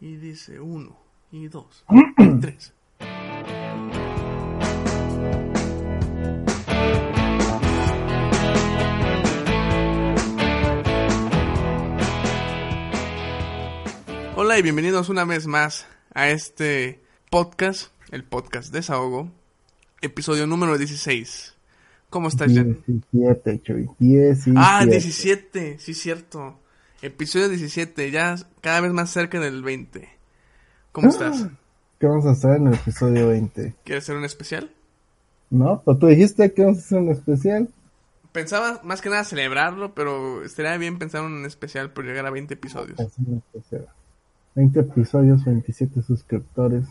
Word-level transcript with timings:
Y 0.00 0.14
dice 0.14 0.60
uno, 0.60 0.96
y 1.32 1.48
dos, 1.48 1.84
y 1.90 2.38
tres. 2.40 2.72
Hola 14.36 14.56
y 14.56 14.62
bienvenidos 14.62 15.08
una 15.08 15.24
vez 15.24 15.48
más 15.48 15.88
a 16.14 16.28
este 16.30 17.00
podcast, 17.28 17.90
el 18.12 18.22
podcast 18.22 18.72
Desahogo, 18.72 19.32
episodio 20.00 20.46
número 20.46 20.78
16. 20.78 21.56
¿Cómo 22.08 22.28
estás, 22.28 22.52
Jen? 22.52 22.84
17, 22.86 23.62
Chuy. 23.62 23.88
17. 23.98 24.52
Ah, 24.56 24.86
17, 24.86 25.80
sí, 25.80 25.92
cierto. 25.92 26.56
Episodio 27.02 27.48
17, 27.48 28.10
ya 28.10 28.36
cada 28.60 28.80
vez 28.80 28.92
más 28.92 29.10
cerca 29.10 29.38
del 29.38 29.62
20. 29.62 30.08
¿Cómo 30.92 31.08
estás? 31.08 31.46
¿Qué 32.00 32.06
vamos 32.06 32.26
a 32.26 32.30
hacer 32.30 32.56
en 32.56 32.68
el 32.68 32.74
episodio 32.74 33.28
20? 33.28 33.76
¿Quieres 33.84 34.04
hacer 34.04 34.16
un 34.16 34.24
especial? 34.24 34.70
No, 35.50 35.82
pero 35.84 35.96
tú 35.98 36.06
dijiste 36.08 36.52
que 36.52 36.62
vamos 36.62 36.78
a 36.78 36.80
hacer 36.80 36.98
un 36.98 37.10
especial. 37.10 37.68
Pensaba 38.32 38.80
más 38.84 39.00
que 39.00 39.10
nada 39.10 39.24
celebrarlo, 39.24 39.94
pero 39.94 40.42
estaría 40.44 40.76
bien 40.76 40.98
pensar 40.98 41.24
en 41.24 41.32
un 41.32 41.46
especial 41.46 41.90
por 41.92 42.04
llegar 42.04 42.26
a 42.26 42.30
20 42.30 42.54
episodios. 42.54 42.98
Es 43.00 43.12
un 43.18 43.42
especial. 43.54 43.86
20 44.56 44.80
episodios, 44.80 45.44
27 45.44 46.02
suscriptores. 46.02 46.84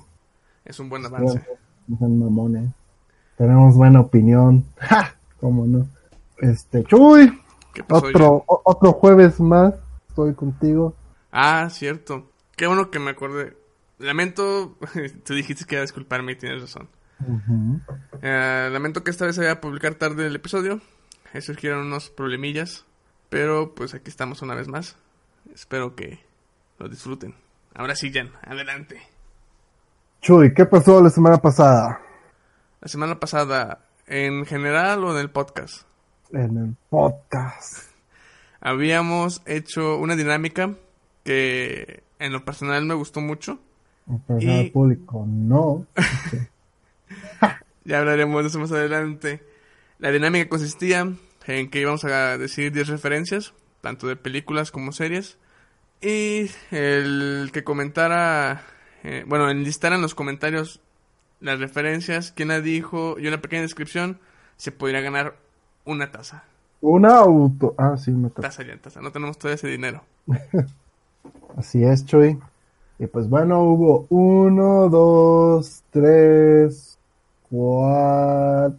Es 0.66 0.80
un 0.80 0.90
buen 0.90 1.06
avance. 1.06 1.42
No 1.88 1.98
sean 1.98 2.18
mamones. 2.20 2.72
Tenemos 3.38 3.76
buena 3.76 4.00
opinión. 4.02 4.66
¡Ja! 4.78 5.16
¿Cómo 5.40 5.66
no? 5.68 5.88
Este, 6.40 6.84
Chuy. 6.86 7.32
¿Qué 7.74 7.84
pasó, 7.84 8.08
Otro, 8.08 8.44
o- 8.48 8.62
otro 8.64 8.94
jueves 8.94 9.40
más. 9.40 9.74
Estoy 10.18 10.34
contigo. 10.34 10.96
Ah, 11.32 11.70
cierto. 11.70 12.32
Qué 12.56 12.66
bueno 12.66 12.90
que 12.90 12.98
me 12.98 13.12
acordé. 13.12 13.56
Lamento, 14.00 14.76
tú 15.24 15.36
dijiste 15.36 15.66
que 15.66 15.76
iba 15.76 15.82
a 15.82 15.84
disculparme 15.84 16.32
y 16.32 16.36
tienes 16.38 16.60
razón. 16.60 16.90
Eh, 18.24 18.70
lamento 18.72 19.04
que 19.04 19.12
esta 19.12 19.28
vez 19.28 19.36
se 19.36 19.42
vaya 19.42 19.54
a 19.54 19.62
publicar 19.62 19.94
tarde 19.94 20.26
el 20.26 20.36
episodio. 20.36 20.82
Ahí 21.34 21.42
surgieron 21.44 21.86
unos 21.86 22.10
problemillas. 22.10 22.84
Pero 23.30 23.76
pues 23.76 23.94
aquí 23.94 24.10
estamos 24.10 24.42
una 24.42 24.56
vez 24.56 24.68
más. 24.68 24.96
Espero 25.54 25.94
que 25.94 26.20
lo 26.80 26.90
disfruten. 26.90 27.36
Ahora 27.76 27.96
sí, 27.96 28.12
Jan, 28.12 28.32
adelante. 28.42 29.00
Chuy, 30.22 30.52
¿qué 30.52 30.66
pasó 30.66 31.00
la 31.00 31.12
semana 31.12 31.38
pasada? 31.38 32.02
La 32.82 32.88
semana 32.88 33.20
pasada, 33.20 33.86
en 34.08 34.48
general 34.48 35.04
o 35.04 35.12
en 35.12 35.20
el 35.20 35.30
podcast, 35.30 35.84
En 36.32 36.58
el 36.58 36.76
podcast. 36.90 37.87
Habíamos 38.70 39.42
hecho 39.46 39.98
una 39.98 40.16
dinámica 40.16 40.74
que 41.24 42.04
en 42.20 42.32
lo 42.34 42.44
personal 42.46 42.86
me 42.86 42.94
gustó 42.94 43.22
mucho. 43.22 43.60
Pero 44.28 44.40
Y- 44.42 44.50
al 44.60 44.72
público 44.72 45.26
no. 45.28 45.86
Ya 47.86 48.00
hablaremos 48.00 48.42
de 48.44 48.50
eso 48.50 48.60
más 48.60 48.72
adelante. 48.74 49.42
La 50.00 50.12
dinámica 50.12 50.50
consistía 50.50 51.10
en 51.46 51.70
que 51.70 51.80
íbamos 51.80 52.04
a 52.04 52.38
decir 52.38 52.74
10 52.74 52.90
referencias, 52.90 53.54
tanto 53.82 54.08
de 54.08 54.18
películas 54.18 54.72
como 54.72 54.92
series. 54.92 55.38
Y 56.02 56.52
el 56.72 57.50
que 57.54 57.64
comentara, 57.64 58.64
eh, 59.04 59.24
bueno, 59.26 59.50
enlistara 59.50 59.96
en 59.96 60.02
los 60.02 60.16
comentarios 60.16 60.82
las 61.40 61.60
referencias, 61.60 62.34
quién 62.34 62.50
la 62.50 62.60
dijo 62.60 63.16
y 63.18 63.28
una 63.28 63.42
pequeña 63.42 63.62
descripción, 63.62 64.20
se 64.58 64.72
podría 64.74 65.00
ganar 65.02 65.38
una 65.86 66.12
taza. 66.12 66.44
Un 66.82 67.06
auto. 67.06 67.74
Ah, 67.78 67.98
sí, 67.98 68.12
me 68.12 68.30
tocó. 68.30 68.44
Taza 68.44 68.64
ya, 68.64 68.78
taza. 68.78 69.02
No 69.02 69.12
tenemos 69.12 69.38
todo 69.38 69.52
ese 69.52 69.68
dinero. 69.68 70.04
Así 71.58 71.84
es, 71.84 72.06
Chuy. 72.06 72.38
Y 73.00 73.08
pues 73.08 73.30
bueno, 73.30 73.62
hubo 73.64 74.06
uno, 74.10 74.90
dos, 74.90 75.84
tres, 75.92 76.98
cuatro, 77.50 78.78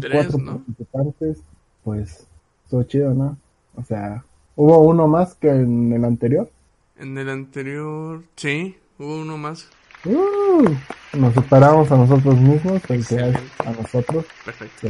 Tres, 0.00 0.12
cuatro 0.12 0.38
¿no? 0.38 0.58
participantes. 0.58 1.42
Pues 1.84 2.26
estuvo 2.64 2.82
chido, 2.84 3.14
¿no? 3.14 3.36
O 3.76 3.82
sea, 3.84 4.24
hubo 4.56 4.78
uno 4.80 5.08
más 5.08 5.34
que 5.34 5.50
en 5.50 5.92
el 5.92 6.04
anterior. 6.04 6.50
En 6.96 7.16
el 7.16 7.28
anterior, 7.28 8.22
sí, 8.36 8.76
hubo 8.98 9.20
uno 9.20 9.36
más. 9.36 9.68
¡Uh! 10.04 10.64
nos 11.16 11.34
superamos 11.34 11.90
a 11.90 11.96
nosotros 11.96 12.40
mismos, 12.40 12.82
el 12.88 13.06
que 13.06 13.20
a 13.64 13.70
nosotros. 13.72 14.26
Perfecto. 14.44 14.88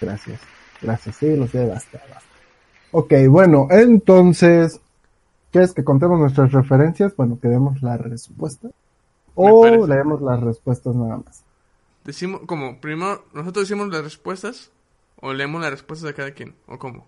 Gracias, 0.00 0.40
gracias. 0.80 1.16
Sí, 1.16 1.36
lo 1.36 1.46
sé, 1.46 1.66
basta, 1.66 2.00
basta. 2.08 2.30
Ok, 2.92 3.12
bueno, 3.28 3.68
entonces, 3.70 4.80
¿quieres 5.52 5.72
que 5.72 5.84
contemos 5.84 6.18
nuestras 6.18 6.52
referencias? 6.52 7.14
Bueno, 7.16 7.38
que 7.40 7.48
demos 7.48 7.82
la 7.82 7.96
respuesta. 7.96 8.68
O 9.34 9.86
leemos 9.86 10.20
las 10.20 10.40
respuestas 10.40 10.94
nada 10.96 11.18
más. 11.24 11.44
Decimos, 12.04 12.40
como, 12.46 12.80
primero, 12.80 13.24
nosotros 13.32 13.68
decimos 13.68 13.88
las 13.88 14.02
respuestas 14.02 14.70
o 15.20 15.32
leemos 15.32 15.60
las 15.60 15.70
respuestas 15.70 16.08
de 16.08 16.14
cada 16.14 16.32
quien, 16.32 16.54
o 16.66 16.78
cómo. 16.78 17.06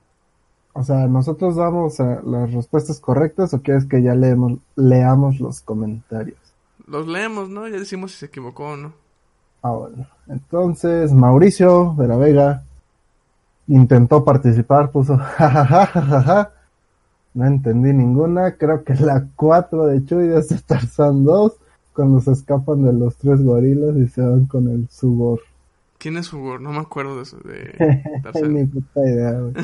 O 0.74 0.82
sea, 0.84 1.06
¿nosotros 1.06 1.56
damos 1.56 1.98
eh, 2.00 2.18
las 2.24 2.52
respuestas 2.52 3.00
correctas 3.00 3.52
o 3.52 3.60
quieres 3.60 3.84
que 3.86 4.02
ya 4.02 4.14
leemos, 4.14 4.58
leamos 4.76 5.40
los 5.40 5.60
comentarios? 5.60 6.38
Los 6.86 7.06
leemos, 7.06 7.48
¿no? 7.48 7.68
Ya 7.68 7.78
decimos 7.78 8.12
si 8.12 8.18
se 8.18 8.26
equivocó 8.26 8.70
o 8.70 8.76
no. 8.76 8.92
Ah, 9.62 9.70
bueno. 9.70 10.06
Entonces, 10.28 11.12
Mauricio 11.12 11.94
de 11.98 12.08
la 12.08 12.16
Vega 12.16 12.64
intentó 13.68 14.24
participar, 14.24 14.90
puso 14.90 15.16
jajajajaja. 15.36 16.52
No 17.34 17.46
entendí 17.46 17.92
ninguna. 17.92 18.56
Creo 18.56 18.84
que 18.84 18.94
la 18.94 19.26
4 19.36 19.86
de 19.86 20.04
Chuy 20.04 20.28
de 20.28 20.38
este 20.40 20.58
Tarzán 20.58 21.24
2, 21.24 21.52
cuando 21.94 22.20
se 22.20 22.32
escapan 22.32 22.82
de 22.84 22.92
los 22.92 23.16
tres 23.16 23.42
gorilas 23.42 23.96
y 23.96 24.06
se 24.08 24.20
van 24.20 24.46
con 24.46 24.68
el 24.68 24.88
subor. 24.90 25.40
¿Quién 25.98 26.16
es 26.16 26.32
Hugo? 26.32 26.58
No 26.58 26.72
me 26.72 26.78
acuerdo 26.80 27.16
de 27.16 27.22
eso. 27.22 27.38
De 27.38 28.02
ni 28.48 28.64
puta 28.66 29.00
idea, 29.08 29.32
güey. 29.40 29.54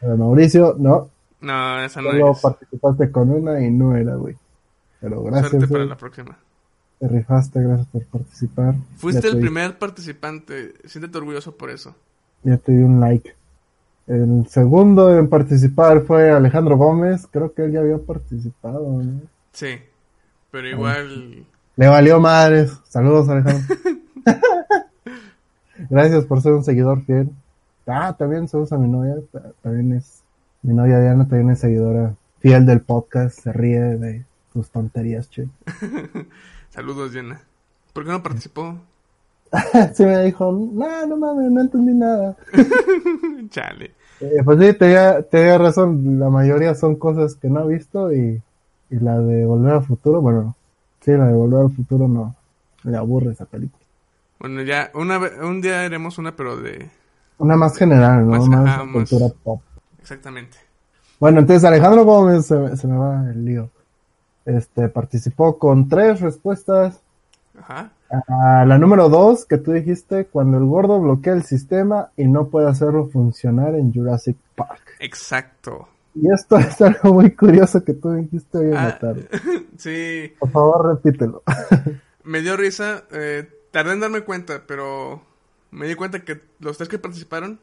Pero 0.00 0.16
Mauricio, 0.16 0.76
no. 0.78 1.08
No, 1.40 1.80
esa 1.82 2.00
no 2.02 2.10
Solo 2.10 2.32
es. 2.32 2.40
participaste 2.40 3.10
con 3.10 3.30
una 3.30 3.60
y 3.64 3.70
no 3.70 3.96
era, 3.96 4.14
güey. 4.14 4.36
Pero 5.00 5.22
gracias, 5.24 5.50
Suerte 5.50 5.66
para 5.68 5.78
güey. 5.80 5.88
la 5.88 5.96
próxima. 5.96 6.38
Te 7.00 7.08
rifaste, 7.08 7.60
gracias 7.60 7.88
por 7.88 8.04
participar. 8.04 8.74
Fuiste 8.96 9.26
el 9.26 9.40
primer 9.40 9.78
participante. 9.78 10.74
Siéntete 10.84 11.18
orgulloso 11.18 11.56
por 11.56 11.70
eso. 11.70 11.96
Ya 12.44 12.56
te 12.58 12.72
di 12.72 12.82
un 12.82 13.00
like. 13.00 13.34
El 14.06 14.46
segundo 14.48 15.16
en 15.16 15.28
participar 15.28 16.02
fue 16.02 16.30
Alejandro 16.30 16.76
Gómez. 16.76 17.26
Creo 17.30 17.52
que 17.54 17.64
él 17.64 17.72
ya 17.72 17.80
había 17.80 17.98
participado. 17.98 19.02
¿no? 19.02 19.20
Sí. 19.52 19.78
Pero 20.50 20.68
igual. 20.68 21.44
Le 21.76 21.86
valió 21.88 22.20
madres. 22.20 22.72
Saludos, 22.88 23.28
Alejandro. 23.28 23.76
Gracias 25.90 26.24
por 26.26 26.40
ser 26.42 26.52
un 26.52 26.64
seguidor 26.64 27.02
fiel. 27.04 27.30
Ah, 27.86 28.14
también 28.16 28.46
saludos 28.48 28.72
a 28.72 28.78
mi 28.78 28.88
novia. 28.88 29.16
ta- 29.32 29.52
También 29.62 29.92
es. 29.96 30.22
Mi 30.62 30.74
novia 30.74 31.00
Diana 31.00 31.26
también 31.26 31.50
es 31.50 31.58
seguidora 31.60 32.14
fiel 32.40 32.66
del 32.66 32.80
podcast. 32.80 33.38
Se 33.40 33.52
ríe 33.52 33.80
de 33.80 34.24
tus 34.52 34.70
tonterías, 34.70 35.28
che. 35.30 35.48
Saludos, 36.70 37.12
Jenna. 37.12 37.40
¿Por 37.92 38.04
qué 38.04 38.10
no 38.10 38.22
participó? 38.22 38.76
sí 39.94 40.04
me 40.04 40.24
dijo, 40.24 40.50
no, 40.52 41.06
no 41.06 41.16
mames, 41.16 41.50
no 41.50 41.60
entendí 41.60 41.92
nada. 41.94 42.36
Chale. 43.50 43.92
Eh, 44.20 44.42
pues 44.44 44.58
sí, 44.60 44.72
tenía, 44.74 45.22
tenía 45.22 45.58
razón, 45.58 46.18
la 46.18 46.30
mayoría 46.30 46.74
son 46.74 46.96
cosas 46.96 47.34
que 47.34 47.48
no 47.48 47.60
ha 47.60 47.66
visto 47.66 48.12
y, 48.12 48.40
y 48.90 48.96
la 48.96 49.18
de 49.18 49.44
Volver 49.44 49.74
al 49.74 49.84
Futuro, 49.84 50.20
bueno, 50.20 50.54
sí, 51.00 51.10
la 51.12 51.26
de 51.26 51.32
Volver 51.32 51.62
al 51.66 51.72
Futuro 51.72 52.06
no, 52.08 52.34
le 52.84 52.96
aburre 52.96 53.32
esa 53.32 53.44
película. 53.46 53.82
Bueno, 54.38 54.62
ya, 54.62 54.90
una 54.94 55.18
un 55.42 55.60
día 55.60 55.82
haremos 55.82 56.18
una, 56.18 56.34
pero 56.34 56.56
de. 56.56 56.88
Una 57.38 57.56
más 57.56 57.76
general, 57.76 58.24
¿no? 58.28 58.38
Más- 58.38 58.48
Más, 58.48 58.66
ajá, 58.68 58.84
más- 58.84 59.08
cultura 59.10 59.32
pop. 59.42 59.60
Exactamente. 60.00 60.56
Bueno, 61.20 61.40
entonces 61.40 61.64
Alejandro 61.64 62.04
Gómez, 62.04 62.46
se, 62.46 62.76
se 62.76 62.86
me 62.88 62.96
va 62.96 63.28
el 63.30 63.44
lío, 63.44 63.70
este, 64.44 64.88
participó 64.88 65.58
con 65.58 65.88
tres 65.88 66.20
respuestas. 66.20 67.00
Ajá. 67.58 67.90
A 68.28 68.64
la 68.66 68.78
número 68.78 69.08
dos, 69.08 69.46
que 69.46 69.56
tú 69.58 69.72
dijiste, 69.72 70.26
cuando 70.26 70.58
el 70.58 70.64
gordo 70.66 71.00
bloquea 71.00 71.32
el 71.32 71.44
sistema 71.44 72.10
y 72.16 72.26
no 72.26 72.48
puede 72.48 72.68
hacerlo 72.68 73.08
funcionar 73.08 73.74
en 73.74 73.92
Jurassic 73.92 74.36
Park. 74.54 74.82
Exacto. 74.98 75.88
Y 76.14 76.30
esto 76.32 76.56
es 76.58 76.80
algo 76.82 77.14
muy 77.14 77.30
curioso 77.34 77.82
que 77.84 77.94
tú 77.94 78.12
dijiste 78.12 78.58
hoy 78.58 78.66
en 78.66 78.84
la 78.84 78.88
Ah, 78.88 78.98
tarde. 78.98 79.28
sí, 79.78 80.32
Por 80.38 80.50
favor, 80.50 80.94
repítelo. 80.96 81.42
me 82.24 82.40
dio 82.42 82.56
risa. 82.56 83.04
eh, 83.12 83.48
tardé 83.70 83.92
en 83.92 84.00
darme 84.00 84.20
cuenta, 84.22 84.64
pero 84.66 85.22
me 85.70 85.86
di 85.88 85.94
cuenta 85.94 86.24
que 86.24 86.40
los 86.60 86.76
tres 86.76 86.88
que 86.88 86.98
participaron 86.98 87.60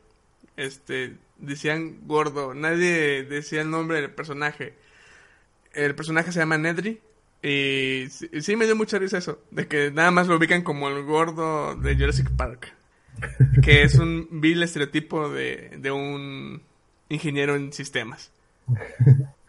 este, 0.57 1.17
decían 1.37 2.07
gordo. 2.07 2.53
Nadie 2.55 3.23
decía 3.23 3.61
el 3.61 3.69
nombre 3.71 4.01
del 4.01 4.11
personaje. 4.11 4.73
El 5.73 5.95
personaje 5.95 6.31
se 6.31 6.39
llama 6.39 6.57
Nedry. 6.57 7.01
Y 7.41 8.07
sí, 8.09 8.29
sí 8.41 8.55
me 8.55 8.65
dio 8.65 8.75
mucha 8.75 8.99
risa 8.99 9.17
eso, 9.17 9.39
de 9.51 9.67
que 9.67 9.91
nada 9.91 10.11
más 10.11 10.27
lo 10.27 10.35
ubican 10.35 10.61
como 10.61 10.89
el 10.89 11.03
gordo 11.03 11.75
de 11.75 11.95
Jurassic 11.95 12.31
Park. 12.31 12.73
Que 13.61 13.83
es 13.83 13.95
un 13.95 14.27
vil 14.31 14.63
estereotipo 14.63 15.29
de, 15.29 15.77
de 15.77 15.91
un 15.91 16.61
ingeniero 17.09 17.55
en 17.55 17.73
sistemas. 17.73 18.31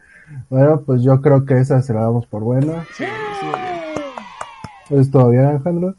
Bueno, 0.49 0.81
pues 0.87 1.03
yo 1.03 1.21
creo 1.21 1.45
que 1.45 1.59
esa 1.59 1.83
se 1.83 1.93
la 1.93 2.03
damos 2.03 2.27
por 2.27 2.43
buena. 2.43 2.87
Sí, 2.97 3.05
estuvo 3.05 3.53
bien. 3.53 5.01
¿Es 5.01 5.11
todo 5.11 5.31
bien, 5.31 5.45
Alejandro? 5.45 5.97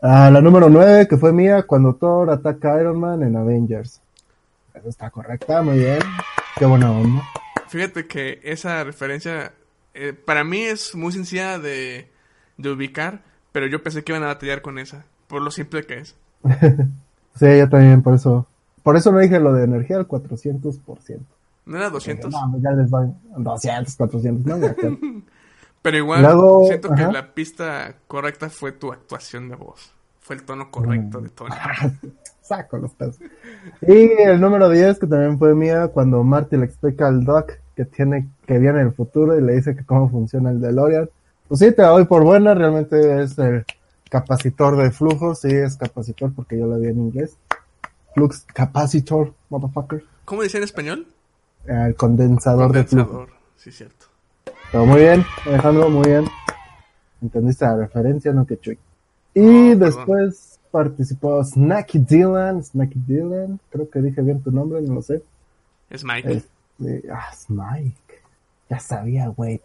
Ah, 0.00 0.30
la 0.30 0.40
número 0.40 0.68
9, 0.68 1.08
que 1.08 1.16
fue 1.16 1.32
mía, 1.32 1.64
cuando 1.64 1.94
Thor 1.94 2.30
ataca 2.30 2.74
a 2.74 2.80
Iron 2.80 2.98
Man 2.98 3.22
en 3.22 3.36
Avengers. 3.36 4.00
Esa 4.74 4.88
está 4.88 5.10
correcta, 5.10 5.60
muy 5.62 5.78
bien. 5.80 5.98
Qué 6.56 6.64
buena 6.66 6.90
onda. 6.90 7.22
Fíjate 7.68 8.06
que 8.06 8.40
esa 8.42 8.84
referencia 8.84 9.52
eh, 9.94 10.12
para 10.12 10.44
mí 10.44 10.62
es 10.62 10.94
muy 10.94 11.12
sencilla 11.12 11.58
de, 11.58 12.10
de 12.56 12.70
ubicar, 12.70 13.22
pero 13.52 13.66
yo 13.66 13.82
pensé 13.82 14.04
que 14.04 14.12
iban 14.12 14.24
a 14.24 14.28
batallar 14.28 14.62
con 14.62 14.78
esa, 14.78 15.04
por 15.26 15.42
lo 15.42 15.50
simple 15.50 15.84
que 15.84 15.98
es. 15.98 16.16
Sí, 17.38 17.46
yo 17.56 17.68
también, 17.68 18.02
por 18.02 18.14
eso. 18.14 18.46
Por 18.82 18.96
eso 18.96 19.12
no 19.12 19.18
dije 19.18 19.38
lo 19.38 19.52
de 19.52 19.62
energía 19.62 19.96
al 19.96 20.08
400%. 20.08 21.20
¿No 21.66 21.76
era 21.76 21.90
200? 21.90 22.32
No, 22.32 22.58
ya 22.60 22.70
les 22.72 22.90
van 22.90 23.16
200, 23.36 23.94
400, 23.94 24.44
no. 24.44 24.66
Pero 25.82 25.96
igual 25.96 26.22
Luego, 26.22 26.66
siento 26.66 26.94
que 26.94 27.02
la 27.02 27.32
pista 27.34 27.94
correcta 28.08 28.50
fue 28.50 28.72
tu 28.72 28.92
actuación 28.92 29.48
de 29.48 29.54
voz. 29.54 29.92
Fue 30.20 30.34
el 30.36 30.42
tono 30.42 30.70
correcto 30.70 31.20
de 31.20 31.28
Tony. 31.28 31.54
Saco 32.42 32.78
los 32.78 32.94
pedos. 32.94 33.18
Y 33.82 34.22
el 34.22 34.40
número 34.40 34.68
10, 34.68 34.98
que 34.98 35.06
también 35.06 35.38
fue 35.38 35.54
mía, 35.54 35.88
cuando 35.88 36.24
Marty 36.24 36.56
le 36.56 36.64
explica 36.64 37.06
al 37.06 37.24
Doc 37.24 37.52
que 37.78 37.84
tiene 37.84 38.26
que 38.44 38.58
viene 38.58 38.80
el 38.80 38.92
futuro 38.92 39.38
y 39.38 39.40
le 39.40 39.54
dice 39.54 39.76
que 39.76 39.84
cómo 39.84 40.10
funciona 40.10 40.50
el 40.50 40.60
DeLorean. 40.60 41.08
Pues 41.46 41.60
sí, 41.60 41.70
te 41.70 41.82
la 41.82 41.90
doy 41.90 42.06
por 42.06 42.24
buena, 42.24 42.52
realmente 42.52 43.22
es 43.22 43.38
el 43.38 43.64
capacitor 44.10 44.76
de 44.76 44.90
flujo, 44.90 45.36
sí 45.36 45.46
es 45.48 45.76
capacitor 45.76 46.32
porque 46.34 46.58
yo 46.58 46.66
lo 46.66 46.76
vi 46.80 46.88
en 46.88 46.98
inglés. 46.98 47.36
Flux 48.14 48.44
capacitor, 48.52 49.32
motherfucker. 49.48 50.02
¿Cómo 50.24 50.42
dice 50.42 50.58
en 50.58 50.64
español? 50.64 51.06
El 51.66 51.94
condensador, 51.94 52.72
de 52.72 52.82
flujo. 52.82 53.28
Sí, 53.54 53.70
cierto. 53.70 54.06
Pero 54.72 54.84
muy 54.84 55.00
bien, 55.02 55.24
Alejandro, 55.46 55.88
muy 55.88 56.08
bien. 56.08 56.24
Entendiste 57.22 57.64
la 57.64 57.76
referencia, 57.76 58.32
no 58.32 58.44
que 58.44 58.58
chuy. 58.58 58.76
Y 59.34 59.40
Oh, 59.40 59.78
perdón. 59.78 59.78
después 59.78 60.58
participó 60.72 61.44
Snacky 61.44 62.00
Dylan, 62.00 62.64
Snacky 62.64 62.98
Dylan, 63.06 63.60
creo 63.70 63.88
que 63.88 64.00
dije 64.00 64.20
bien 64.20 64.42
tu 64.42 64.50
nombre, 64.50 64.80
no 64.82 64.94
lo 64.94 65.02
sé. 65.02 65.22
Es 65.90 66.02
Mike. 66.04 66.32
Este, 66.32 66.48
ah, 67.12 67.28
es 67.32 67.50
Mike. 67.50 68.22
Ya 68.68 68.78
sabía, 68.78 69.28
güey. 69.28 69.60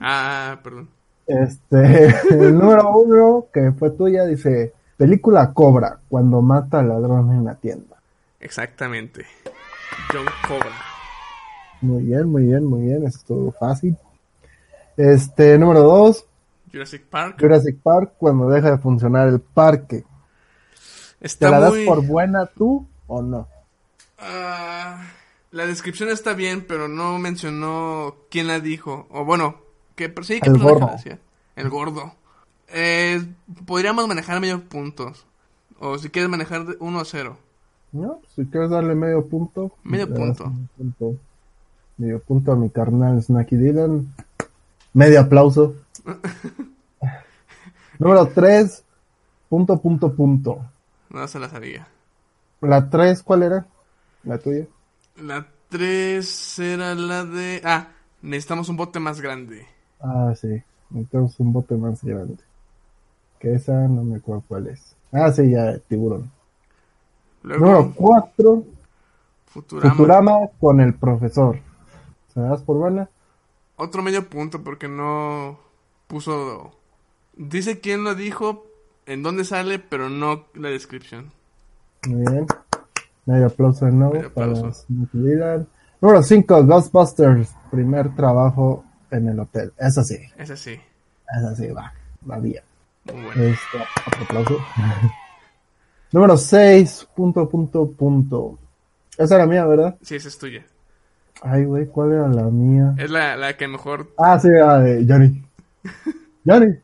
Ah, 0.00 0.58
perdón. 0.62 0.88
Este, 1.26 2.06
el 2.30 2.58
número 2.58 2.90
uno, 2.96 3.46
que 3.52 3.72
fue 3.72 3.90
tuya, 3.90 4.24
dice, 4.26 4.72
película 4.96 5.52
Cobra, 5.52 5.98
cuando 6.08 6.42
mata 6.42 6.80
al 6.80 6.88
ladrón 6.88 7.32
en 7.32 7.44
la 7.44 7.54
tienda. 7.54 7.96
Exactamente. 8.40 9.24
John 10.12 10.26
Cobra. 10.46 10.74
Muy 11.80 12.04
bien, 12.04 12.28
muy 12.28 12.44
bien, 12.44 12.64
muy 12.64 12.82
bien, 12.82 13.06
eso 13.06 13.18
estuvo 13.18 13.52
fácil. 13.52 13.96
Este, 14.96 15.58
número 15.58 15.80
dos, 15.80 16.26
Jurassic 16.74 17.04
Park. 17.04 17.40
Jurassic 17.40 17.78
Park, 17.80 18.14
cuando 18.18 18.48
deja 18.48 18.72
de 18.72 18.78
funcionar 18.78 19.28
el 19.28 19.40
parque. 19.40 20.04
¿Te 21.18 21.26
Está 21.26 21.50
la 21.50 21.60
das 21.60 21.70
muy... 21.70 21.86
por 21.86 22.04
buena 22.04 22.46
tú 22.46 22.86
o 23.06 23.22
no? 23.22 23.46
Ah, 24.18 25.00
la 25.54 25.66
descripción 25.66 26.08
está 26.08 26.34
bien, 26.34 26.64
pero 26.66 26.88
no 26.88 27.16
mencionó 27.20 28.16
quién 28.28 28.48
la 28.48 28.58
dijo. 28.58 29.06
O 29.08 29.24
bueno, 29.24 29.54
que 29.94 30.12
sí, 30.22 30.40
que 30.40 30.50
El 30.50 30.58
gordo. 30.58 30.90
decía. 30.90 31.20
El 31.54 31.70
gordo. 31.70 32.12
Eh, 32.68 33.24
podríamos 33.64 34.08
manejar 34.08 34.40
medio 34.40 34.64
puntos. 34.64 35.24
O 35.78 35.96
si 35.98 36.10
quieres 36.10 36.28
manejar 36.28 36.66
de 36.66 36.76
1 36.80 36.98
a 36.98 37.04
0. 37.04 37.36
¿No? 37.92 38.18
Si 38.34 38.44
quieres 38.46 38.70
darle 38.70 38.96
medio 38.96 39.24
punto. 39.26 39.70
Medio 39.84 40.12
punto. 40.12 40.46
un 40.46 40.68
punto. 40.76 41.16
Medio 41.98 42.18
punto 42.18 42.50
a 42.50 42.56
mi 42.56 42.68
carnal 42.68 43.22
Snacky 43.22 43.54
Dylan. 43.54 44.12
Medio 44.92 45.20
aplauso. 45.20 45.76
Número 48.00 48.26
3. 48.26 48.82
Punto, 49.48 49.80
punto, 49.80 50.12
punto. 50.14 50.66
No 51.10 51.28
se 51.28 51.38
la 51.38 51.48
sabía. 51.48 51.86
La 52.60 52.90
3, 52.90 53.22
¿cuál 53.22 53.44
era? 53.44 53.66
La 54.24 54.38
tuya. 54.38 54.66
La 55.16 55.46
3 55.68 56.58
era 56.58 56.94
la 56.94 57.24
de... 57.24 57.60
Ah, 57.64 57.88
necesitamos 58.22 58.68
un 58.68 58.76
bote 58.76 59.00
más 59.00 59.20
grande. 59.20 59.66
Ah, 60.00 60.34
sí. 60.36 60.62
Necesitamos 60.90 61.38
un 61.40 61.52
bote 61.52 61.76
más 61.76 62.02
grande. 62.02 62.42
Que 63.38 63.54
esa 63.54 63.88
no 63.88 64.04
me 64.04 64.16
acuerdo 64.16 64.44
cuál 64.48 64.68
es. 64.68 64.96
Ah, 65.12 65.30
sí, 65.32 65.50
ya, 65.50 65.78
tiburón. 65.78 66.30
Luego, 67.42 67.64
Número 67.66 67.92
4. 67.94 68.64
Futurama. 69.46 69.94
Futurama 69.94 70.38
con 70.60 70.80
el 70.80 70.94
profesor. 70.94 71.58
¿Se 72.32 72.40
das 72.40 72.62
por 72.62 72.76
buena? 72.78 73.08
Otro 73.76 74.02
medio 74.02 74.28
punto 74.28 74.62
porque 74.62 74.88
no 74.88 75.58
puso... 76.06 76.72
Dice 77.36 77.80
quién 77.80 78.04
lo 78.04 78.14
dijo, 78.14 78.66
en 79.06 79.22
dónde 79.22 79.44
sale, 79.44 79.78
pero 79.78 80.08
no 80.08 80.46
la 80.54 80.68
descripción. 80.68 81.32
Muy 82.06 82.24
bien. 82.30 82.46
Medio 83.26 83.46
aplauso 83.46 83.86
de 83.86 83.92
nuevo 83.92 84.14
Medio 84.14 84.32
para. 84.32 84.52
Número 86.00 86.22
5, 86.22 86.64
Ghostbusters. 86.64 87.54
Primer 87.70 88.14
trabajo 88.14 88.84
en 89.10 89.28
el 89.28 89.40
hotel. 89.40 89.72
Eso 89.78 90.02
sí, 90.02 90.18
Es 90.36 90.50
así. 90.50 90.72
eso 90.72 91.56
sí, 91.56 91.68
va. 91.68 91.92
Va 92.28 92.38
bien. 92.38 92.62
Muy 93.12 93.22
bueno. 93.22 93.42
Este, 93.42 93.78
otro 94.06 94.24
aplauso. 94.24 94.58
Número 96.12 96.36
6, 96.36 97.08
punto, 97.14 97.48
punto, 97.48 97.90
punto. 97.90 98.58
Esa 99.16 99.36
era 99.36 99.46
mía, 99.46 99.64
¿verdad? 99.66 99.96
Sí, 100.02 100.16
esa 100.16 100.28
es 100.28 100.38
tuya. 100.38 100.64
Ay, 101.42 101.64
güey, 101.64 101.86
¿cuál 101.86 102.12
era 102.12 102.28
la 102.28 102.44
mía? 102.44 102.94
Es 102.98 103.10
la, 103.10 103.36
la 103.36 103.56
que 103.56 103.66
mejor... 103.66 104.08
Ah, 104.18 104.38
sí, 104.38 104.48
la 104.48 104.78
de 104.80 105.04
Johnny. 105.06 105.42
Johnny. 106.46 106.74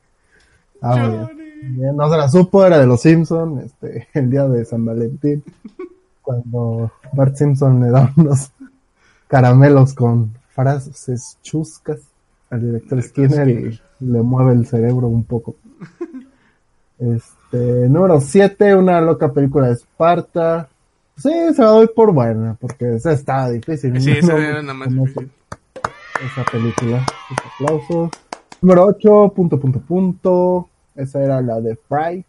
Ah, 0.82 0.94
bien. 0.96 1.26
Johnny. 1.26 1.40
Bien, 1.62 1.96
no 1.96 2.10
se 2.10 2.16
la 2.16 2.28
supo, 2.28 2.64
era 2.64 2.78
de 2.78 2.86
los 2.86 3.02
Simpson, 3.02 3.60
este, 3.60 4.08
el 4.14 4.30
día 4.30 4.48
de 4.48 4.64
San 4.64 4.84
Valentín, 4.84 5.44
cuando 6.30 6.92
Bart 7.12 7.34
Simpson 7.34 7.80
le 7.80 7.90
da 7.90 8.12
unos 8.16 8.52
caramelos 9.26 9.94
con 9.94 10.32
frases 10.54 11.38
chuscas 11.42 11.98
al 12.50 12.60
director 12.62 13.02
Skinner 13.02 13.48
y 13.48 13.80
le 14.00 14.22
mueve 14.22 14.52
el 14.52 14.66
cerebro 14.66 15.08
un 15.08 15.24
poco. 15.24 15.56
Este, 16.98 17.88
número 17.88 18.20
7, 18.20 18.76
una 18.76 19.00
loca 19.00 19.32
película 19.32 19.68
de 19.68 19.72
Esparta. 19.72 20.68
Sí, 21.16 21.30
se 21.54 21.62
la 21.62 21.68
doy 21.68 21.88
por 21.88 22.12
buena, 22.12 22.56
porque 22.60 22.96
esa 22.96 23.12
estaba 23.12 23.50
difícil. 23.50 24.00
Sí, 24.00 24.10
esa 24.12 24.32
No 24.34 24.38
era 24.38 24.62
más 24.74 24.90
difícil. 24.94 25.30
esa 26.24 26.50
película. 26.50 27.04
Aplausos. 27.54 28.10
Número 28.60 28.86
8, 28.86 29.32
punto, 29.34 29.58
punto, 29.58 29.80
punto. 29.80 30.68
Esa 30.94 31.22
era 31.24 31.40
la 31.40 31.60
de 31.60 31.76
Fry, 31.88 32.24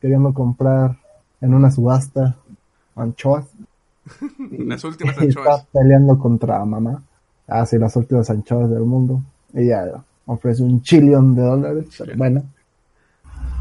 queriendo 0.00 0.34
comprar 0.34 0.96
en 1.40 1.54
una 1.54 1.70
subasta 1.70 2.36
anchoas. 2.98 3.46
Las 4.50 4.84
últimas 4.84 5.18
anchoas. 5.18 5.60
está 5.60 5.66
peleando 5.72 6.18
contra 6.18 6.64
mamá. 6.64 7.02
Ah, 7.46 7.64
sí, 7.64 7.78
las 7.78 7.96
últimas 7.96 8.28
anchoas 8.28 8.68
del 8.68 8.82
mundo. 8.82 9.22
Ella 9.54 10.04
ofrece 10.26 10.62
un 10.62 10.82
chillón 10.82 11.34
de 11.34 11.42
dólares, 11.42 11.86
bueno. 12.14 12.42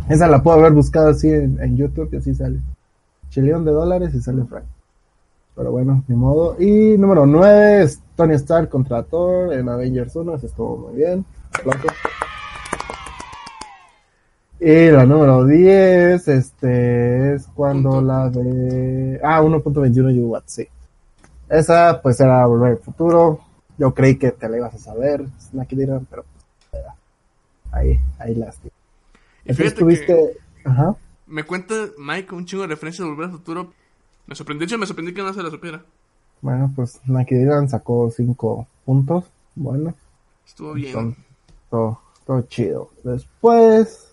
Esa 0.10 0.28
la 0.28 0.44
puedo 0.44 0.60
haber 0.60 0.74
buscado 0.74 1.10
así 1.10 1.30
en, 1.30 1.58
en 1.62 1.78
YouTube 1.78 2.10
y 2.12 2.18
así 2.18 2.36
sale. 2.36 2.60
Chillón 3.30 3.64
de 3.64 3.72
dólares 3.72 4.14
y 4.14 4.22
sale 4.22 4.44
Fry. 4.44 4.62
Pero 5.56 5.72
bueno, 5.72 6.04
ni 6.08 6.16
modo. 6.16 6.56
Y 6.60 6.98
número 6.98 7.26
9 7.26 7.84
es 7.84 8.02
Tony 8.16 8.36
Stark 8.36 8.70
contra 8.70 9.04
Thor 9.04 9.54
en 9.54 9.68
Avengers 9.68 10.16
1. 10.16 10.36
Eso 10.36 10.46
estuvo 10.48 10.78
muy 10.78 10.96
bien. 10.98 11.26
Aplausos. 11.58 11.92
Y 14.60 14.90
la 14.90 15.06
número 15.06 15.46
10, 15.46 16.28
este, 16.30 17.36
es 17.36 17.48
cuando 17.48 17.92
Punto. 17.92 18.02
la 18.02 18.30
de... 18.30 19.20
Ah, 19.24 19.42
1.21 19.42 20.16
Yuwat, 20.16 20.44
sí. 20.48 20.68
Esa, 21.48 22.02
pues, 22.02 22.20
era 22.20 22.46
Volver 22.46 22.72
al 22.72 22.78
Futuro. 22.80 23.40
Yo 23.78 23.94
creí 23.94 24.18
que 24.18 24.32
te 24.32 24.50
la 24.50 24.58
ibas 24.58 24.74
a 24.74 24.80
saber, 24.80 25.26
Snacky 25.40 25.76
Dylan, 25.76 26.08
pero... 26.10 26.24
pues, 26.72 26.84
era. 26.84 26.96
Ahí, 27.72 28.00
ahí 28.18 28.34
la 28.34 28.50
estoy. 28.50 28.72
Y 29.46 29.52
Entonces 29.52 29.76
tuviste... 29.76 30.38
Ajá. 30.66 30.96
me 31.28 31.44
cuenta 31.44 31.76
Mike 31.98 32.34
un 32.34 32.46
chingo 32.46 32.64
de 32.64 32.70
referencias 32.70 33.06
de 33.06 33.12
Volver 33.12 33.28
al 33.28 33.32
Futuro. 33.34 33.74
Me 34.26 34.36
sorprendió, 34.36 34.66
hecho 34.66 34.78
me 34.78 34.86
sorprendí 34.88 35.14
que 35.14 35.22
no 35.22 35.34
se 35.34 35.44
la 35.44 35.52
supiera. 35.52 35.84
Bueno, 36.42 36.72
pues 36.76 37.00
Naki 37.06 37.36
Dylan 37.36 37.70
sacó 37.70 38.10
5 38.10 38.68
puntos. 38.86 39.26
Bueno, 39.56 39.94
Estuvo 40.46 40.74
bien. 40.74 41.16
todo, 41.70 42.00
todo 42.26 42.42
chido. 42.44 42.90
Después, 43.04 44.07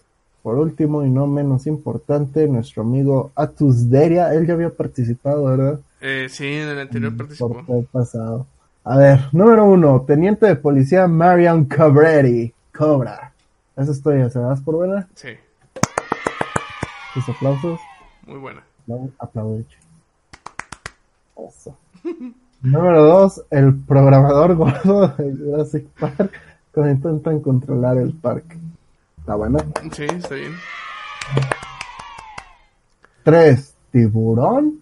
por 0.45 0.57
último 0.57 1.03
y 1.07 1.09
no 1.11 1.27
menos 1.27 1.67
importante, 1.67 2.47
nuestro 2.47 2.83
amigo 2.83 3.33
Atus 3.35 3.89
Deria. 3.89 4.35
Él 4.35 4.47
ya 4.47 4.53
había 4.53 4.69
participado, 4.69 5.45
¿verdad? 5.47 5.81
Eh, 6.03 6.27
sí, 6.29 6.45
en 6.47 6.69
el 6.69 6.81
anterior 6.81 7.17
participó. 7.17 7.65
Por 7.65 7.79
el 7.79 7.87
pasado. 7.87 8.47
A 8.85 8.99
ver, 8.99 9.21
número 9.33 9.65
uno, 9.65 10.03
teniente 10.07 10.45
de 10.45 10.57
policía 10.57 11.09
Marian 11.09 11.65
Cabretti. 11.65 12.53
Cobra. 12.77 13.33
Eso 13.75 13.93
estoy, 13.93 14.29
¿se 14.31 14.39
das 14.39 14.61
por 14.61 14.75
buena? 14.75 15.09
Sí, 15.15 15.31
Tus 17.15 17.27
aplausos. 17.31 17.81
muy 18.27 18.39
buena. 18.39 18.63
No, 18.87 19.09
aplaude. 19.19 19.65
Eso. 21.49 21.75
Número 22.61 23.03
dos, 23.03 23.43
el 23.51 23.75
programador 23.75 24.57
gordo 24.57 25.09
de 25.09 25.33
Jurassic 25.37 25.87
Park 25.99 26.33
cuando 26.71 26.93
intentan 26.93 27.41
controlar 27.41 27.97
el 27.97 28.13
parque. 28.13 28.59
Está 29.25 29.37
bueno. 29.37 29.59
Sí, 29.93 30.05
está 30.05 30.35
bien. 30.35 30.55
Tres, 33.23 33.75
tiburón. 33.91 34.81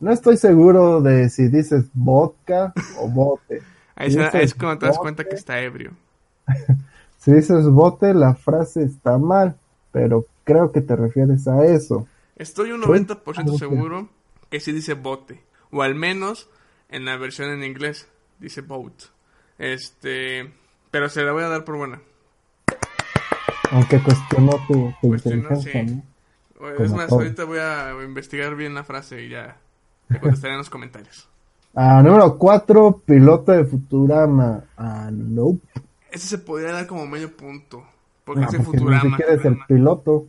No 0.00 0.10
estoy 0.12 0.36
seguro 0.36 1.00
de 1.00 1.28
si 1.30 1.46
dices 1.48 1.84
vodka 1.94 2.72
o 2.98 3.08
bote. 3.08 3.62
Ahí, 3.94 4.10
Si 4.10 4.18
es 4.18 4.54
cuando 4.54 4.78
te 4.80 4.86
das 4.86 4.96
bote- 4.96 5.02
cuenta 5.02 5.24
que 5.24 5.36
está 5.36 5.60
ebrio. 5.60 5.92
Si 7.18 7.32
dices 7.32 7.66
bote, 7.70 8.12
la 8.12 8.34
frase 8.34 8.82
está 8.82 9.16
mal, 9.16 9.56
pero 9.92 10.26
creo 10.44 10.72
que 10.72 10.82
te 10.82 10.94
refieres 10.94 11.48
a 11.48 11.64
eso. 11.64 12.06
Estoy 12.36 12.72
un 12.72 12.82
Sí. 12.82 12.86
90% 12.88 13.50
Ah, 13.52 13.54
ok. 13.54 13.58
seguro 13.58 14.08
que 14.50 14.60
sí 14.60 14.72
dice 14.72 14.92
bote. 14.92 15.42
O 15.70 15.80
al 15.80 15.94
menos 15.94 16.50
en 16.90 17.06
la 17.06 17.16
versión 17.16 17.48
en 17.50 17.64
inglés 17.64 18.08
dice 18.40 18.60
boat. 18.60 19.04
Este. 19.56 20.52
Pero 20.90 21.08
se 21.08 21.22
la 21.22 21.32
voy 21.32 21.44
a 21.44 21.48
dar 21.48 21.64
por 21.64 21.78
buena. 21.78 22.02
Aunque 23.74 24.02
cuestionó 24.02 24.52
tu, 24.66 24.92
tu 25.00 25.08
Cuestionó, 25.08 25.36
inteligencia, 25.36 25.84
sí. 25.86 26.02
Es 26.80 26.88
Como 26.90 26.96
más, 26.96 27.08
todo. 27.08 27.18
ahorita 27.20 27.44
voy 27.44 27.58
a 27.58 27.92
investigar 28.04 28.54
bien 28.54 28.74
la 28.74 28.84
frase 28.84 29.22
y 29.24 29.28
ya 29.30 29.56
te 30.08 30.18
contestaré 30.20 30.54
en 30.54 30.58
los 30.58 30.70
comentarios. 30.70 31.28
Ah, 31.74 32.02
número 32.02 32.38
cuatro, 32.38 33.02
piloto 33.04 33.52
de 33.52 33.64
Futurama. 33.64 34.64
Ah, 34.76 35.10
no. 35.12 35.58
Ese 36.10 36.26
se 36.28 36.38
podría 36.38 36.72
dar 36.72 36.86
como 36.86 37.06
medio 37.06 37.36
punto. 37.36 37.84
Porque 38.24 38.42
No, 38.42 38.48
es 38.48 38.54
en 38.54 38.64
porque 38.64 38.78
ni 38.78 38.84
Futurama. 38.84 39.10
siquiera 39.16 39.34
es 39.34 39.44
el 39.44 39.58
piloto. 39.68 40.26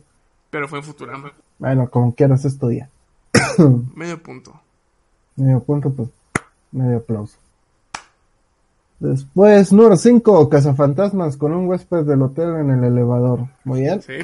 Pero 0.50 0.68
fue 0.68 0.80
en 0.80 0.84
Futurama. 0.84 1.32
Bueno, 1.58 1.88
como 1.88 2.14
quieras 2.14 2.44
estudia. 2.44 2.90
Medio 3.94 4.22
punto. 4.22 4.60
Medio 5.36 5.60
punto, 5.62 5.90
pues, 5.90 6.08
medio 6.72 6.98
aplauso. 6.98 7.38
Después, 8.98 9.72
número 9.72 9.96
5, 9.96 10.48
Cazafantasmas 10.48 11.36
con 11.36 11.52
un 11.52 11.66
huésped 11.68 12.04
del 12.04 12.22
hotel 12.22 12.56
en 12.56 12.70
el 12.70 12.84
elevador. 12.84 13.40
Muy 13.64 13.82
bien. 13.82 14.00
Sí. 14.02 14.14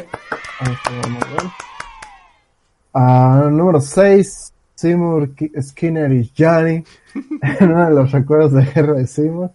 Ah, 2.95 3.49
número 3.50 3.81
6, 3.81 4.52
Seymour 4.75 5.35
Ki- 5.35 5.52
Skinner 5.61 6.12
y 6.12 6.31
Johnny. 6.37 6.85
en 7.43 7.71
uno 7.73 7.85
de 7.87 7.95
los 7.95 8.11
recuerdos 8.12 8.52
de 8.52 8.64
guerra 8.64 8.95
de 8.95 9.07
Seymour. 9.07 9.50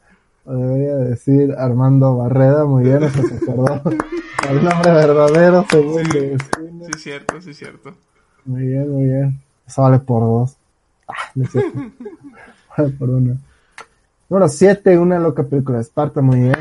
O 0.45 0.53
debería 0.53 0.95
decir 0.95 1.53
Armando 1.57 2.15
Barreda, 2.17 2.65
muy 2.65 2.83
bien, 2.85 3.03
eso 3.03 3.21
se 3.27 3.35
acordó. 3.35 3.81
El 4.49 4.63
nombre 4.63 4.91
verdadero, 4.91 5.65
según 5.69 6.03
de 6.03 6.37
Skinner. 6.39 6.93
Sí, 6.93 6.99
cierto, 6.99 7.41
sí, 7.41 7.53
cierto. 7.53 7.93
Muy 8.45 8.61
bien, 8.67 8.89
muy 8.89 9.03
bien. 9.05 9.41
Eso 9.67 9.81
vale 9.81 9.99
por 9.99 10.21
dos. 10.21 10.55
Ah, 11.07 11.13
no 11.35 11.43
es 11.43 11.51
cierto. 11.51 11.79
vale 12.77 12.89
por 12.91 13.09
una. 13.09 13.35
Número 14.29 14.49
7, 14.49 14.97
una 14.99 15.19
loca 15.19 15.43
película 15.43 15.77
de 15.77 15.83
Esparta, 15.83 16.21
muy 16.21 16.39
bien. 16.41 16.55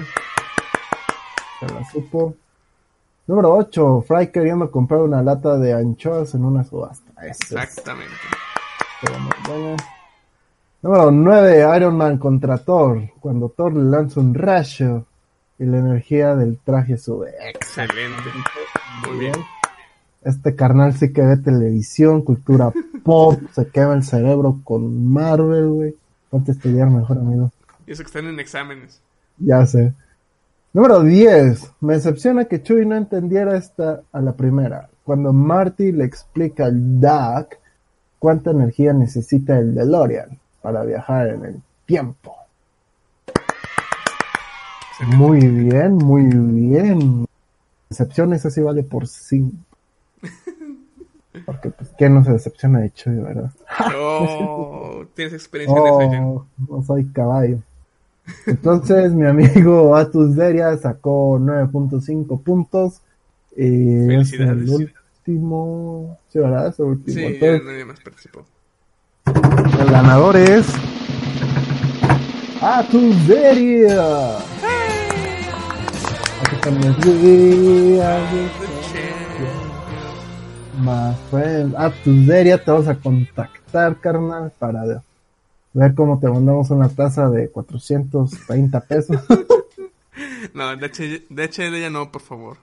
Se 1.61 1.66
la 1.66 1.85
supo. 1.90 2.35
Número 3.26 3.54
8, 3.54 4.04
Fry 4.06 4.28
queriendo 4.30 4.70
comprar 4.70 5.00
una 5.00 5.20
lata 5.20 5.58
de 5.58 5.73
anchoas 5.73 6.32
en 6.35 6.44
una 6.44 6.62
subasta. 6.62 7.11
Eso 7.23 7.58
es, 7.58 7.64
Exactamente. 7.64 8.14
buena. 9.49 9.76
Número 10.82 11.11
9, 11.11 11.76
Iron 11.76 11.96
Man 11.96 12.18
contra 12.18 12.58
Thor. 12.58 13.02
Cuando 13.18 13.49
Thor 13.49 13.75
le 13.75 13.82
lanza 13.82 14.20
un 14.20 14.32
rayo 14.35 15.04
y 15.58 15.64
la 15.64 15.78
energía 15.78 16.37
del 16.37 16.58
traje 16.58 16.96
sube. 16.96 17.32
Excelente. 17.49 18.23
Muy 19.08 19.18
bien. 19.18 19.35
Este 20.23 20.54
carnal 20.54 20.92
sí 20.94 21.12
que 21.12 21.23
ve 21.23 21.37
televisión, 21.38 22.23
cultura 22.23 22.73
pop, 23.02 23.40
se 23.52 23.66
quema 23.68 23.94
el 23.94 24.04
cerebro 24.04 24.61
con 24.62 25.12
Marvel, 25.12 25.68
güey. 25.68 25.96
Ponte 26.30 26.52
a 26.52 26.54
estudiar 26.54 26.90
mejor, 26.90 27.18
amigo. 27.18 27.50
Y 27.87 27.93
eso 27.93 28.02
que 28.02 28.09
están 28.09 28.26
en 28.26 28.40
exámenes. 28.40 29.00
Ya 29.38 29.64
sé. 29.66 29.93
Número 30.73 31.02
10. 31.02 31.73
Me 31.81 31.95
decepciona 31.95 32.45
que 32.47 32.62
Chuy 32.62 32.85
no 32.85 32.97
entendiera 32.97 33.57
esta 33.57 34.02
a 34.12 34.21
la 34.21 34.35
primera. 34.35 34.88
Cuando 35.05 35.33
Marty 35.33 35.93
le 35.93 36.05
explica 36.05 36.66
al 36.66 37.00
Doc 37.00 37.57
cuánta 38.19 38.50
energía 38.50 38.93
necesita 38.93 39.59
el 39.59 39.75
DeLorean 39.75 40.38
para 40.61 40.83
viajar 40.85 41.28
en 41.28 41.45
el 41.45 41.62
tiempo. 41.87 42.37
Muy 45.16 45.47
bien, 45.47 45.97
muy 45.97 46.25
bien. 46.25 47.26
Decepción, 47.88 48.33
esa 48.33 48.50
sí 48.50 48.61
vale 48.61 48.83
por 48.83 49.07
5. 49.07 49.52
Porque, 51.47 51.71
pues, 51.71 51.90
¿quién 51.97 52.14
no 52.14 52.25
se 52.25 52.33
decepciona 52.33 52.81
de 52.81 52.90
Chuy, 52.93 53.14
verdad? 53.16 53.52
Oh, 53.95 55.05
tienes 55.14 55.35
experiencia 55.35 55.78
en 55.78 55.87
eso. 55.87 56.23
Oh, 56.23 56.47
no 56.69 56.83
soy 56.83 57.07
caballo. 57.12 57.61
Entonces, 58.47 59.12
mi 59.12 59.26
amigo 59.26 59.95
Atus 59.97 60.35
Deria 60.37 60.76
sacó 60.76 61.38
9.5 61.38 62.42
puntos. 62.42 63.00
Y 63.56 64.12
es 64.12 64.30
Felicidades. 64.30 64.62
el 64.62 64.71
último. 65.26 66.18
Sí, 66.28 66.38
¿verdad? 66.38 66.68
Es 66.68 66.78
el 66.78 66.87
último. 66.87 67.14
Sí, 67.16 67.25
Entonces, 67.25 67.62
nadie 67.64 67.85
más 67.85 68.00
participó. 68.00 68.45
el 69.80 69.90
ganador 69.90 70.37
es. 70.37 70.66
Atus 72.61 73.26
Deria. 73.28 74.38
Aquí 76.42 76.54
están 76.54 76.78
mis 76.78 77.23
días. 77.23 78.23
Más 80.83 81.16
friends. 81.30 81.75
Atus 81.76 82.26
Deria, 82.26 82.62
te 82.62 82.71
vamos 82.71 82.88
a 82.88 82.95
contactar, 82.97 83.97
carnal, 84.00 84.52
para 84.59 84.85
ver 85.76 85.95
cómo 85.95 86.18
te 86.18 86.28
mandamos 86.28 86.71
una 86.71 86.88
tasa 86.88 87.28
de 87.28 87.49
430 87.50 88.80
pesos. 88.80 89.16
No, 90.54 90.75
DH 90.75 91.26
DHL 91.28 91.78
ya 91.78 91.90
no, 91.90 92.11
por 92.11 92.23
favor. 92.23 92.56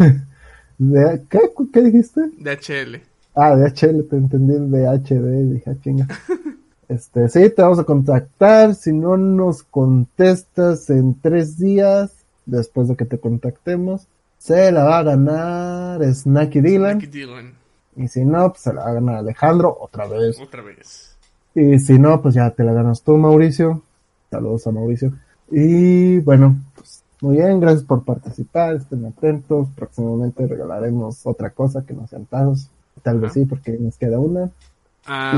¿De, 0.78 1.24
¿qué, 1.28 1.40
¿Qué 1.72 1.80
dijiste? 1.82 2.20
DHL. 2.38 3.00
Ah, 3.34 3.56
de 3.56 3.66
HL, 3.66 4.08
te 4.08 4.16
entendí 4.16 4.54
de 4.70 4.86
HD, 4.86 5.54
dije, 5.54 5.70
ah, 5.70 5.76
chinga. 5.82 6.08
Este, 6.88 7.28
sí, 7.28 7.50
te 7.50 7.62
vamos 7.62 7.80
a 7.80 7.84
contactar. 7.84 8.76
Si 8.76 8.92
no 8.92 9.16
nos 9.16 9.64
contestas 9.64 10.88
en 10.88 11.20
tres 11.20 11.58
días, 11.58 12.12
después 12.44 12.86
de 12.86 12.94
que 12.94 13.04
te 13.04 13.18
contactemos, 13.18 14.06
se 14.38 14.70
la 14.70 14.84
va 14.84 14.98
a 14.98 15.02
ganar 15.02 16.04
Snacky 16.04 16.60
Dylan. 16.60 16.98
Aquí 16.98 17.06
Dylan. 17.08 17.54
Y 17.96 18.06
si 18.06 18.24
no, 18.24 18.50
pues 18.50 18.62
se 18.62 18.72
la 18.72 18.84
va 18.84 18.90
a 18.90 18.94
ganar 18.94 19.16
Alejandro 19.16 19.76
otra 19.80 20.06
vez. 20.06 20.38
Otra 20.38 20.62
vez. 20.62 21.15
Y 21.56 21.78
si 21.78 21.98
no, 21.98 22.20
pues 22.20 22.34
ya 22.34 22.50
te 22.50 22.62
la 22.64 22.72
ganas 22.74 23.02
tú, 23.02 23.16
Mauricio. 23.16 23.82
Saludos 24.30 24.66
a 24.66 24.72
Mauricio. 24.72 25.12
Y 25.50 26.18
bueno, 26.18 26.56
pues 26.74 27.02
muy 27.22 27.36
bien, 27.36 27.58
gracias 27.60 27.82
por 27.84 28.04
participar. 28.04 28.76
Estén 28.76 29.06
atentos. 29.06 29.68
Próximamente 29.74 30.46
regalaremos 30.46 31.26
otra 31.26 31.50
cosa 31.50 31.84
que 31.86 31.94
no 31.94 32.06
sean 32.06 32.26
tazos. 32.26 32.68
Tal 33.02 33.20
vez 33.20 33.30
Ajá. 33.30 33.40
sí, 33.40 33.46
porque 33.46 33.72
nos 33.72 33.96
queda 33.96 34.18
una. 34.18 34.50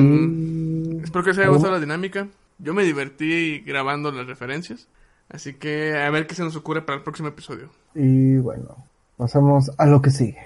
Y- 0.01 0.99
espero 1.05 1.23
que 1.25 1.31
os 1.31 1.39
haya 1.39 1.49
gustado 1.49 1.75
la 1.75 1.81
dinámica. 1.81 2.27
Yo 2.59 2.75
me 2.75 2.83
divertí 2.83 3.61
grabando 3.61 4.11
las 4.11 4.27
referencias. 4.27 4.89
Así 5.29 5.55
que 5.55 5.97
a 5.97 6.11
ver 6.11 6.27
qué 6.27 6.35
se 6.35 6.43
nos 6.43 6.57
ocurre 6.57 6.83
para 6.83 6.97
el 6.99 7.05
próximo 7.05 7.29
episodio. 7.29 7.69
Y 7.95 8.39
bueno, 8.39 8.75
pasamos 9.17 9.71
a 9.79 9.87
lo 9.87 10.03
que 10.03 10.11
sigue. 10.11 10.39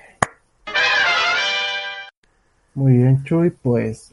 Muy 2.75 2.95
bien, 2.99 3.23
Chuy, 3.25 3.51
pues 3.51 4.13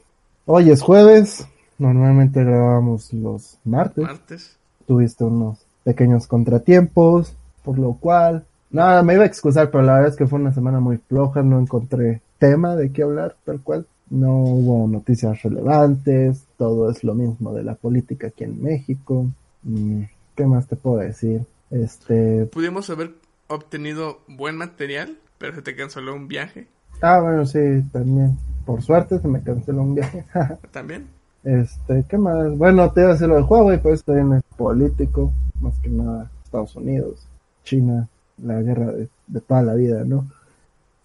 hoy 0.51 0.71
es 0.71 0.81
jueves. 0.81 1.47
Normalmente 1.77 2.43
grabamos 2.43 3.13
los 3.13 3.59
martes. 3.63 4.03
Martes. 4.03 4.57
Tuviste 4.87 5.23
unos 5.23 5.59
pequeños 5.83 6.27
contratiempos, 6.27 7.33
por 7.63 7.77
lo 7.77 7.93
cual... 7.93 8.45
Nada, 8.71 9.01
me 9.01 9.15
iba 9.15 9.23
a 9.23 9.27
excusar, 9.27 9.71
pero 9.71 9.83
la 9.83 9.93
verdad 9.93 10.09
es 10.09 10.15
que 10.15 10.27
fue 10.27 10.39
una 10.39 10.53
semana 10.53 10.79
muy 10.79 10.97
floja. 10.97 11.41
No 11.41 11.59
encontré 11.59 12.21
tema 12.37 12.75
de 12.75 12.91
qué 12.91 13.03
hablar, 13.03 13.35
tal 13.43 13.61
cual. 13.61 13.85
No 14.09 14.37
hubo 14.37 14.87
noticias 14.87 15.41
relevantes. 15.41 16.45
Todo 16.57 16.89
es 16.89 17.03
lo 17.03 17.13
mismo 17.15 17.53
de 17.53 17.63
la 17.63 17.75
política 17.75 18.27
aquí 18.27 18.43
en 18.43 18.61
México. 18.61 19.27
Mm, 19.63 20.03
¿Qué 20.35 20.45
más 20.45 20.67
te 20.67 20.75
puedo 20.75 20.97
decir? 20.97 21.45
Este, 21.71 22.45
Pudimos 22.47 22.89
haber 22.89 23.13
obtenido 23.47 24.19
buen 24.27 24.57
material, 24.57 25.17
pero 25.37 25.55
se 25.55 25.61
te 25.61 25.75
canceló 25.75 26.15
un 26.15 26.27
viaje 26.27 26.67
Ah, 27.01 27.19
bueno, 27.21 27.45
sí, 27.45 27.59
también. 27.91 28.37
Por 28.65 28.81
suerte 28.81 29.19
se 29.19 29.27
me 29.27 29.41
canceló 29.41 29.81
un 29.81 29.95
viaje. 29.95 30.25
también. 30.71 31.07
Este, 31.43 32.05
¿qué 32.07 32.17
más? 32.17 32.57
Bueno, 32.57 32.91
te 32.91 33.01
iba 33.01 33.09
a 33.09 33.13
decir 33.13 33.27
lo 33.27 33.35
del 33.35 33.45
Huawei, 33.45 33.81
pues 33.81 34.03
también 34.03 34.33
es 34.33 34.43
político, 34.57 35.31
más 35.61 35.77
que 35.79 35.89
nada 35.89 36.29
Estados 36.43 36.75
Unidos, 36.75 37.27
China, 37.63 38.07
la 38.43 38.61
guerra 38.61 38.91
de, 38.91 39.07
de 39.27 39.41
toda 39.41 39.61
la 39.61 39.73
vida, 39.75 40.03
¿no? 40.03 40.27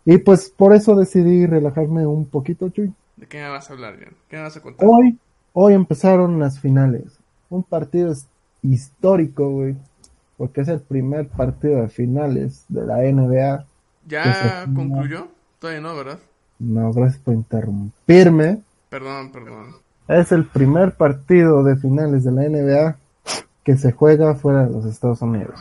Y 0.04 0.18
pues 0.18 0.50
por 0.50 0.74
eso 0.74 0.96
decidí 0.96 1.46
relajarme 1.46 2.06
un 2.06 2.26
poquito, 2.26 2.68
Chuy. 2.68 2.92
¿De 3.16 3.26
qué 3.26 3.38
me 3.38 3.48
vas 3.48 3.70
a 3.70 3.72
hablar, 3.72 3.98
Jan? 3.98 4.14
¿Qué 4.28 4.36
me 4.36 4.42
vas 4.42 4.56
a 4.56 4.60
contar? 4.60 4.86
Hoy, 4.88 5.18
hoy 5.52 5.74
empezaron 5.74 6.38
las 6.38 6.60
finales. 6.60 7.18
Un 7.48 7.62
partido 7.62 8.12
histórico, 8.62 9.50
güey. 9.50 9.76
Porque 10.36 10.62
es 10.62 10.68
el 10.68 10.80
primer 10.80 11.28
partido 11.28 11.80
de 11.80 11.88
finales 11.88 12.64
de 12.68 12.84
la 12.84 12.98
NBA. 12.98 13.66
¿Ya 14.06 14.66
concluyó? 14.74 15.28
Todavía 15.58 15.80
no, 15.80 15.96
¿verdad? 15.96 16.18
No, 16.58 16.92
gracias 16.92 17.20
por 17.22 17.34
interrumpirme. 17.34 18.60
Perdón, 18.88 19.30
perdón. 19.32 19.66
Es 20.08 20.32
el 20.32 20.46
primer 20.46 20.92
partido 20.92 21.62
de 21.64 21.76
finales 21.76 22.24
de 22.24 22.32
la 22.32 22.42
NBA 22.42 22.96
que 23.62 23.76
se 23.76 23.92
juega 23.92 24.34
fuera 24.34 24.66
de 24.66 24.72
los 24.72 24.84
Estados 24.84 25.22
Unidos. 25.22 25.58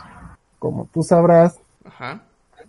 Como 0.58 0.88
tú 0.92 1.02
sabrás, 1.02 1.58
Ajá. 1.84 2.22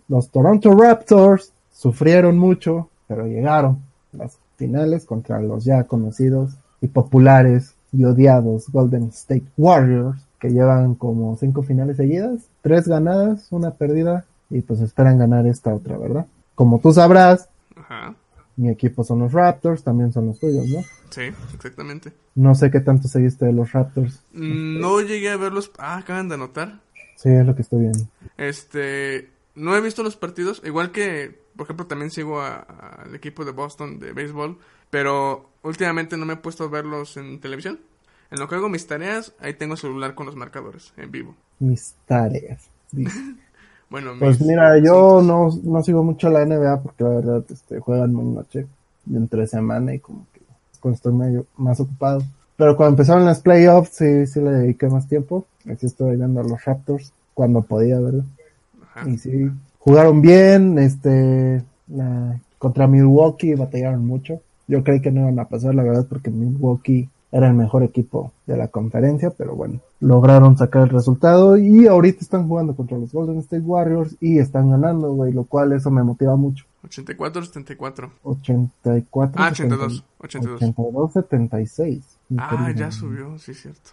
los 0.08 0.30
Toronto 0.30 0.74
Raptors 0.74 1.52
sufrieron 1.72 2.38
mucho, 2.38 2.88
pero 3.06 3.26
llegaron 3.26 3.82
a 4.14 4.16
las 4.16 4.38
finales 4.56 5.04
contra 5.04 5.40
los 5.40 5.64
ya 5.64 5.84
conocidos 5.84 6.56
y 6.80 6.88
populares 6.88 7.74
y 7.92 8.04
odiados 8.04 8.70
Golden 8.70 9.04
State 9.08 9.46
Warriors, 9.56 10.18
que 10.38 10.50
llevan 10.50 10.94
como 10.94 11.36
cinco 11.36 11.62
finales 11.62 11.96
seguidas, 11.98 12.40
tres 12.62 12.88
ganadas, 12.88 13.46
una 13.50 13.72
perdida, 13.72 14.24
y 14.50 14.60
pues 14.62 14.80
esperan 14.80 15.18
ganar 15.18 15.46
esta 15.46 15.74
otra, 15.74 15.96
¿verdad? 15.96 16.26
Como 16.54 16.78
tú 16.78 16.92
sabrás, 16.92 17.48
Ajá. 17.88 18.14
mi 18.56 18.70
equipo 18.70 19.04
son 19.04 19.20
los 19.20 19.32
Raptors, 19.32 19.84
también 19.84 20.12
son 20.12 20.26
los 20.26 20.38
tuyos, 20.40 20.66
¿no? 20.68 20.82
Sí, 21.10 21.22
exactamente. 21.54 22.12
No 22.34 22.54
sé 22.54 22.70
qué 22.70 22.80
tanto 22.80 23.06
seguiste 23.08 23.44
de 23.46 23.52
los 23.52 23.72
Raptors. 23.72 24.22
Mm, 24.32 24.80
No 24.80 25.00
llegué 25.00 25.30
a 25.30 25.36
verlos. 25.36 25.70
Ah, 25.78 25.98
acaban 25.98 26.28
de 26.28 26.34
anotar. 26.34 26.80
Sí, 27.16 27.28
es 27.30 27.46
lo 27.46 27.54
que 27.54 27.62
estoy 27.62 27.80
viendo. 27.80 28.06
Este, 28.36 29.30
no 29.54 29.76
he 29.76 29.80
visto 29.80 30.02
los 30.02 30.16
partidos, 30.16 30.62
igual 30.64 30.90
que, 30.90 31.38
por 31.56 31.64
ejemplo, 31.64 31.86
también 31.86 32.10
sigo 32.10 32.40
al 32.42 33.14
equipo 33.14 33.44
de 33.44 33.52
Boston 33.52 33.98
de 33.98 34.12
béisbol, 34.12 34.58
pero 34.90 35.50
últimamente 35.62 36.16
no 36.16 36.26
me 36.26 36.34
he 36.34 36.36
puesto 36.36 36.64
a 36.64 36.68
verlos 36.68 37.16
en 37.16 37.40
televisión. 37.40 37.80
En 38.30 38.38
lo 38.40 38.48
que 38.48 38.56
hago 38.56 38.68
mis 38.68 38.86
tareas, 38.86 39.34
ahí 39.38 39.54
tengo 39.54 39.76
celular 39.76 40.14
con 40.14 40.26
los 40.26 40.34
marcadores 40.36 40.92
en 40.96 41.10
vivo. 41.10 41.36
Mis 41.58 41.94
tareas. 42.06 42.68
Bueno, 43.90 44.12
Pues 44.18 44.40
mira, 44.40 44.78
yo 44.78 45.22
no, 45.22 45.48
no 45.62 45.82
sigo 45.82 46.02
mucho 46.02 46.28
la 46.28 46.42
NBA 46.42 46.80
porque 46.82 47.04
la 47.04 47.10
verdad 47.10 47.44
este, 47.48 47.78
juegan 47.80 48.12
muy 48.14 48.24
noche, 48.24 48.66
entre 49.12 49.46
semana 49.46 49.94
y 49.94 50.00
como 50.00 50.26
que 50.32 50.40
cuando 50.80 50.96
estoy 50.96 51.12
medio 51.14 51.46
más 51.56 51.78
ocupado. 51.80 52.22
Pero 52.56 52.76
cuando 52.76 52.94
empezaron 52.94 53.24
las 53.24 53.40
playoffs 53.40 53.90
sí, 53.94 54.26
sí 54.26 54.40
le 54.40 54.50
dediqué 54.50 54.88
más 54.88 55.06
tiempo. 55.06 55.46
Así 55.70 55.86
estoy 55.86 56.16
viendo 56.16 56.40
a 56.40 56.44
los 56.44 56.64
Raptors 56.64 57.12
cuando 57.34 57.62
podía, 57.62 58.00
¿verdad? 58.00 58.24
Ajá. 58.82 59.08
Y 59.08 59.18
sí, 59.18 59.50
jugaron 59.78 60.20
bien, 60.20 60.78
este, 60.78 61.62
la- 61.88 62.40
contra 62.58 62.86
Milwaukee 62.86 63.54
batallaron 63.54 64.04
mucho. 64.06 64.40
Yo 64.66 64.82
creí 64.82 65.00
que 65.00 65.10
no 65.12 65.20
iban 65.22 65.38
a 65.38 65.48
pasar, 65.48 65.74
la 65.74 65.82
verdad, 65.84 66.06
porque 66.08 66.30
Milwaukee 66.30 67.08
era 67.32 67.48
el 67.48 67.54
mejor 67.54 67.82
equipo 67.82 68.32
de 68.46 68.56
la 68.56 68.68
conferencia, 68.68 69.30
pero 69.30 69.54
bueno, 69.54 69.80
lograron 70.00 70.56
sacar 70.56 70.82
el 70.82 70.88
resultado 70.90 71.56
y 71.56 71.86
ahorita 71.86 72.20
están 72.20 72.48
jugando 72.48 72.74
contra 72.74 72.98
los 72.98 73.12
Golden 73.12 73.38
State 73.38 73.62
Warriors 73.62 74.16
y 74.20 74.38
están 74.38 74.70
ganando, 74.70 75.12
güey, 75.12 75.32
lo 75.32 75.44
cual 75.44 75.72
eso 75.72 75.90
me 75.90 76.02
motiva 76.02 76.36
mucho. 76.36 76.64
84-74. 76.84 78.10
84. 78.22 79.42
Ah, 79.42 79.48
82. 79.50 80.04
82. 80.18 80.62
82, 80.62 81.12
76. 81.12 82.18
mi 82.28 82.38
Ah, 82.40 82.72
ya 82.74 82.90
subió, 82.90 83.38
sí, 83.38 83.54
cierto. 83.54 83.90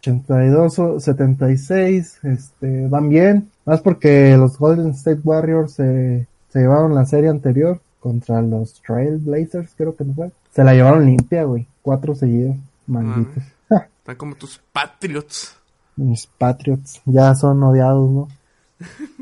82 0.00 0.78
o 0.78 1.00
76, 1.00 2.20
este, 2.24 2.88
van 2.88 3.10
bien. 3.10 3.50
Más 3.66 3.82
porque 3.82 4.36
los 4.36 4.58
Golden 4.58 4.90
State 4.90 5.20
Warriors 5.22 5.72
se, 5.72 6.26
se 6.48 6.58
llevaron 6.58 6.94
la 6.94 7.04
serie 7.04 7.28
anterior 7.28 7.80
contra 8.00 8.40
los 8.40 8.80
Trail 8.80 9.18
Blazers, 9.18 9.74
creo 9.76 9.94
que 9.94 10.04
no 10.04 10.14
fue. 10.14 10.30
Se 10.52 10.64
la 10.64 10.72
llevaron 10.72 11.04
limpia, 11.04 11.44
güey. 11.44 11.66
Cuatro 11.82 12.14
seguidos. 12.14 12.56
Malditos. 12.90 13.44
Están 13.98 14.16
como 14.16 14.34
tus 14.34 14.60
Patriots. 14.72 15.56
Mis 15.96 16.26
Patriots 16.26 17.00
ya 17.04 17.34
son 17.34 17.62
odiados, 17.62 18.10
¿no? 18.10 18.28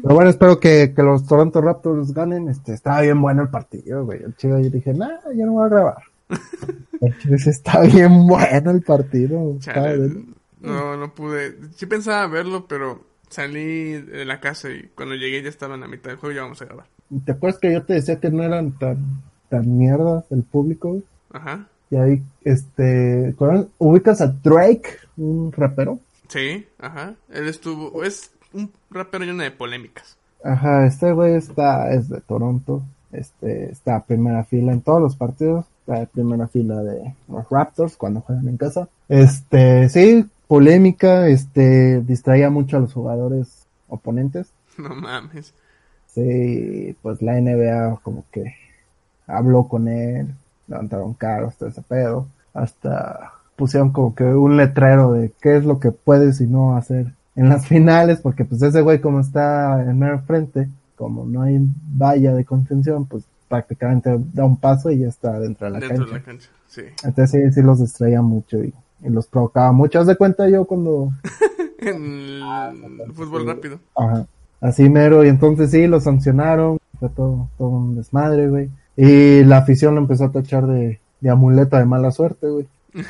Pero 0.02 0.14
bueno, 0.14 0.30
espero 0.30 0.60
que, 0.60 0.92
que 0.94 1.02
los 1.02 1.26
Toronto 1.26 1.60
Raptors 1.60 2.12
ganen. 2.12 2.48
Este, 2.48 2.74
estaba 2.74 3.00
bien 3.00 3.20
bueno 3.20 3.42
el 3.42 3.48
partido, 3.48 4.04
güey. 4.04 4.22
El 4.22 4.36
chido 4.36 4.60
yo 4.60 4.70
dije, 4.70 4.94
nah, 4.94 5.18
ya 5.34 5.46
no 5.46 5.52
voy 5.52 5.66
a 5.66 5.68
grabar. 5.68 6.02
El 7.00 7.18
chido 7.18 7.36
está 7.36 7.80
bien 7.82 8.26
bueno 8.26 8.72
el 8.72 8.82
partido. 8.82 9.56
Chale, 9.60 10.24
no, 10.60 10.96
no 10.96 11.14
pude. 11.14 11.56
Sí 11.76 11.86
pensaba 11.86 12.26
verlo, 12.26 12.66
pero 12.66 13.04
salí 13.28 13.92
de 13.92 14.24
la 14.24 14.40
casa 14.40 14.70
y 14.70 14.90
cuando 14.94 15.14
llegué 15.14 15.42
ya 15.42 15.48
estaban 15.48 15.82
a 15.82 15.88
mitad 15.88 16.10
del 16.10 16.18
juego 16.18 16.32
y 16.32 16.36
ya 16.36 16.42
vamos 16.42 16.60
a 16.62 16.64
grabar. 16.64 16.86
¿Te 17.24 17.32
acuerdas 17.32 17.60
que 17.60 17.72
yo 17.72 17.84
te 17.84 17.94
decía 17.94 18.20
que 18.20 18.30
no 18.30 18.42
eran 18.42 18.72
tan, 18.78 19.22
tan 19.48 19.78
mierda 19.78 20.24
el 20.30 20.42
público? 20.42 21.00
Ajá. 21.30 21.68
Y 21.90 21.96
ahí, 21.96 22.22
este, 22.44 23.34
¿conoces- 23.36 23.68
ubicas 23.78 24.20
a 24.20 24.26
Drake, 24.28 24.90
un 25.16 25.52
rapero. 25.52 25.98
Sí, 26.28 26.66
ajá. 26.78 27.14
Él 27.32 27.48
estuvo. 27.48 28.02
Es 28.04 28.30
un 28.52 28.70
rapero 28.90 29.24
lleno 29.24 29.42
de 29.42 29.50
polémicas. 29.50 30.16
Ajá, 30.44 30.86
este 30.86 31.12
güey 31.12 31.34
está, 31.34 31.90
es 31.92 32.08
de 32.08 32.20
Toronto, 32.20 32.82
este, 33.12 33.70
está 33.72 33.96
a 33.96 34.04
primera 34.04 34.44
fila 34.44 34.72
en 34.72 34.82
todos 34.82 35.00
los 35.02 35.16
partidos, 35.16 35.64
está 35.80 36.02
a 36.02 36.06
primera 36.06 36.46
fila 36.46 36.82
de 36.84 37.12
los 37.28 37.48
Raptors 37.50 37.96
cuando 37.96 38.20
juegan 38.20 38.48
en 38.48 38.56
casa. 38.56 38.88
Este, 39.08 39.88
sí, 39.88 40.26
polémica, 40.46 41.26
este, 41.28 42.02
distraía 42.02 42.50
mucho 42.50 42.76
a 42.76 42.80
los 42.80 42.92
jugadores 42.92 43.66
oponentes. 43.88 44.52
No 44.78 44.94
mames. 44.94 45.52
Sí, 46.06 46.96
pues 47.02 47.20
la 47.20 47.40
NBA 47.40 47.98
como 48.02 48.24
que 48.30 48.54
habló 49.26 49.66
con 49.66 49.88
él, 49.88 50.28
levantaron 50.68 51.14
caros, 51.14 51.56
todo 51.56 51.68
ese 51.68 51.82
pedo, 51.82 52.26
hasta 52.54 53.32
pusieron 53.56 53.90
como 53.90 54.14
que 54.14 54.24
un 54.24 54.56
letrero 54.56 55.12
de 55.12 55.32
qué 55.40 55.56
es 55.56 55.64
lo 55.64 55.80
que 55.80 55.90
puedes 55.90 56.40
y 56.40 56.46
no 56.46 56.76
hacer 56.76 57.14
en 57.34 57.48
las 57.48 57.66
finales, 57.68 58.20
porque 58.20 58.44
pues 58.44 58.62
ese 58.62 58.80
güey 58.82 59.00
como 59.00 59.20
está 59.20 59.82
en 59.82 59.98
mero 59.98 60.20
frente, 60.26 60.68
como 60.96 61.24
no 61.24 61.42
hay 61.42 61.58
valla 61.60 62.34
de 62.34 62.44
contención, 62.44 63.06
pues 63.06 63.24
prácticamente 63.48 64.16
da 64.34 64.44
un 64.44 64.58
paso 64.58 64.90
y 64.90 64.98
ya 64.98 65.08
está 65.08 65.38
dentro 65.40 65.66
de 65.66 65.72
la 65.72 65.78
dentro 65.80 65.98
cancha. 65.98 66.12
de 66.12 66.18
la 66.20 66.24
cancha. 66.24 66.48
Sí. 66.68 66.82
Entonces 67.02 67.30
sí, 67.30 67.52
sí 67.52 67.62
los 67.62 67.80
distraía 67.80 68.20
mucho 68.20 68.62
y, 68.62 68.74
y 69.02 69.08
los 69.08 69.26
provocaba 69.26 69.72
mucho. 69.72 69.98
Haz 70.00 70.06
de 70.06 70.16
cuenta 70.16 70.48
yo 70.48 70.64
cuando 70.66 71.10
En 71.78 72.40
Ah, 72.42 72.72
el 73.06 73.12
fútbol 73.12 73.46
rápido. 73.46 73.78
Ajá. 73.96 74.26
Así 74.60 74.88
mero, 74.90 75.24
y 75.24 75.28
entonces 75.28 75.70
sí, 75.70 75.86
lo 75.86 76.00
sancionaron, 76.00 76.78
fue 76.98 77.08
todo, 77.10 77.48
todo 77.56 77.68
un 77.68 77.94
desmadre, 77.96 78.48
güey. 78.48 78.70
Y 79.00 79.44
la 79.44 79.58
afición 79.58 79.94
lo 79.94 80.00
empezó 80.00 80.24
a 80.24 80.32
tachar 80.32 80.66
de, 80.66 80.98
de 81.20 81.30
amuleta 81.30 81.78
de 81.78 81.84
mala 81.84 82.10
suerte, 82.10 82.48
güey. 82.48 82.66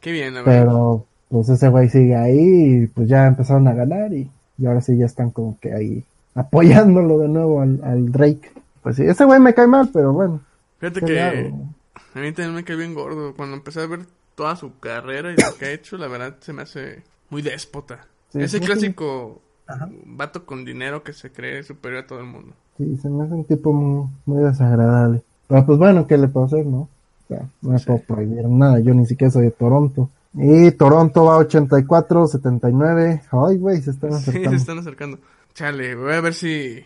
Qué 0.00 0.12
bien, 0.12 0.34
la 0.34 0.42
verdad. 0.42 0.60
Pero, 0.64 1.06
pues 1.28 1.48
ese 1.50 1.68
güey 1.68 1.90
sigue 1.90 2.16
ahí 2.16 2.82
y 2.84 2.86
pues 2.86 3.06
ya 3.06 3.26
empezaron 3.26 3.68
a 3.68 3.74
ganar 3.74 4.14
y, 4.14 4.30
y 4.56 4.66
ahora 4.66 4.80
sí 4.80 4.96
ya 4.96 5.04
están 5.06 5.30
como 5.30 5.58
que 5.60 5.74
ahí 5.74 6.04
apoyándolo 6.34 7.18
de 7.18 7.28
nuevo 7.28 7.60
al, 7.60 7.80
al 7.84 8.10
Drake. 8.10 8.50
Pues 8.82 8.96
sí, 8.96 9.02
ese 9.04 9.26
güey 9.26 9.40
me 9.40 9.54
cae 9.54 9.66
mal, 9.66 9.90
pero 9.92 10.14
bueno. 10.14 10.40
Fíjate 10.80 11.00
¿qué 11.00 11.06
que 11.06 11.20
hago? 11.20 11.68
a 12.14 12.18
mí 12.18 12.32
también 12.32 12.54
me 12.54 12.64
cae 12.64 12.76
bien 12.76 12.94
gordo. 12.94 13.34
Cuando 13.34 13.56
empecé 13.56 13.82
a 13.82 13.86
ver 13.86 14.00
toda 14.34 14.56
su 14.56 14.78
carrera 14.80 15.32
y 15.32 15.36
lo 15.36 15.54
que 15.58 15.66
ha 15.66 15.72
hecho, 15.72 15.98
la 15.98 16.08
verdad 16.08 16.36
se 16.40 16.54
me 16.54 16.62
hace 16.62 17.02
muy 17.30 17.42
déspota. 17.42 18.06
Sí, 18.30 18.40
Ese 18.40 18.58
sí, 18.58 18.64
clásico 18.64 19.42
Ajá. 19.66 19.88
vato 20.04 20.46
con 20.46 20.64
dinero 20.64 21.02
que 21.02 21.12
se 21.12 21.30
cree 21.30 21.62
superior 21.62 22.04
a 22.04 22.06
todo 22.06 22.20
el 22.20 22.26
mundo. 22.26 22.54
Sí, 22.78 22.96
se 22.96 23.08
me 23.10 23.24
hace 23.24 23.34
un 23.34 23.44
tipo 23.44 23.72
muy, 23.72 24.08
muy 24.26 24.42
desagradable. 24.42 25.22
Pero 25.48 25.66
pues 25.66 25.78
bueno, 25.78 26.06
¿qué 26.06 26.16
le 26.18 26.28
puedo 26.28 26.46
hacer, 26.46 26.64
no? 26.66 26.78
O 26.80 26.88
sea, 27.28 27.46
no 27.62 27.70
me 27.70 27.78
Sí. 27.78 27.86
puedo 27.86 28.00
prohibir 28.00 28.48
nada, 28.48 28.80
yo 28.80 28.94
ni 28.94 29.06
siquiera 29.06 29.30
soy 29.30 29.44
de 29.44 29.50
Toronto. 29.50 30.08
Y 30.34 30.70
Toronto 30.72 31.24
va 31.26 31.36
84-79. 31.38 33.22
Ay, 33.30 33.58
güey, 33.58 33.82
se 33.82 33.90
están 33.90 34.12
Sí, 34.12 34.16
acercando. 34.16 34.50
se 34.50 34.56
están 34.56 34.78
acercando. 34.78 35.18
Chale, 35.54 35.94
voy 35.94 36.12
a 36.14 36.20
ver 36.22 36.32
si 36.34 36.80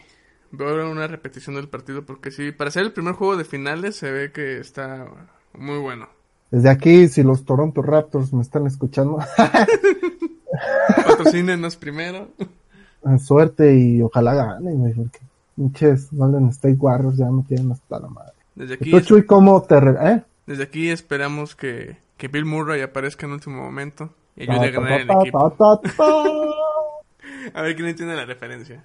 veo 0.50 0.90
una 0.90 1.06
repetición 1.06 1.54
del 1.54 1.68
partido 1.68 2.04
porque 2.04 2.30
sí, 2.32 2.50
para 2.50 2.70
ser 2.72 2.82
el 2.84 2.92
primer 2.92 3.14
juego 3.14 3.36
de 3.36 3.44
finales 3.44 3.94
se 3.96 4.10
ve 4.10 4.32
que 4.32 4.58
está 4.58 5.06
muy 5.56 5.78
bueno. 5.78 6.08
Desde 6.50 6.70
aquí, 6.70 7.08
si 7.08 7.22
los 7.22 7.44
Toronto 7.44 7.82
Raptors 7.82 8.32
me 8.32 8.42
están 8.42 8.66
escuchando, 8.66 9.18
Patrocínenos 11.06 11.76
primero. 11.76 12.28
suerte 13.24 13.76
y 13.78 14.02
ojalá 14.02 14.34
ganen, 14.34 14.78
güey, 14.78 14.92
porque 14.94 15.18
pinches 15.56 16.08
Golden 16.12 16.48
State 16.50 16.76
Warriors 16.78 17.16
ya 17.16 17.30
me 17.30 17.42
tienen 17.44 17.72
hasta 17.72 17.98
la 17.98 18.08
madre. 18.08 18.32
Desde 18.54 18.74
¿Y 18.74 18.76
aquí, 18.76 18.90
tú, 18.90 19.00
Chuy, 19.00 19.26
cómo 19.26 19.62
te... 19.62 19.80
re- 19.80 20.12
¿Eh? 20.12 20.22
desde 20.46 20.62
aquí 20.62 20.90
esperamos 20.90 21.56
que, 21.56 21.96
que 22.16 22.28
Bill 22.28 22.44
Murray 22.44 22.80
aparezca 22.82 23.26
en 23.26 23.32
último 23.32 23.62
momento 23.62 24.10
y 24.36 24.42
ayude 24.42 24.56
a 24.56 24.60
Ta, 24.60 24.66
ta, 24.66 24.70
ganar 24.70 25.00
el 25.00 25.06
ta, 25.08 25.20
equipo. 25.20 25.50
ta, 25.52 25.80
ta, 25.80 25.92
ta. 25.96 26.22
A 27.54 27.62
ver 27.62 27.74
quién 27.76 27.88
entiende 27.88 28.14
la 28.16 28.24
referencia. 28.24 28.82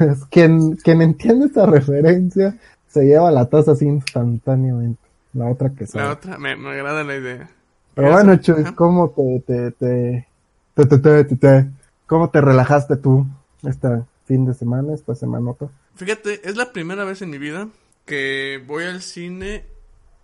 Es 0.00 0.24
quien, 0.26 0.76
quien 0.76 1.02
entiende 1.02 1.46
esta 1.46 1.66
referencia 1.66 2.56
se 2.88 3.04
lleva 3.04 3.30
la 3.30 3.46
taza 3.48 3.72
así 3.72 3.86
instantáneamente. 3.86 5.00
La 5.32 5.46
otra 5.48 5.70
que 5.70 5.86
sale. 5.86 6.04
La 6.06 6.12
otra, 6.12 6.38
me, 6.38 6.56
me 6.56 6.70
agrada 6.70 7.04
la 7.04 7.16
idea. 7.16 7.48
Pero 7.94 8.08
Eso, 8.08 8.16
bueno, 8.16 8.36
Chuy. 8.36 8.64
¿cómo 8.74 9.10
te, 9.10 9.40
te, 9.46 9.70
te, 9.72 10.26
te, 10.74 10.86
te, 10.86 10.98
te, 10.98 11.24
te, 11.24 11.36
te- 11.36 11.70
cómo 12.06 12.30
te 12.30 12.40
relajaste 12.40 12.96
tú 12.96 13.26
este 13.62 14.02
fin 14.30 14.44
de 14.44 14.54
semana, 14.54 14.94
esta 14.94 15.16
semanota? 15.16 15.72
Fíjate, 15.96 16.48
es 16.48 16.56
la 16.56 16.72
primera 16.72 17.04
vez 17.04 17.20
en 17.20 17.30
mi 17.30 17.38
vida 17.38 17.68
que 18.06 18.62
voy 18.64 18.84
al 18.84 19.02
cine 19.02 19.66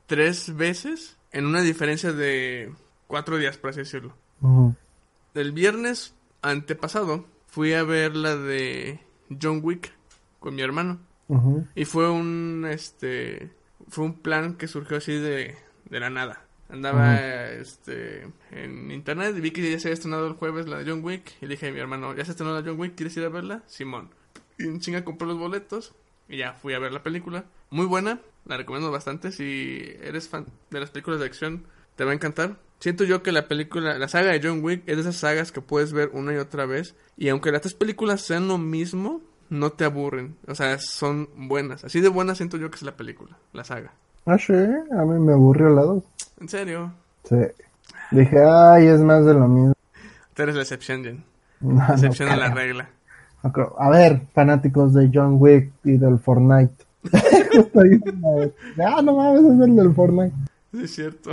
tres 0.06 0.54
veces 0.54 1.16
en 1.32 1.44
una 1.44 1.60
diferencia 1.60 2.12
de 2.12 2.72
cuatro 3.08 3.36
días, 3.36 3.56
por 3.58 3.70
así 3.70 3.80
decirlo. 3.80 4.14
El 5.34 5.50
viernes 5.50 6.14
antepasado 6.40 7.24
fui 7.48 7.72
a 7.72 7.82
ver 7.82 8.14
la 8.14 8.36
de 8.36 9.00
John 9.42 9.58
Wick 9.60 9.92
con 10.38 10.54
mi 10.54 10.62
hermano. 10.62 11.00
Y 11.74 11.84
fue 11.84 12.08
un, 12.08 12.64
este, 12.70 13.50
fue 13.88 14.04
un 14.04 14.14
plan 14.14 14.54
que 14.54 14.68
surgió 14.68 14.98
así 14.98 15.18
de, 15.18 15.56
de 15.90 15.98
la 15.98 16.10
nada. 16.10 16.45
Andaba, 16.68 17.20
este, 17.52 18.26
en 18.50 18.90
internet 18.90 19.34
y 19.36 19.40
vi 19.40 19.50
que 19.52 19.70
ya 19.70 19.78
se 19.78 19.88
había 19.88 19.94
estrenado 19.94 20.26
el 20.26 20.34
jueves 20.34 20.66
la 20.66 20.78
de 20.78 20.90
John 20.90 21.04
Wick. 21.04 21.34
Y 21.40 21.46
dije 21.46 21.68
a 21.68 21.72
mi 21.72 21.78
hermano, 21.78 22.14
¿ya 22.14 22.24
se 22.24 22.32
estrenó 22.32 22.54
la 22.54 22.62
John 22.66 22.78
Wick? 22.80 22.94
¿Quieres 22.96 23.16
ir 23.16 23.24
a 23.24 23.28
verla? 23.28 23.62
Simón. 23.66 24.10
Y 24.58 24.64
en 24.64 24.80
chinga 24.80 25.04
compré 25.04 25.28
los 25.28 25.38
boletos 25.38 25.94
y 26.28 26.38
ya 26.38 26.54
fui 26.54 26.74
a 26.74 26.78
ver 26.78 26.92
la 26.92 27.02
película. 27.02 27.44
Muy 27.70 27.86
buena, 27.86 28.20
la 28.44 28.56
recomiendo 28.56 28.90
bastante. 28.90 29.32
Si 29.32 29.82
eres 30.02 30.28
fan 30.28 30.46
de 30.70 30.80
las 30.80 30.90
películas 30.90 31.20
de 31.20 31.26
acción, 31.26 31.66
te 31.94 32.04
va 32.04 32.10
a 32.10 32.14
encantar. 32.14 32.58
Siento 32.78 33.04
yo 33.04 33.22
que 33.22 33.32
la 33.32 33.48
película, 33.48 33.98
la 33.98 34.08
saga 34.08 34.32
de 34.32 34.40
John 34.42 34.62
Wick 34.62 34.82
es 34.86 34.96
de 34.96 35.02
esas 35.02 35.16
sagas 35.16 35.52
que 35.52 35.60
puedes 35.60 35.92
ver 35.92 36.10
una 36.12 36.34
y 36.34 36.36
otra 36.36 36.66
vez. 36.66 36.94
Y 37.16 37.28
aunque 37.28 37.52
las 37.52 37.62
tres 37.62 37.74
películas 37.74 38.20
sean 38.20 38.48
lo 38.48 38.58
mismo, 38.58 39.22
no 39.48 39.72
te 39.72 39.84
aburren. 39.84 40.36
O 40.46 40.54
sea, 40.54 40.78
son 40.78 41.28
buenas. 41.34 41.84
Así 41.84 42.00
de 42.00 42.08
buenas 42.08 42.36
siento 42.38 42.56
yo 42.56 42.70
que 42.70 42.76
es 42.76 42.82
la 42.82 42.96
película, 42.96 43.38
la 43.52 43.64
saga. 43.64 43.94
Ah, 44.26 44.38
sí, 44.38 44.52
a 44.52 45.04
mí 45.04 45.20
me 45.20 45.34
aburrió 45.34 45.68
la 45.70 45.82
dos. 45.82 46.02
En 46.40 46.48
serio. 46.48 46.92
Sí. 47.24 47.36
Dije, 48.10 48.42
ay, 48.42 48.86
es 48.86 49.00
más 49.00 49.24
de 49.24 49.34
lo 49.34 49.46
mismo. 49.46 49.72
Tú 50.34 50.42
eres 50.42 50.56
la 50.56 50.62
excepción, 50.62 51.04
Jen. 51.04 51.24
No, 51.60 51.74
no 51.74 51.94
Excepción 51.94 52.28
a 52.28 52.36
la 52.36 52.52
regla. 52.52 52.90
A 53.78 53.90
ver, 53.90 54.22
fanáticos 54.34 54.92
de 54.92 55.10
John 55.12 55.36
Wick 55.38 55.72
y 55.84 55.96
del 55.96 56.18
Fortnite. 56.18 56.74
Ah, 58.84 59.00
no 59.02 59.16
mames, 59.16 59.44
es 59.44 59.60
el 59.60 59.76
del 59.76 59.94
Fortnite. 59.94 60.34
Sí, 60.72 60.82
es 60.82 60.94
cierto. 60.94 61.30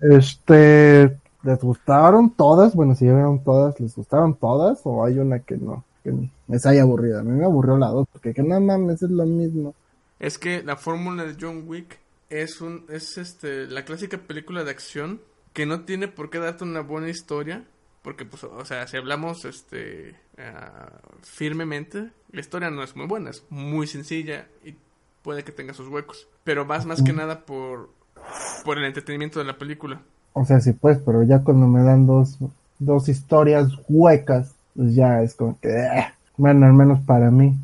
Este, 0.00 1.16
¿les 1.42 1.60
gustaron 1.60 2.30
todas? 2.30 2.74
Bueno, 2.74 2.94
si 2.94 3.06
ya 3.06 3.14
vieron 3.14 3.42
todas, 3.42 3.78
¿les 3.80 3.94
gustaron 3.94 4.34
todas? 4.34 4.80
¿O 4.84 5.04
hay 5.04 5.18
una 5.18 5.38
que 5.38 5.56
no? 5.56 5.84
Que 6.02 6.12
les 6.48 6.66
haya 6.66 6.82
aburrido. 6.82 7.20
A 7.20 7.22
mí 7.22 7.30
me 7.30 7.44
aburrió 7.44 7.78
la 7.78 7.88
dos, 7.88 8.06
porque 8.12 8.34
que 8.34 8.42
no 8.42 8.60
mames, 8.60 9.02
es 9.02 9.10
lo 9.10 9.24
mismo. 9.24 9.74
Es 10.18 10.38
que 10.38 10.62
la 10.62 10.76
fórmula 10.76 11.24
de 11.24 11.36
John 11.40 11.62
Wick 11.66 11.98
es 12.42 12.60
un 12.60 12.84
es 12.88 13.18
este 13.18 13.66
la 13.66 13.84
clásica 13.84 14.18
película 14.18 14.64
de 14.64 14.70
acción 14.70 15.20
que 15.52 15.66
no 15.66 15.84
tiene 15.84 16.08
por 16.08 16.30
qué 16.30 16.38
darte 16.38 16.64
una 16.64 16.80
buena 16.80 17.08
historia, 17.08 17.64
porque 18.02 18.24
pues 18.24 18.44
o 18.44 18.64
sea, 18.64 18.86
si 18.86 18.96
hablamos 18.96 19.44
este 19.44 20.16
ah, 20.38 21.00
firmemente, 21.22 22.10
la 22.32 22.40
historia 22.40 22.70
no 22.70 22.82
es 22.82 22.96
muy 22.96 23.06
buena, 23.06 23.30
es 23.30 23.44
muy 23.50 23.86
sencilla 23.86 24.48
y 24.64 24.74
puede 25.22 25.44
que 25.44 25.52
tenga 25.52 25.74
sus 25.74 25.88
huecos, 25.88 26.28
pero 26.42 26.66
vas 26.66 26.86
más 26.86 27.02
que 27.02 27.12
nada 27.12 27.46
por 27.46 27.90
por 28.64 28.78
el 28.78 28.84
entretenimiento 28.84 29.38
de 29.38 29.44
la 29.44 29.58
película. 29.58 30.02
O 30.32 30.44
sea, 30.44 30.60
sí, 30.60 30.72
pues, 30.72 30.98
pero 30.98 31.22
ya 31.22 31.42
cuando 31.44 31.68
me 31.68 31.82
dan 31.82 32.06
dos, 32.06 32.38
dos 32.78 33.08
historias 33.08 33.68
huecas, 33.88 34.54
pues 34.74 34.94
ya 34.94 35.22
es 35.22 35.34
como 35.34 35.58
que, 35.60 35.68
eh, 35.68 36.06
bueno, 36.36 36.66
al 36.66 36.72
menos 36.72 37.00
para 37.00 37.30
mí. 37.30 37.56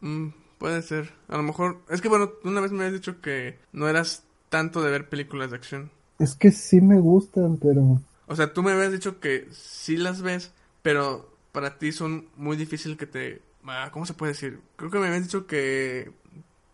Mm, 0.00 0.28
puede 0.58 0.82
ser. 0.82 1.12
A 1.28 1.36
lo 1.36 1.42
mejor. 1.42 1.78
Es 1.90 2.00
que 2.00 2.08
bueno, 2.08 2.30
una 2.44 2.60
vez 2.60 2.72
me 2.72 2.78
habías 2.84 2.94
dicho 3.00 3.20
que 3.20 3.58
no 3.72 3.88
eras 3.88 4.24
tanto 4.48 4.82
de 4.82 4.90
ver 4.90 5.08
películas 5.08 5.50
de 5.50 5.56
acción. 5.56 5.90
Es 6.18 6.34
que 6.34 6.50
sí 6.52 6.80
me 6.80 6.98
gustan, 7.00 7.56
pero 7.58 8.00
O 8.26 8.36
sea, 8.36 8.52
tú 8.52 8.62
me 8.62 8.72
habías 8.72 8.92
dicho 8.92 9.20
que 9.20 9.48
sí 9.52 9.96
las 9.96 10.22
ves, 10.22 10.52
pero 10.82 11.28
para 11.52 11.78
ti 11.78 11.92
son 11.92 12.26
muy 12.36 12.56
difícil 12.56 12.96
que 12.96 13.06
te. 13.06 13.42
ah, 13.66 13.90
¿Cómo 13.92 14.06
se 14.06 14.14
puede 14.14 14.32
decir? 14.32 14.60
Creo 14.76 14.90
que 14.90 14.98
me 14.98 15.06
habías 15.08 15.24
dicho 15.24 15.46
que, 15.46 16.10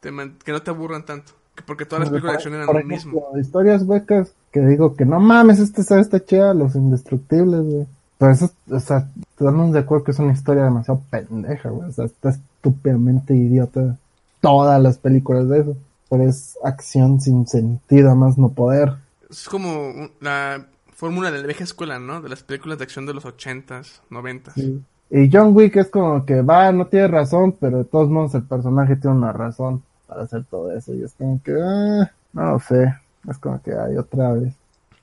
te 0.01 0.11
man- 0.11 0.39
que 0.45 0.53
no 0.53 0.63
te 0.63 0.71
aburran 0.71 1.05
tanto. 1.05 1.33
Que 1.55 1.63
porque 1.63 1.85
todas 1.85 2.01
las 2.01 2.11
películas 2.11 2.33
de 2.33 2.37
acción 2.37 2.55
eran 2.55 2.67
lo 2.67 2.85
mismo. 2.85 3.23
historias 3.39 3.83
huecas 3.83 4.33
que 4.53 4.61
digo 4.61 4.95
que 4.97 5.05
no 5.05 5.21
mames, 5.21 5.59
este 5.59 5.83
sabe 5.83 6.01
está 6.03 6.25
chida, 6.25 6.55
los 6.55 6.75
indestructibles, 6.75 7.63
güey. 7.63 7.87
Pero 8.19 8.33
eso, 8.33 8.51
o 8.71 8.81
sea, 8.81 9.11
estamos 9.49 9.73
de 9.73 9.81
acuerdo 9.81 10.05
que 10.05 10.11
es 10.13 10.19
una 10.19 10.33
historia 10.33 10.65
demasiado 10.65 11.01
pendeja, 11.11 11.71
güey. 11.71 11.89
O 11.89 11.93
sea, 11.93 12.07
está 12.07 12.31
estúpidamente 12.31 13.35
idiota 13.35 13.97
todas 14.41 14.81
las 14.83 14.99
películas 14.99 15.49
de 15.49 15.61
eso. 15.61 15.77
Pero 16.09 16.25
es 16.25 16.59
acción 16.63 17.21
sin 17.21 17.47
sentido, 17.47 18.11
a 18.11 18.15
más 18.15 18.37
no 18.37 18.51
poder. 18.51 18.95
Es 19.31 19.49
como 19.49 20.11
la 20.21 20.67
fórmula 20.95 21.31
de 21.31 21.41
la 21.41 21.47
vieja 21.47 21.65
escuela, 21.65 21.99
¿no? 21.99 22.21
De 22.21 22.29
las 22.29 22.43
películas 22.43 22.79
de 22.79 22.85
acción 22.85 23.07
de 23.07 23.15
los 23.15 23.25
ochentas, 23.25 24.03
noventas. 24.11 24.55
Sí. 24.55 24.83
Y 25.11 25.31
John 25.33 25.55
Wick 25.55 25.77
es 25.77 25.89
como 25.89 26.25
que 26.25 26.41
va, 26.43 26.73
no 26.73 26.87
tiene 26.87 27.09
razón, 27.09 27.57
pero 27.61 27.79
de 27.79 27.85
todos 27.85 28.09
modos 28.09 28.35
el 28.35 28.45
personaje 28.45 28.97
tiene 28.97 29.17
una 29.17 29.33
razón 29.33 29.83
para 30.07 30.23
hacer 30.23 30.45
todo 30.45 30.71
eso. 30.77 30.95
Y 30.95 31.03
es 31.03 31.13
como 31.15 31.43
que, 31.43 31.53
ah, 31.53 32.11
no 32.33 32.53
lo 32.53 32.61
sé. 32.61 32.95
Es 33.29 33.39
como 33.39 33.63
que 33.63 33.73
hay 33.73 33.97
otra 33.97 34.33
vez. 34.33 34.55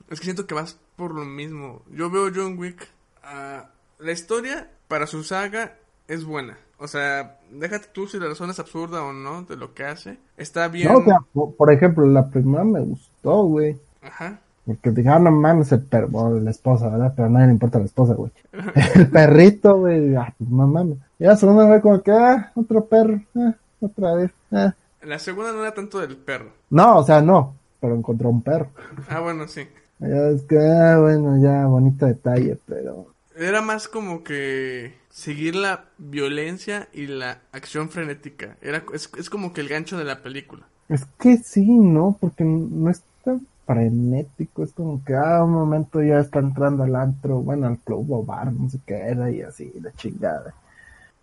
Es 0.08 0.18
que 0.18 0.24
siento 0.24 0.46
que 0.46 0.54
vas 0.54 0.78
por 0.96 1.14
lo 1.14 1.24
mismo. 1.24 1.82
Yo 1.92 2.10
veo 2.10 2.30
John 2.34 2.58
Wick. 2.58 2.88
ah, 3.22 3.66
la 4.00 4.12
historia 4.12 4.70
para 4.88 5.06
su 5.06 5.22
saga 5.24 5.76
es 6.08 6.24
buena. 6.24 6.58
O 6.78 6.88
sea, 6.88 7.38
déjate 7.50 7.88
tú 7.92 8.06
si 8.06 8.18
la 8.18 8.28
razón 8.28 8.50
es 8.50 8.58
absurda 8.58 9.02
o 9.02 9.12
no 9.12 9.42
de 9.42 9.56
lo 9.56 9.74
que 9.74 9.84
hace. 9.84 10.18
Está 10.36 10.68
bien. 10.68 10.88
No, 10.88 10.98
o 10.98 11.04
sea, 11.04 11.18
por, 11.32 11.54
por 11.54 11.72
ejemplo, 11.72 12.06
la 12.06 12.28
primera 12.28 12.64
me 12.64 12.80
gustó, 12.80 13.44
güey. 13.44 13.78
Ajá. 14.02 14.40
Porque 14.64 14.90
dije, 14.90 15.08
ah, 15.08 15.18
no 15.18 15.30
mames, 15.30 15.72
el 15.72 15.82
perro, 15.82 16.08
bueno, 16.08 16.40
la 16.40 16.50
esposa, 16.50 16.88
¿verdad? 16.88 17.12
Pero 17.16 17.26
a 17.26 17.30
nadie 17.30 17.46
le 17.46 17.52
importa 17.52 17.78
la 17.78 17.86
esposa, 17.86 18.14
güey. 18.14 18.30
El 18.94 19.10
perrito, 19.10 19.78
güey, 19.78 20.14
ah, 20.14 20.32
pues 20.36 20.50
no 20.50 20.66
mames. 20.66 20.98
Y 21.18 21.24
la 21.24 21.36
segunda 21.36 21.66
fue 21.66 21.80
como 21.80 22.02
que, 22.02 22.12
ah, 22.12 22.52
otro 22.54 22.84
perro, 22.84 23.20
ah, 23.36 23.54
otra 23.80 24.14
vez, 24.14 24.30
ah. 24.52 24.74
La 25.02 25.18
segunda 25.18 25.52
no 25.52 25.62
era 25.62 25.74
tanto 25.74 25.98
del 25.98 26.16
perro. 26.16 26.52
No, 26.68 26.98
o 26.98 27.04
sea, 27.04 27.20
no, 27.20 27.56
pero 27.80 27.94
encontró 27.94 28.28
un 28.28 28.42
perro. 28.42 28.68
Ah, 29.08 29.20
bueno, 29.20 29.48
sí. 29.48 29.66
Ya 29.98 30.28
es 30.28 30.42
que, 30.42 30.58
ah, 30.58 30.98
bueno, 31.00 31.42
ya, 31.42 31.66
bonito 31.66 32.06
detalle, 32.06 32.58
pero... 32.66 33.06
Era 33.40 33.62
más 33.62 33.88
como 33.88 34.22
que 34.22 34.92
seguir 35.08 35.54
la 35.54 35.86
violencia 35.96 36.88
y 36.92 37.06
la 37.06 37.38
acción 37.52 37.88
frenética. 37.88 38.58
Era, 38.60 38.84
es, 38.92 39.10
es 39.16 39.30
como 39.30 39.54
que 39.54 39.62
el 39.62 39.68
gancho 39.68 39.96
de 39.96 40.04
la 40.04 40.20
película. 40.20 40.66
Es 40.90 41.06
que 41.18 41.38
sí, 41.38 41.64
¿no? 41.64 42.18
Porque 42.20 42.44
no 42.44 42.90
es 42.90 43.02
tan 43.24 43.46
frenético, 43.64 44.62
es 44.62 44.72
como 44.74 45.02
que, 45.02 45.14
ah, 45.14 45.42
un 45.42 45.52
momento 45.52 46.02
ya 46.02 46.18
está 46.18 46.40
entrando 46.40 46.82
al 46.82 46.94
antro, 46.94 47.40
bueno, 47.40 47.66
al 47.66 47.78
club 47.78 48.12
o 48.12 48.22
bar, 48.22 48.52
no 48.52 48.68
sé 48.68 48.78
qué 48.84 48.96
era, 48.96 49.30
y 49.30 49.40
así, 49.40 49.72
la 49.80 49.90
chingada. 49.92 50.52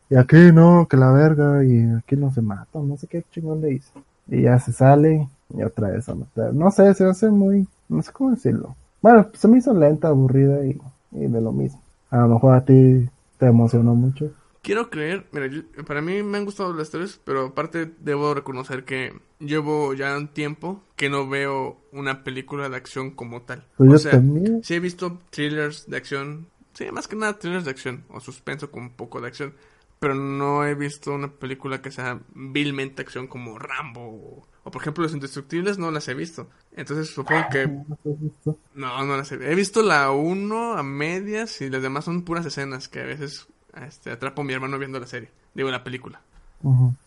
Y 0.10 0.16
aquí 0.16 0.52
no, 0.52 0.88
que 0.90 0.98
la 0.98 1.12
verga, 1.12 1.64
y 1.64 1.84
aquí 2.00 2.16
no 2.16 2.34
se 2.34 2.42
mata, 2.42 2.80
no 2.80 2.98
sé 2.98 3.06
qué 3.06 3.24
chingón 3.32 3.62
le 3.62 3.74
hizo. 3.74 3.92
Y 4.28 4.42
ya 4.42 4.58
se 4.58 4.74
sale, 4.74 5.28
y 5.56 5.62
otra 5.62 5.90
vez 5.90 6.10
a 6.10 6.16
matar. 6.16 6.52
No 6.52 6.72
sé, 6.72 6.96
se 6.96 7.06
hace 7.06 7.30
muy, 7.30 7.68
no 7.90 8.02
sé 8.02 8.12
cómo 8.12 8.32
decirlo. 8.32 8.76
Bueno, 9.04 9.28
se 9.34 9.48
me 9.48 9.60
hizo 9.60 9.72
lenta, 9.72 10.08
aburrida 10.08 10.66
y, 10.66 10.82
y 11.12 11.28
de 11.28 11.42
lo 11.42 11.52
mismo. 11.52 11.80
A 12.10 12.18
lo 12.20 12.28
mejor 12.30 12.56
a 12.56 12.66
ti 12.66 13.10
te 13.38 13.46
emocionó 13.48 13.96
mucho. 13.96 14.32
Quiero 14.62 14.90
creer, 14.90 15.28
mira, 15.32 15.48
yo- 15.48 15.62
para 15.86 16.02
mí 16.02 16.24
me 16.24 16.38
han 16.38 16.46
gustado 16.46 16.74
las 16.74 16.90
tres, 16.90 17.22
pero 17.24 17.48
aparte 17.48 17.92
debo 18.00 18.34
reconocer 18.34 18.84
que 18.84 19.14
llevo 19.40 19.94
ya 19.94 20.18
un 20.18 20.28
tiempo 20.28 20.84
que 20.98 21.10
no 21.10 21.30
veo 21.30 21.78
una 21.94 22.24
película 22.24 22.68
de 22.70 22.76
acción 22.76 23.12
como 23.12 23.44
tal. 23.44 23.64
Pues 23.78 23.90
o 23.90 23.94
yo 23.94 24.00
sea, 24.00 24.12
también. 24.12 24.62
sí 24.64 24.74
he 24.74 24.80
visto 24.82 25.20
thrillers 25.30 25.90
de 25.90 25.96
acción, 25.98 26.48
sí, 26.74 26.86
más 26.92 27.08
que 27.08 27.16
nada 27.16 27.40
thrillers 27.40 27.64
de 27.66 27.72
acción 27.72 28.04
o 28.10 28.20
suspenso 28.20 28.70
con 28.72 28.84
un 28.84 28.90
poco 28.92 29.22
de 29.22 29.28
acción, 29.28 29.54
pero 30.00 30.14
no 30.16 30.66
he 30.66 30.76
visto 30.76 31.14
una 31.14 31.30
película 31.32 31.82
que 31.82 31.92
sea 31.92 32.20
vilmente 32.34 33.02
acción 33.02 33.28
como 33.28 33.58
Rambo 33.58 34.02
o, 34.02 34.48
o, 34.64 34.72
por 34.72 34.82
ejemplo 34.82 35.04
Los 35.04 35.14
Indestructibles 35.14 35.78
no 35.78 35.90
las 35.92 36.08
he 36.08 36.14
visto. 36.14 36.50
Entonces 36.76 37.10
supongo 37.10 37.46
que 37.52 37.68
¿No 37.68 37.86
has 38.06 38.20
visto? 38.22 38.60
no, 38.76 39.06
no 39.06 39.18
las 39.18 39.32
he 39.32 39.36
He 39.52 39.56
visto 39.56 39.82
la 39.82 40.12
1 40.12 40.74
a 40.78 40.84
medias 40.84 41.62
y 41.62 41.70
las 41.70 41.82
demás 41.82 42.06
son 42.06 42.22
puras 42.24 42.46
escenas 42.46 42.88
que 42.90 43.00
a 43.02 43.06
veces 43.06 43.48
este, 43.86 44.12
atrapo 44.12 44.42
a 44.42 44.46
mi 44.46 44.54
hermano 44.54 44.78
viendo 44.80 45.00
la 45.00 45.08
serie. 45.08 45.30
Digo, 45.54 45.70
la 45.72 45.84
película. 45.84 46.22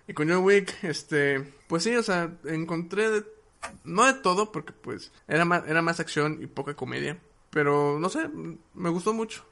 Y 0.06 0.12
con 0.14 0.28
John 0.28 0.44
Wick, 0.44 0.82
este, 0.84 1.54
pues 1.68 1.82
sí, 1.82 1.94
o 1.96 2.02
sea, 2.04 2.32
encontré 2.44 3.10
de- 3.10 3.24
no 3.84 4.04
de 4.06 4.14
todo 4.14 4.52
porque 4.52 4.72
pues 4.72 5.12
era 5.28 5.44
más, 5.44 5.64
era 5.66 5.82
más 5.82 5.98
acción 6.00 6.38
y 6.40 6.46
poca 6.46 6.74
comedia, 6.74 7.18
pero 7.50 7.98
no 7.98 8.08
sé, 8.08 8.28
me 8.74 8.88
gustó 8.90 9.12
mucho. 9.12 9.44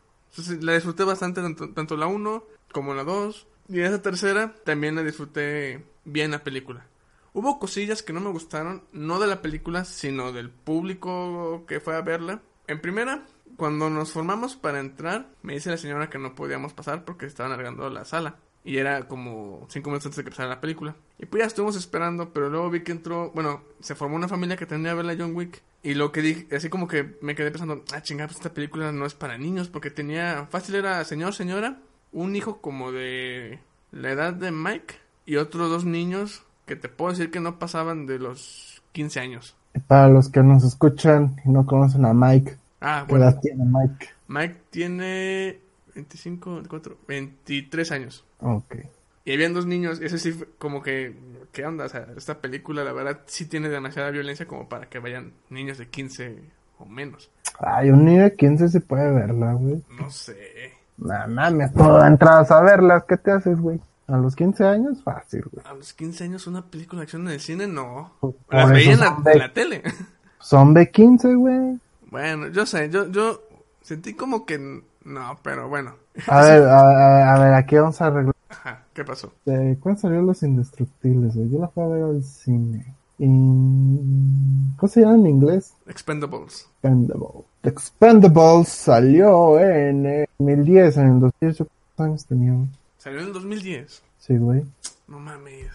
La 0.61 0.75
disfruté 0.75 1.05
bastante 1.05 1.41
tanto, 1.41 1.71
tanto 1.71 1.97
la 1.97 2.07
1 2.07 2.45
como 2.73 2.95
la 2.95 3.05
2 3.05 3.47
y 3.69 3.81
esa 3.81 4.01
tercera 4.01 4.55
también 4.65 4.95
la 4.95 5.03
disfruté 5.03 5.85
bien 6.05 6.31
la 6.31 6.43
película. 6.43 6.87
Hubo 7.35 7.59
cosillas 7.59 8.03
que 8.03 8.13
no 8.13 8.21
me 8.21 8.31
gustaron, 8.31 8.83
no 8.93 9.21
de 9.21 9.27
la 9.27 9.43
película, 9.43 9.85
sino 9.85 10.33
del 10.33 10.51
público 10.51 11.65
que 11.67 11.81
fue 11.81 11.95
a 11.95 12.01
verla. 12.01 12.41
En 12.67 12.81
primera, 12.81 13.27
cuando 13.57 13.91
nos 13.91 14.13
formamos 14.13 14.57
para 14.57 14.81
entrar, 14.81 15.29
me 15.43 15.55
dice 15.55 15.71
la 15.71 15.77
señora 15.77 16.09
que 16.09 16.19
no 16.19 16.35
podíamos 16.35 16.73
pasar 16.73 17.05
porque 17.05 17.27
estaban 17.27 17.53
alargando 17.53 17.91
la 17.91 18.05
sala. 18.05 18.37
Y 18.69 18.77
era 18.77 19.09
como 19.09 19.67
cinco 19.71 19.89
minutos 19.89 20.05
antes 20.05 20.19
de 20.19 20.25
que 20.25 20.29
empezara 20.29 20.51
la 20.51 20.61
película. 20.61 20.95
Y 21.19 21.25
pues 21.25 21.41
ya 21.41 21.47
estuvimos 21.47 21.75
esperando, 21.75 22.35
pero 22.35 22.51
luego 22.51 22.69
vi 22.69 22.83
que 22.83 22.93
entró, 22.93 23.31
bueno, 23.35 23.63
se 23.81 23.95
formó 23.95 24.17
una 24.17 24.29
familia 24.29 24.59
que 24.59 24.67
tenía 24.67 24.91
a 24.91 24.95
ver 24.95 25.07
la 25.07 25.17
John 25.19 25.35
Wick. 25.35 25.63
Y 25.83 25.95
lo 25.95 26.13
que 26.13 26.21
dije, 26.21 26.55
así 26.55 26.69
como 26.69 26.87
que 26.87 27.17
me 27.23 27.35
quedé 27.35 27.51
pensando, 27.51 27.83
ah, 27.95 28.03
chingada, 28.03 28.29
pues 28.29 28.37
esta 28.37 28.53
película 28.53 28.93
no 28.93 29.07
es 29.07 29.15
para 29.15 29.39
niños, 29.39 29.71
porque 29.71 29.91
tenía, 29.91 30.47
fácil 30.51 30.75
era 30.75 31.03
señor, 31.07 31.33
señora, 31.33 31.79
un 32.13 32.37
hijo 32.37 32.61
como 32.61 32.93
de 32.93 33.59
la 33.91 34.11
edad 34.11 34.35
de 34.35 34.51
Mike 34.51 34.97
y 35.25 35.37
otros 35.37 35.71
dos 35.71 35.87
niños 35.87 36.43
que 36.67 36.77
te 36.77 36.91
puedo 36.91 37.13
decir 37.13 37.31
que 37.31 37.41
no 37.41 37.59
pasaban 37.59 38.05
de 38.05 38.19
los 38.19 38.83
15 38.93 39.19
años. 39.21 39.57
Para 39.87 40.09
los 40.09 40.29
que 40.29 40.43
nos 40.43 40.63
escuchan 40.63 41.37
y 41.47 41.49
no 41.49 41.65
conocen 41.65 42.05
a 42.05 42.13
Mike, 42.13 42.59
Ah, 42.81 43.05
¿qué 43.07 43.13
bueno, 43.13 43.29
edad 43.29 43.41
tiene 43.41 43.65
Mike? 43.65 44.09
Mike 44.29 44.57
tiene 44.71 45.61
25, 45.99 46.55
24, 46.55 46.97
23 47.09 47.93
años. 47.93 48.25
Ok. 48.41 48.77
Y 49.25 49.33
habían 49.35 49.53
dos 49.53 49.67
niños, 49.67 50.01
ese 50.01 50.19
sí 50.19 50.33
como 50.59 50.83
que, 50.83 51.15
¿qué 51.53 51.67
onda? 51.67 51.85
O 51.85 51.89
sea, 51.89 52.07
esta 52.17 52.41
película 52.41 52.83
la 52.85 52.93
verdad 52.93 53.21
sí 53.27 53.47
tiene 53.47 53.69
demasiada 53.69 54.11
violencia 54.11 54.47
como 54.47 54.69
para 54.69 54.89
que 54.89 55.01
vayan 55.01 55.33
niños 55.51 55.77
de 55.79 55.89
15 55.89 56.39
o 56.79 56.87
menos. 56.87 57.31
Ay, 57.59 57.91
un 57.91 58.05
niño 58.05 58.23
de 58.23 58.35
15 58.37 58.69
se 58.69 58.81
puede 58.81 59.11
verla, 59.13 59.53
güey. 59.55 59.83
No 59.99 60.11
sé. 60.11 60.73
No 60.97 61.15
mames, 61.29 61.75
tú 61.75 61.99
entras 61.99 62.51
a 62.51 62.63
verlas, 62.63 63.05
¿qué 63.09 63.17
te 63.17 63.31
haces, 63.33 63.59
güey? 63.61 63.81
A 64.07 64.17
los 64.17 64.35
15 64.35 64.65
años, 64.65 65.03
fácil, 65.03 65.43
güey. 65.53 65.67
A 65.67 65.75
los 65.75 65.93
15 65.93 66.25
años 66.25 66.47
una 66.47 66.65
película 66.65 67.01
de 67.01 67.05
acción 67.05 67.23
en 67.27 67.35
el 67.35 67.41
cine, 67.41 67.67
no. 67.67 68.15
Por 68.21 68.35
Las 68.51 68.71
veía 68.71 68.93
en 68.93 69.01
la, 69.01 69.19
de- 69.23 69.33
en 69.33 69.39
la 69.39 69.53
tele. 69.53 69.83
Son 70.41 70.73
de 70.73 70.91
15, 70.91 71.35
güey. 71.35 71.79
Bueno, 72.11 72.49
yo 72.49 72.65
sé, 72.65 72.89
yo, 72.89 73.11
yo 73.11 73.43
sentí 73.83 74.15
como 74.15 74.47
que 74.47 74.83
no, 75.09 75.39
pero 75.43 75.69
bueno. 75.69 75.95
A 76.27 76.43
ver, 76.43 76.63
a, 76.65 76.81
a- 76.81 77.35
a 77.35 77.39
ver, 77.39 77.55
aquí 77.55 77.77
vamos 77.77 78.01
a 78.01 78.07
arreglar. 78.07 78.35
Ajá, 78.51 78.83
¿qué 78.95 79.05
pasó? 79.05 79.33
Eh, 79.47 79.77
¿Cuándo 79.81 80.01
salió 80.01 80.23
Los 80.23 80.43
Indestructibles, 80.43 81.35
güey? 81.37 81.51
Yo 81.51 81.59
la 81.59 81.69
fui 81.69 81.83
a 81.83 81.87
ver 81.87 82.03
al 82.03 82.23
cine. 82.23 82.95
¿Cómo 83.19 84.89
se 84.89 85.01
llama 85.01 85.15
en 85.17 85.27
inglés? 85.27 85.75
Expendables. 85.87 86.67
Expendable. 86.83 87.45
The 87.63 87.71
Expendables 87.71 88.69
salió 88.69 89.59
en 89.59 90.07
el 90.07 90.27
2010, 90.39 90.97
en 90.99 91.07
el 91.09 91.21
2010. 91.21 91.57
¿Cuántos 91.97 92.07
años 92.07 92.27
tenía? 92.27 92.55
Salió 92.99 93.21
en 93.21 93.27
el 93.27 93.33
2010. 93.33 94.03
Sí, 94.19 94.37
güey. 94.37 94.65
No 95.09 95.19
mames. 95.19 95.67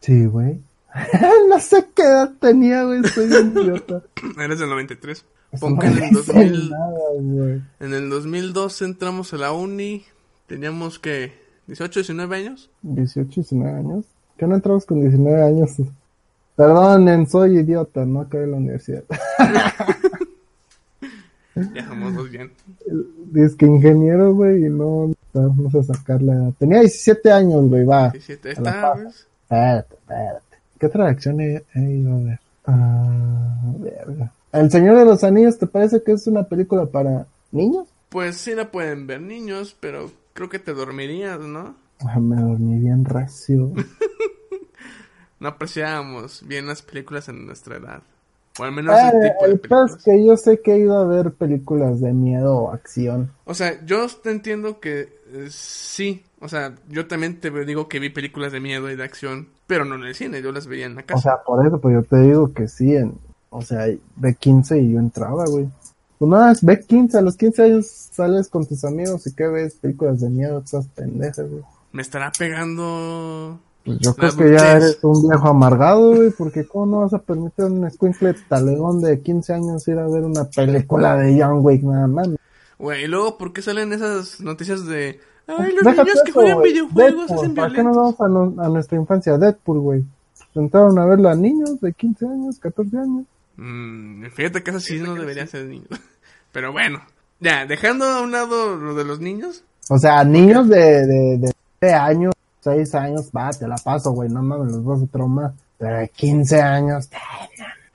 Sí, 0.00 0.26
güey. 0.26 0.60
no 1.48 1.60
sé 1.60 1.86
qué 1.94 2.02
edad 2.02 2.32
tenía, 2.40 2.84
güey. 2.84 3.02
Soy 3.04 3.30
un 3.32 3.58
idiota. 3.58 4.02
Eres 4.38 4.58
del 4.58 4.68
93. 4.68 5.24
Eso 5.52 5.60
Pon 5.66 5.74
no 5.74 5.80
que 5.80 5.86
en 5.86 5.92
el 5.94 6.10
dice 6.10 6.32
2000, 6.32 6.70
nada, 6.70 6.98
güey. 7.18 7.62
en 7.80 7.94
el 7.94 8.10
2002 8.10 8.82
entramos 8.82 9.32
a 9.32 9.36
la 9.36 9.52
uni. 9.52 10.04
Teníamos 10.46 10.98
que 10.98 11.32
18, 11.66 12.00
19 12.00 12.36
años. 12.36 12.70
18, 12.82 13.30
19 13.34 13.78
años. 13.78 14.04
¿Qué 14.36 14.46
no 14.46 14.54
entramos 14.54 14.86
con 14.86 15.00
19 15.00 15.42
años? 15.42 15.70
Perdonen, 16.56 17.28
soy 17.28 17.58
idiota, 17.58 18.04
no 18.04 18.20
acabé 18.22 18.46
la 18.46 18.56
universidad. 18.56 19.04
Ya 21.74 21.86
somos 21.86 22.30
bien. 22.30 22.52
Dice 23.32 23.56
que 23.56 23.66
ingeniero, 23.66 24.32
güey, 24.34 24.64
y 24.64 24.68
no, 24.68 25.12
no, 25.34 25.70
sé 25.70 25.82
sacar 25.82 26.22
la 26.22 26.34
edad. 26.34 26.52
Tenía 26.58 26.80
17 26.80 27.30
años, 27.30 27.68
güey, 27.68 27.84
va. 27.84 28.10
17. 28.10 28.48
A 28.48 28.52
la 28.52 28.70
Está, 28.70 28.80
paja. 28.80 28.94
¿ves? 28.94 29.26
Espérate, 29.42 29.94
espérate. 29.94 30.49
¿Qué 30.80 30.86
otra 30.86 31.10
he, 31.10 31.64
he 31.74 31.80
ido 31.80 32.16
a 32.16 32.20
ver? 32.20 32.40
Ah, 32.64 33.60
verga. 33.78 34.32
El 34.50 34.70
Señor 34.70 34.96
de 34.96 35.04
los 35.04 35.22
Anillos, 35.22 35.58
¿te 35.58 35.66
parece 35.66 36.02
que 36.02 36.12
es 36.12 36.26
una 36.26 36.44
película 36.44 36.86
para 36.86 37.26
niños? 37.52 37.86
Pues 38.08 38.38
sí 38.38 38.54
la 38.54 38.70
pueden 38.70 39.06
ver 39.06 39.20
niños, 39.20 39.76
pero 39.78 40.10
creo 40.32 40.48
que 40.48 40.58
te 40.58 40.72
dormirías, 40.72 41.38
¿no? 41.38 41.76
Ah, 42.00 42.18
me 42.18 42.36
dormí 42.36 42.78
bien 42.78 43.04
recio. 43.04 43.72
No 45.40 45.48
apreciábamos 45.48 46.46
bien 46.46 46.66
las 46.66 46.82
películas 46.82 47.30
en 47.30 47.46
nuestra 47.46 47.76
edad. 47.76 48.02
O 48.60 48.64
al 48.64 48.72
menos 48.72 48.94
Ah, 48.94 49.10
de 49.10 49.28
es 49.28 50.04
que 50.04 50.22
yo 50.22 50.36
sé 50.36 50.60
que 50.60 50.74
he 50.74 50.78
ido 50.80 50.98
a 50.98 51.06
ver 51.06 51.32
películas 51.32 51.98
de 52.00 52.12
miedo 52.12 52.56
o 52.56 52.72
acción. 52.72 53.32
O 53.46 53.54
sea, 53.54 53.82
yo 53.86 54.06
te 54.22 54.30
entiendo 54.30 54.80
que 54.80 55.20
eh, 55.32 55.46
sí. 55.48 56.24
O 56.40 56.48
sea, 56.48 56.74
yo 56.88 57.06
también 57.06 57.40
te 57.40 57.50
digo 57.64 57.88
que 57.88 57.98
vi 57.98 58.10
películas 58.10 58.52
de 58.52 58.60
miedo 58.60 58.90
y 58.90 58.96
de 58.96 59.04
acción, 59.04 59.48
pero 59.66 59.86
no 59.86 59.94
en 59.94 60.04
el 60.04 60.14
cine, 60.14 60.42
yo 60.42 60.52
las 60.52 60.66
veía 60.66 60.84
en 60.84 60.94
la 60.94 61.04
casa. 61.04 61.18
O 61.18 61.22
sea, 61.22 61.42
por 61.42 61.66
eso, 61.66 61.80
pues 61.80 61.94
yo 61.94 62.02
te 62.02 62.20
digo 62.20 62.52
que 62.52 62.68
sí, 62.68 62.94
en, 62.94 63.14
o 63.48 63.62
sea, 63.62 63.86
de 63.86 64.34
15 64.34 64.78
y 64.78 64.92
yo 64.92 64.98
entraba, 64.98 65.46
güey. 65.46 65.66
Pues 66.18 66.30
nada, 66.30 66.52
es 66.52 66.62
ve 66.62 66.80
15, 66.80 67.16
a 67.16 67.22
los 67.22 67.38
15 67.38 67.62
años 67.62 67.86
sales 67.86 68.48
con 68.48 68.66
tus 68.66 68.84
amigos 68.84 69.26
y 69.26 69.34
que 69.34 69.48
ves 69.48 69.76
películas 69.76 70.20
de 70.20 70.28
miedo, 70.28 70.62
esas 70.62 70.86
pendejas, 70.88 71.48
güey. 71.48 71.62
Me 71.92 72.02
estará 72.02 72.30
pegando. 72.38 73.58
Pues 73.84 73.98
yo 74.00 74.14
creo 74.14 74.36
que 74.36 74.52
ya 74.52 74.72
eres 74.76 74.98
un 75.02 75.28
viejo 75.28 75.48
amargado, 75.48 76.14
güey, 76.14 76.30
porque 76.30 76.66
cómo 76.66 76.86
no 76.86 77.00
vas 77.00 77.14
a 77.14 77.18
permitir 77.18 77.64
a 77.64 77.68
un 77.68 77.86
escuincle 77.86 78.34
talegón 78.48 79.00
de 79.00 79.20
15 79.20 79.54
años 79.54 79.88
ir 79.88 79.98
a 79.98 80.06
ver 80.06 80.22
una 80.22 80.44
película 80.44 81.16
de 81.16 81.42
John 81.42 81.60
Wick, 81.64 81.82
nada 81.82 82.06
más. 82.06 82.28
Güey, 82.78 83.04
y 83.04 83.06
luego, 83.08 83.38
¿por 83.38 83.52
qué 83.52 83.62
salen 83.62 83.92
esas 83.92 84.40
noticias 84.40 84.86
de. 84.86 85.18
Ay, 85.46 85.72
los 85.74 85.82
Déjate 85.84 86.02
niños 86.04 86.22
que 86.24 86.30
eso, 86.30 86.40
juegan 86.40 86.58
güey. 86.58 86.72
videojuegos 86.72 87.14
Deadpool, 87.28 87.38
hacen 87.38 87.54
¿Para 87.54 87.72
qué 87.74 87.82
nos 87.82 87.96
vamos 87.96 88.20
a, 88.20 88.28
no- 88.28 88.54
a 88.62 88.68
nuestra 88.68 88.98
infancia? 88.98 89.38
Deadpool, 89.38 89.78
güey. 89.80 90.04
Entraron 90.54 90.98
a 90.98 91.06
verla 91.06 91.34
niños 91.34 91.80
de 91.80 91.92
15 91.92 92.26
años, 92.26 92.58
14 92.58 92.96
años. 92.98 93.24
Mm, 93.56 94.26
fíjate 94.34 94.62
que 94.62 94.70
eso 94.70 94.80
sí 94.80 94.98
no 95.00 95.14
debería 95.14 95.46
ser 95.46 95.66
niños. 95.66 95.88
Pero 96.52 96.72
bueno, 96.72 97.00
ya, 97.40 97.66
dejando 97.66 98.04
a 98.04 98.20
un 98.22 98.30
lado 98.32 98.76
lo 98.76 98.94
de 98.94 99.04
los 99.04 99.20
niños. 99.20 99.64
O 99.88 99.98
sea, 99.98 100.22
niños 100.24 100.68
de, 100.68 101.06
de, 101.06 101.38
de 101.38 101.52
7 101.80 101.94
años, 101.94 102.32
6 102.60 102.94
años, 102.94 103.30
va, 103.36 103.50
te 103.50 103.66
la 103.66 103.76
paso, 103.76 104.12
güey, 104.12 104.28
no 104.28 104.42
mames, 104.42 104.72
los 104.72 104.84
vas 104.84 105.02
a 105.02 105.06
traumar. 105.06 105.52
Pero 105.78 105.98
de 105.98 106.08
15 106.08 106.60
años, 106.60 107.08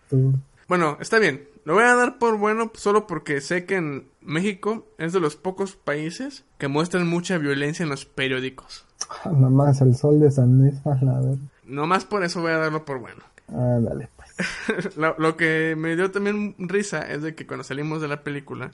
tú. 0.09 0.33
Bueno, 0.67 0.97
está 0.99 1.19
bien. 1.19 1.47
Lo 1.65 1.73
voy 1.73 1.83
a 1.83 1.95
dar 1.95 2.19
por 2.19 2.37
bueno 2.37 2.71
solo 2.75 3.07
porque 3.07 3.41
sé 3.41 3.65
que 3.65 3.75
en 3.75 4.07
México 4.21 4.85
es 4.99 5.13
de 5.13 5.19
los 5.19 5.35
pocos 5.35 5.75
países 5.75 6.43
que 6.59 6.67
muestran 6.67 7.07
mucha 7.07 7.37
violencia 7.39 7.83
en 7.83 7.89
los 7.89 8.05
periódicos. 8.05 8.85
Nada 9.25 9.49
más 9.49 9.81
el 9.81 9.95
sol 9.95 10.19
de 10.19 10.29
San 10.29 10.59
Luis, 10.59 10.75
a 10.85 11.03
la 11.03 11.19
ver. 11.21 11.37
No 11.63 11.87
más 11.87 12.05
por 12.05 12.23
eso 12.23 12.41
voy 12.41 12.51
a 12.51 12.57
darlo 12.57 12.85
por 12.85 12.99
bueno. 12.99 13.23
Ah, 13.49 13.79
dale, 13.81 14.09
pues. 14.15 14.95
lo, 14.97 15.15
lo 15.17 15.37
que 15.37 15.75
me 15.77 15.95
dio 15.95 16.11
también 16.11 16.55
risa 16.59 17.01
es 17.01 17.21
de 17.21 17.35
que 17.35 17.47
cuando 17.47 17.63
salimos 17.63 18.01
de 18.01 18.07
la 18.07 18.23
película, 18.23 18.71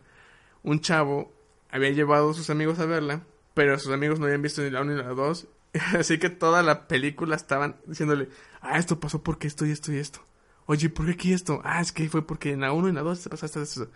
un 0.64 0.82
chavo 0.82 1.32
había 1.72 1.92
llevado 1.92 2.32
a 2.32 2.34
sus 2.34 2.50
amigos 2.50 2.80
a 2.80 2.86
verla, 2.86 3.22
pero 3.54 3.80
sus 3.80 3.94
amigos 3.94 4.20
no 4.20 4.26
habían 4.26 4.42
visto 4.42 4.62
ni 4.62 4.70
la 4.70 4.82
1 4.82 4.92
ni 4.92 5.02
la 5.02 5.10
2. 5.10 5.48
Así 5.98 6.20
que 6.20 6.30
toda 6.30 6.64
la 6.64 6.88
película 6.88 7.36
estaban 7.36 7.78
diciéndole, 7.86 8.30
ah, 8.62 8.78
esto 8.78 9.00
pasó 9.00 9.24
porque 9.24 9.48
esto 9.48 9.66
y 9.66 9.72
esto 9.72 9.92
y 9.94 9.98
esto. 9.98 10.20
Oye, 10.66 10.90
¿por 10.90 11.06
qué 11.06 11.12
aquí 11.14 11.34
esto? 11.34 11.62
Ah, 11.64 11.82
es 11.82 11.92
que 11.92 12.10
fue 12.10 12.26
porque 12.26 12.52
en 12.52 12.62
la 12.62 12.72
1 12.74 12.90
y 12.90 12.94
la 12.94 13.02
2 13.02 13.22
te 13.22 13.30
pasaste 13.30 13.62
eso. 13.62 13.90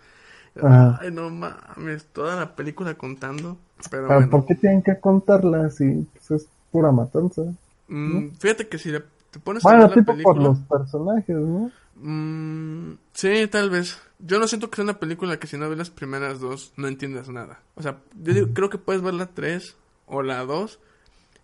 Ajá. 0.62 1.00
Ay, 1.00 1.10
no 1.12 1.30
mames, 1.30 2.06
toda 2.12 2.36
la 2.36 2.56
película 2.56 2.94
contando. 2.96 3.58
Pero 3.90 4.08
bueno, 4.12 4.30
¿por 4.30 4.46
qué 4.46 4.54
tienen 4.54 4.82
que 4.82 4.98
contarla 5.00 5.70
si 5.70 6.06
pues, 6.14 6.30
es 6.42 6.48
pura 6.72 6.90
matanza? 6.92 7.42
mm, 7.88 8.30
fíjate 8.38 8.68
que 8.68 8.78
si 8.78 8.90
le- 8.90 9.04
te 9.30 9.38
pones 9.40 9.68
a 9.68 9.74
Bueno, 9.74 9.78
ver 9.78 9.90
la 9.90 9.96
tipo 9.96 10.14
por 10.22 10.36
película... 10.36 10.48
los 10.48 10.58
personajes, 10.60 11.36
¿no? 11.36 11.70
Mm, 11.94 12.94
sí, 13.12 13.46
tal 13.48 13.70
vez. 13.70 13.98
Yo 14.18 14.38
no 14.38 14.46
siento 14.48 14.70
que 14.70 14.76
sea 14.76 14.84
una 14.84 14.98
película 14.98 15.38
que 15.38 15.46
si 15.46 15.56
no 15.58 15.68
ves 15.68 15.78
las 15.78 15.90
primeras 15.90 16.40
dos 16.40 16.72
no 16.76 16.88
entiendas 16.88 17.28
nada. 17.28 17.60
O 17.74 17.82
sea, 17.82 17.98
yo 18.14 18.34
digo- 18.34 18.48
creo 18.52 18.70
que 18.70 18.78
puedes 18.78 19.02
ver 19.02 19.14
la 19.14 19.26
3 19.26 19.76
o 20.06 20.22
la 20.22 20.44
2 20.44 20.78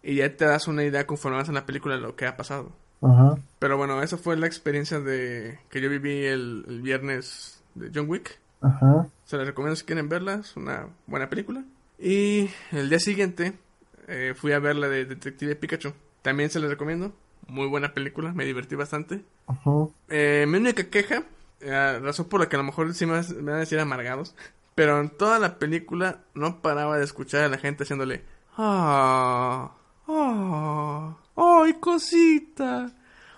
y 0.03 0.17
ya 0.17 0.37
te 0.37 0.45
das 0.45 0.69
una 0.69 0.85
idea 0.85 1.07
conforme 1.07 1.38
vas 1.38 1.49
en 1.49 1.55
la 1.55 1.67
película 1.67 1.95
de 1.95 2.01
lo 2.01 2.17
que 2.17 2.27
ha 2.27 2.37
pasado. 2.37 2.73
Ajá. 3.01 3.37
Pero 3.59 3.77
bueno, 3.77 4.03
esa 4.03 4.17
fue 4.17 4.37
la 4.37 4.47
experiencia 4.47 5.01
de 5.01 5.59
que 5.71 5.81
yo 5.81 5.88
viví 5.91 6.25
el, 6.25 6.65
el 6.69 6.83
viernes 6.83 7.62
de 7.75 7.91
John 7.95 8.09
Wick. 8.09 8.38
Ajá. 8.61 9.09
Se 9.25 9.37
les 9.37 9.47
recomiendo 9.47 9.77
si 9.77 9.85
quieren 9.85 10.09
verla, 10.09 10.35
es 10.35 10.57
una 10.57 10.88
buena 11.07 11.29
película. 11.29 11.65
Y 11.99 12.51
el 12.71 12.88
día 12.88 12.99
siguiente 12.99 13.55
eh, 14.09 14.35
fui 14.37 14.53
a 14.53 14.59
ver 14.59 14.77
la 14.77 14.88
de 14.88 15.05
Detective 15.05 15.57
Pikachu. 15.57 15.93
También 16.23 16.51
se 16.51 16.61
les 16.61 16.71
recomiendo, 16.71 17.12
muy 17.49 17.67
buena 17.67 17.93
película, 17.93 18.33
me 18.33 18.45
divertí 18.45 18.77
bastante. 18.77 19.25
Ajá. 19.47 19.71
Eh, 20.09 20.45
mi 20.49 20.59
única 20.59 20.85
queja, 20.85 21.25
eh, 21.61 21.99
razón 22.01 22.27
por 22.27 22.41
la 22.41 22.49
que 22.49 22.57
a 22.57 22.61
lo 22.61 22.65
mejor 22.65 22.95
sí 22.95 23.07
me, 23.07 23.21
me 23.21 23.43
van 23.43 23.55
a 23.57 23.59
decir 23.59 23.79
amargados, 23.81 24.35
pero 24.75 25.01
en 25.01 25.11
toda 25.11 25.38
la 25.38 25.59
película 25.59 26.21
no 26.35 26.62
paraba 26.62 26.99
de 26.99 27.05
escuchar 27.05 27.43
a 27.43 27.49
la 27.49 27.59
gente 27.59 27.83
haciéndole, 27.83 28.23
ah, 28.57 29.73
ah, 30.09 31.17
ay, 31.37 31.75
cosita. 31.75 32.91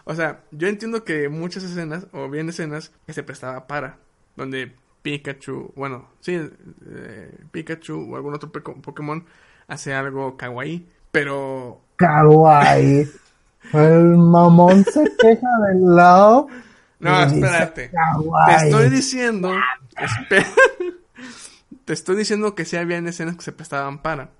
O 0.04 0.14
sea, 0.14 0.40
yo 0.50 0.68
entiendo 0.68 1.04
que 1.04 1.28
muchas 1.28 1.64
escenas, 1.64 2.06
o 2.12 2.28
bien 2.28 2.48
escenas, 2.48 2.92
que 3.06 3.12
se 3.12 3.22
prestaba 3.22 3.66
para, 3.66 3.98
donde 4.36 4.74
Pikachu, 5.02 5.72
bueno, 5.76 6.08
sí, 6.20 6.34
eh, 6.34 7.38
Pikachu 7.50 8.12
o 8.12 8.16
algún 8.16 8.34
otro 8.34 8.50
Pokémon 8.50 9.24
hace 9.68 9.94
algo 9.94 10.36
kawaii, 10.36 10.86
pero 11.10 11.80
Kawaii. 11.96 13.08
El 13.72 14.18
mamón 14.18 14.84
se 14.84 15.04
queja 15.16 15.48
del 15.68 15.94
lado. 15.94 16.48
No, 16.98 17.22
espérate. 17.22 17.90
Te 18.46 18.66
estoy 18.66 18.90
diciendo. 18.90 19.50
Te 21.84 21.92
estoy 21.92 22.16
diciendo 22.16 22.54
que 22.54 22.64
sí 22.64 22.76
habían 22.76 23.06
escenas 23.06 23.36
que 23.36 23.42
se 23.42 23.52
prestaban 23.52 23.98
para. 23.98 24.30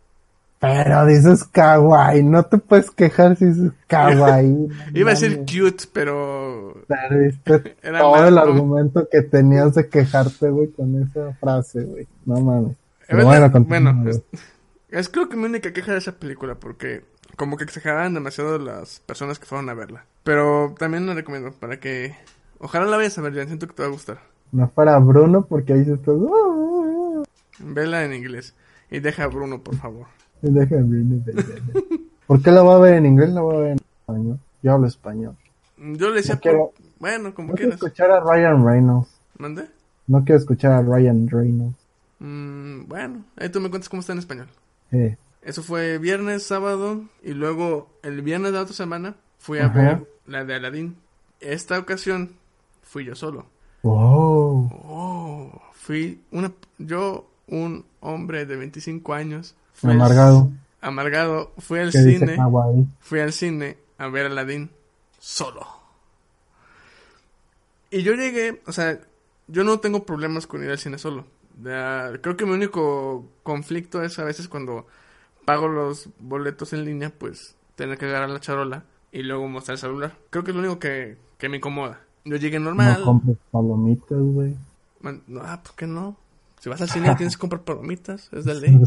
Pero 0.65 1.07
dices 1.07 1.45
kawaii, 1.45 2.23
no 2.23 2.43
te 2.45 2.57
puedes 2.57 2.91
quejar 2.91 3.37
si 3.37 3.47
dices 3.47 3.73
kawaii. 3.87 4.69
Iba 4.95 5.11
a 5.11 5.15
decir 5.15 5.41
cute, 5.41 5.85
pero... 5.93 6.75
Era 7.83 7.99
todo 8.01 8.29
el 8.29 8.39
argumento 8.39 9.07
que 9.11 9.21
tenías 9.23 9.75
de 9.75 9.89
quejarte, 9.89 10.49
güey, 10.49 10.71
con 10.71 11.03
esa 11.03 11.35
frase, 11.35 11.83
güey. 11.85 12.07
No 12.25 12.41
mames. 12.41 12.77
Pero 13.07 13.25
bueno, 13.27 13.51
bueno, 13.67 14.09
es, 14.09 14.23
es 14.89 15.09
creo 15.11 15.29
que 15.29 15.37
mi 15.37 15.45
única 15.45 15.73
queja 15.75 15.93
de 15.93 15.99
esa 15.99 16.13
película, 16.13 16.55
porque 16.55 17.05
como 17.37 17.59
que 17.59 17.65
exageraban 17.65 18.15
demasiado 18.15 18.59
las 18.59 19.01
personas 19.01 19.39
que 19.39 19.45
fueron 19.45 19.69
a 19.69 19.75
verla. 19.75 20.07
Pero 20.23 20.75
también 20.79 21.07
la 21.07 21.13
recomiendo 21.15 21.53
para 21.53 21.79
que... 21.79 22.17
Ojalá 22.59 22.87
la 22.87 22.97
vayas 22.97 23.19
a 23.19 23.21
ver, 23.21 23.35
ya 23.35 23.45
siento 23.45 23.67
que 23.67 23.75
te 23.75 23.83
va 23.83 23.89
a 23.89 23.93
gustar. 23.93 24.21
No 24.51 24.71
para 24.71 24.99
Bruno, 24.99 25.45
porque 25.45 25.75
ahí 25.75 25.85
se 25.85 25.93
está... 25.95 26.13
"Uh, 26.13 27.23
Vela 27.59 28.05
en 28.05 28.15
inglés. 28.15 28.55
Y 28.91 29.01
deja 29.01 29.25
a 29.25 29.29
Bruno, 29.29 29.61
por 29.63 29.77
favor. 29.77 30.07
Bruno, 30.51 31.23
baby. 31.27 32.09
¿Por 32.27 32.43
qué 32.43 32.51
la 32.51 32.63
voy 32.63 32.75
a 32.75 32.79
ver 32.79 32.95
en 32.95 33.07
inglés? 33.07 33.31
La 33.31 33.41
voy 33.41 33.57
a 33.57 33.59
ver 33.61 33.71
en 33.73 33.79
español. 34.01 34.39
Yo 34.63 34.73
hablo 34.73 34.87
español. 34.87 35.37
Yo 35.77 36.09
le 36.11 36.17
decía... 36.17 36.35
No 36.37 36.41
quiero- 36.41 36.73
Bueno, 36.99 37.35
como 37.35 37.49
No 37.49 37.55
quiero 37.55 37.71
quieras. 37.73 37.83
escuchar 37.85 38.11
a 38.11 38.21
Ryan 38.21 38.65
Reynolds. 38.65 39.09
¿Mande? 39.39 39.67
No 40.07 40.25
quiero 40.25 40.39
escuchar 40.39 40.73
a 40.73 40.83
Ryan 40.83 41.29
Reynolds. 41.29 41.77
Mm, 42.21 42.87
bueno, 42.87 43.25
ahí 43.37 43.49
tú 43.51 43.61
me 43.61 43.69
cuentas 43.71 43.89
cómo 43.89 44.01
está 44.01 44.13
en 44.13 44.19
español. 44.21 44.47
Eh, 44.93 45.17
Eso 45.43 45.63
fue 45.63 45.99
viernes, 45.99 46.45
sábado 46.45 47.03
y 47.23 47.33
luego 47.33 47.89
el 48.03 48.23
viernes 48.23 48.53
de 48.53 48.57
la 48.59 48.63
otra 48.63 48.75
semana 48.75 49.17
fui 49.39 49.59
a 49.59 49.67
Ajá. 49.67 49.79
ver 49.83 50.07
la 50.27 50.45
de 50.45 50.55
Aladdin. 50.55 50.97
Esta 51.41 51.79
ocasión 51.79 52.31
fui 52.83 53.05
yo 53.05 53.15
solo. 53.15 53.45
wow. 53.83 54.71
Oh, 54.87 55.63
fui 55.73 56.23
una 56.31 56.53
yo 56.79 57.29
un 57.49 57.85
hombre 58.01 58.47
de 58.47 58.57
25 58.57 59.13
años. 59.13 59.55
Al- 59.83 59.91
Amargado. 59.93 60.51
amargado, 60.81 61.53
fui 61.59 61.79
al 61.81 61.91
¿Qué 61.91 61.99
dice 61.99 62.19
cine, 62.27 62.39
fui 63.01 63.21
al 63.21 63.33
cine 63.33 63.77
a 63.99 64.09
ver 64.09 64.27
Aladdin 64.27 64.71
solo. 65.19 65.67
Y 67.91 68.03
yo 68.03 68.15
llegué, 68.15 68.61
o 68.67 68.73
sea, 68.73 68.99
yo 69.47 69.63
no 69.65 69.79
tengo 69.81 70.05
problemas 70.05 70.47
con 70.47 70.65
ir 70.65 70.71
al 70.71 70.79
cine 70.79 70.99
solo. 70.99 71.27
Creo 71.63 72.37
que 72.37 72.45
mi 72.45 72.53
único 72.53 73.25
conflicto 73.43 74.03
es 74.03 74.19
a 74.19 74.25
veces 74.25 74.49
cuando 74.49 74.87
pago 75.45 75.69
los 75.69 76.09
boletos 76.19 76.73
en 76.73 76.85
línea, 76.85 77.11
pues 77.17 77.55
tener 77.77 77.97
que 77.99 78.07
agarrar 78.07 78.31
la 78.31 78.41
charola 78.41 78.85
y 79.13 79.23
luego 79.23 79.47
mostrar 79.49 79.75
el 79.75 79.79
celular. 79.81 80.17
Creo 80.31 80.43
que 80.43 80.51
es 80.51 80.55
lo 80.57 80.61
único 80.63 80.79
que, 80.81 81.17
que 81.39 81.49
me 81.49 81.59
incomoda. 81.59 82.01
Yo 82.25 82.37
llegué 82.37 82.59
normal. 82.59 83.01
No 83.01 83.05
compres 83.05 83.37
palomitas, 83.53 84.19
güey. 84.19 84.57
No, 85.29 85.43
ah, 85.43 85.63
¿por 85.63 85.77
qué 85.77 85.87
no? 85.87 86.17
Si 86.59 86.69
vas 86.69 86.81
al 86.81 86.89
cine 86.89 87.15
tienes 87.17 87.37
que 87.37 87.41
comprar 87.41 87.63
palomitas, 87.63 88.29
es 88.33 88.45
de 88.45 88.55
ley. 88.55 88.81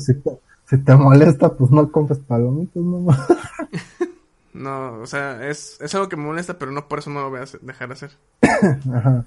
Si 0.69 0.77
te, 0.77 0.95
molesta, 0.95 1.53
pues 1.55 1.71
no 1.71 1.91
compres 1.91 2.19
palomitas, 2.19 2.83
no 2.83 3.05
No, 4.53 4.99
o 5.01 5.05
sea, 5.05 5.47
es, 5.47 5.77
es 5.81 5.93
algo 5.95 6.09
que 6.09 6.17
me 6.17 6.23
molesta, 6.25 6.57
pero 6.57 6.71
no 6.71 6.87
por 6.87 6.99
eso 6.99 7.09
no 7.11 7.21
lo 7.21 7.29
voy 7.29 7.39
a 7.39 7.43
hacer- 7.43 7.61
dejar 7.61 7.87
de 7.89 7.93
hacer. 7.93 8.11
Ajá. 8.93 9.25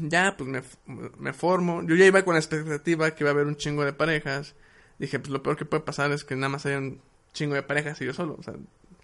Ya, 0.00 0.34
pues 0.36 0.50
me, 0.50 0.62
me 1.18 1.32
formo. 1.32 1.82
Yo 1.82 1.94
ya 1.94 2.04
iba 2.04 2.22
con 2.22 2.34
la 2.34 2.40
expectativa 2.40 3.10
que 3.12 3.24
iba 3.24 3.30
a 3.30 3.32
haber 3.32 3.46
un 3.46 3.56
chingo 3.56 3.84
de 3.84 3.92
parejas. 3.94 4.54
Dije, 4.98 5.18
pues 5.18 5.30
lo 5.30 5.42
peor 5.42 5.56
que 5.56 5.64
puede 5.64 5.82
pasar 5.82 6.12
es 6.12 6.24
que 6.24 6.36
nada 6.36 6.50
más 6.50 6.66
haya 6.66 6.78
un 6.78 7.00
chingo 7.32 7.54
de 7.54 7.62
parejas 7.62 8.00
y 8.02 8.04
yo 8.06 8.12
solo. 8.12 8.36
O 8.38 8.42
sea, 8.42 8.54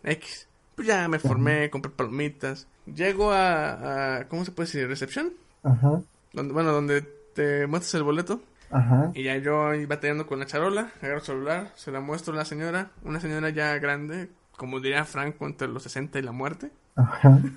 X. 0.04 0.48
Pues 0.74 0.88
ya 0.88 1.08
me 1.08 1.18
formé, 1.18 1.70
compré 1.70 1.90
palomitas. 1.90 2.66
Llego 2.86 3.30
a, 3.32 4.16
a 4.18 4.28
¿cómo 4.28 4.44
se 4.44 4.50
puede 4.52 4.66
decir? 4.66 4.88
¿Recepción? 4.88 5.32
Ajá. 5.62 6.02
Donde, 6.34 6.52
bueno, 6.52 6.72
donde 6.72 7.02
te 7.34 7.66
muestras 7.66 7.94
el 7.94 8.02
boleto. 8.02 8.40
Ajá. 8.72 9.12
Y 9.14 9.24
ya 9.24 9.36
yo 9.36 9.74
iba 9.74 9.94
batallando 9.94 10.26
con 10.26 10.38
la 10.38 10.46
charola, 10.46 10.90
agarro 11.00 11.18
el 11.18 11.24
celular, 11.24 11.72
se 11.76 11.92
la 11.92 12.00
muestro 12.00 12.32
a 12.34 12.38
la 12.38 12.44
señora, 12.44 12.90
una 13.04 13.20
señora 13.20 13.50
ya 13.50 13.78
grande, 13.78 14.30
como 14.56 14.80
diría 14.80 15.04
Franco, 15.04 15.46
entre 15.46 15.68
los 15.68 15.82
60 15.84 16.18
y 16.18 16.22
la 16.22 16.32
muerte. 16.32 16.70
Ajá. 16.96 17.38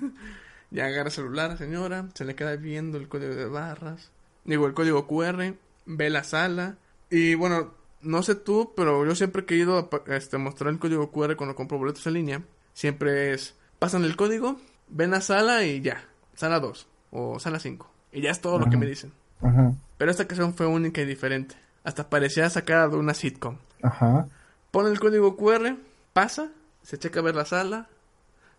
Ya 0.68 0.86
agarra 0.86 1.06
el 1.06 1.12
celular 1.12 1.50
la 1.50 1.56
señora, 1.56 2.08
se 2.14 2.24
le 2.24 2.34
queda 2.34 2.56
viendo 2.56 2.98
el 2.98 3.08
código 3.08 3.36
de 3.36 3.46
barras, 3.46 4.10
digo, 4.44 4.66
el 4.66 4.74
código 4.74 5.06
QR, 5.06 5.54
ve 5.86 6.10
la 6.10 6.24
sala. 6.24 6.76
Y 7.08 7.34
bueno, 7.34 7.72
no 8.02 8.22
sé 8.22 8.34
tú, 8.34 8.72
pero 8.76 9.06
yo 9.06 9.14
siempre 9.14 9.42
he 9.42 9.44
querido 9.44 9.88
este, 10.08 10.38
mostrar 10.38 10.72
el 10.72 10.78
código 10.78 11.10
QR 11.10 11.36
cuando 11.36 11.54
compro 11.54 11.78
boletos 11.78 12.06
en 12.06 12.14
línea. 12.14 12.42
Siempre 12.72 13.32
es, 13.32 13.54
pasan 13.78 14.04
el 14.04 14.16
código, 14.16 14.56
ven 14.88 15.12
la 15.12 15.20
sala 15.20 15.64
y 15.64 15.80
ya, 15.80 16.04
sala 16.34 16.60
2 16.60 16.88
o 17.12 17.38
sala 17.38 17.58
5. 17.58 17.90
Y 18.12 18.22
ya 18.22 18.30
es 18.30 18.40
todo 18.40 18.58
lo 18.58 18.68
que 18.68 18.76
me 18.76 18.86
dicen. 18.86 19.12
Ajá. 19.42 19.72
Pero 19.98 20.10
esta 20.10 20.24
ocasión 20.24 20.54
fue 20.54 20.66
única 20.66 21.00
y 21.00 21.04
diferente. 21.04 21.56
Hasta 21.84 22.08
parecía 22.08 22.48
sacada 22.50 22.88
de 22.88 22.96
una 22.96 23.14
sitcom. 23.14 23.58
Ajá. 23.82 24.28
Pone 24.70 24.90
el 24.90 25.00
código 25.00 25.36
QR, 25.36 25.76
pasa, 26.12 26.50
se 26.82 26.98
checa 26.98 27.20
a 27.20 27.22
ver 27.22 27.34
la 27.34 27.44
sala, 27.44 27.88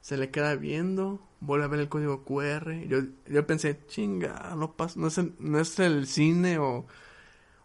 se 0.02 0.18
le 0.18 0.30
queda 0.30 0.56
viendo, 0.56 1.20
vuelve 1.40 1.66
a 1.66 1.68
ver 1.68 1.80
el 1.80 1.90
código 1.90 2.24
QR. 2.24 2.72
Yo, 2.88 3.00
yo 3.28 3.46
pensé, 3.46 3.80
chinga, 3.88 4.54
no, 4.56 4.74
pasa, 4.74 5.00
no, 5.00 5.08
es 5.08 5.18
el, 5.18 5.34
no 5.40 5.60
es 5.60 5.80
el 5.80 6.08
cine 6.08 6.58
o, 6.60 6.86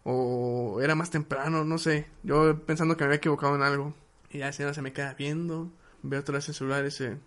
o 0.03 0.79
era 0.81 0.95
más 0.95 1.09
temprano, 1.09 1.63
no 1.63 1.77
sé. 1.77 2.07
Yo 2.23 2.59
pensando 2.65 2.97
que 2.97 3.03
me 3.03 3.07
había 3.07 3.17
equivocado 3.17 3.55
en 3.55 3.61
algo. 3.61 3.93
Y 4.29 4.39
ya 4.39 4.47
la 4.47 4.53
señora 4.53 4.73
se 4.73 4.81
me 4.81 4.93
queda 4.93 5.13
viendo, 5.13 5.71
ve 6.01 6.17
otra 6.17 6.35
vez 6.35 6.49
el 6.49 6.55
celular 6.55 6.81
y 6.81 6.85
dice, 6.85 7.17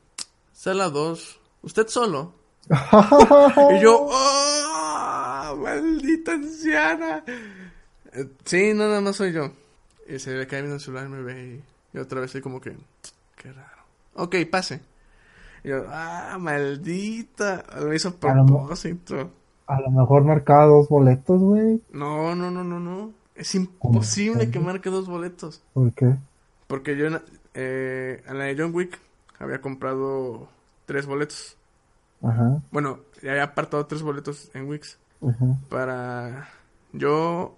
sala 0.52 0.90
2, 0.90 1.40
¿usted 1.62 1.88
solo? 1.88 2.34
Y 2.68 3.80
yo, 3.80 4.06
¡oh! 4.10 4.65
¡Maldita 5.54 6.32
anciana! 6.32 7.24
Eh, 8.12 8.28
Sí, 8.44 8.72
no, 8.74 8.88
nada 8.88 9.00
más 9.00 9.16
soy 9.16 9.32
yo. 9.32 9.52
Y 10.08 10.18
se 10.18 10.34
le 10.34 10.46
cae 10.46 10.60
viendo 10.60 10.76
el 10.76 10.80
celular, 10.80 11.08
me 11.08 11.22
ve 11.22 11.62
y, 11.92 11.96
y 11.96 12.00
otra 12.00 12.20
vez 12.20 12.30
soy 12.30 12.40
como 12.40 12.60
que, 12.60 12.76
qué 13.36 13.52
raro. 13.52 13.82
Ok, 14.14 14.36
pase. 14.50 14.80
Y 15.64 15.68
yo, 15.68 15.84
¡ah, 15.88 16.36
maldita! 16.40 17.64
Lo 17.80 17.92
hizo 17.92 18.08
a 18.10 18.12
propósito. 18.14 19.30
A 19.66 19.80
lo 19.80 19.90
mejor 19.90 20.24
marcaba 20.24 20.66
dos 20.66 20.88
boletos, 20.88 21.40
güey. 21.40 21.82
No, 21.90 22.34
no, 22.36 22.50
no, 22.50 22.62
no, 22.62 22.78
no. 22.78 23.12
Es 23.34 23.54
imposible 23.54 24.50
que 24.50 24.60
marque 24.60 24.88
dos 24.90 25.08
boletos. 25.08 25.62
¿Por 25.74 25.92
qué? 25.92 26.14
Porque 26.68 26.96
yo 26.96 27.06
en, 27.06 27.20
eh, 27.54 28.22
en 28.26 28.38
la 28.38 28.44
de 28.44 28.56
John 28.56 28.74
Wick 28.74 28.98
había 29.38 29.60
comprado 29.60 30.48
tres 30.86 31.06
boletos. 31.06 31.56
Ajá. 32.22 32.62
Bueno, 32.70 33.00
ya 33.22 33.32
había 33.32 33.42
apartado 33.42 33.84
tres 33.86 34.02
boletos 34.02 34.50
en 34.54 34.68
Wix. 34.68 34.98
Para 35.68 36.48
yo, 36.92 37.56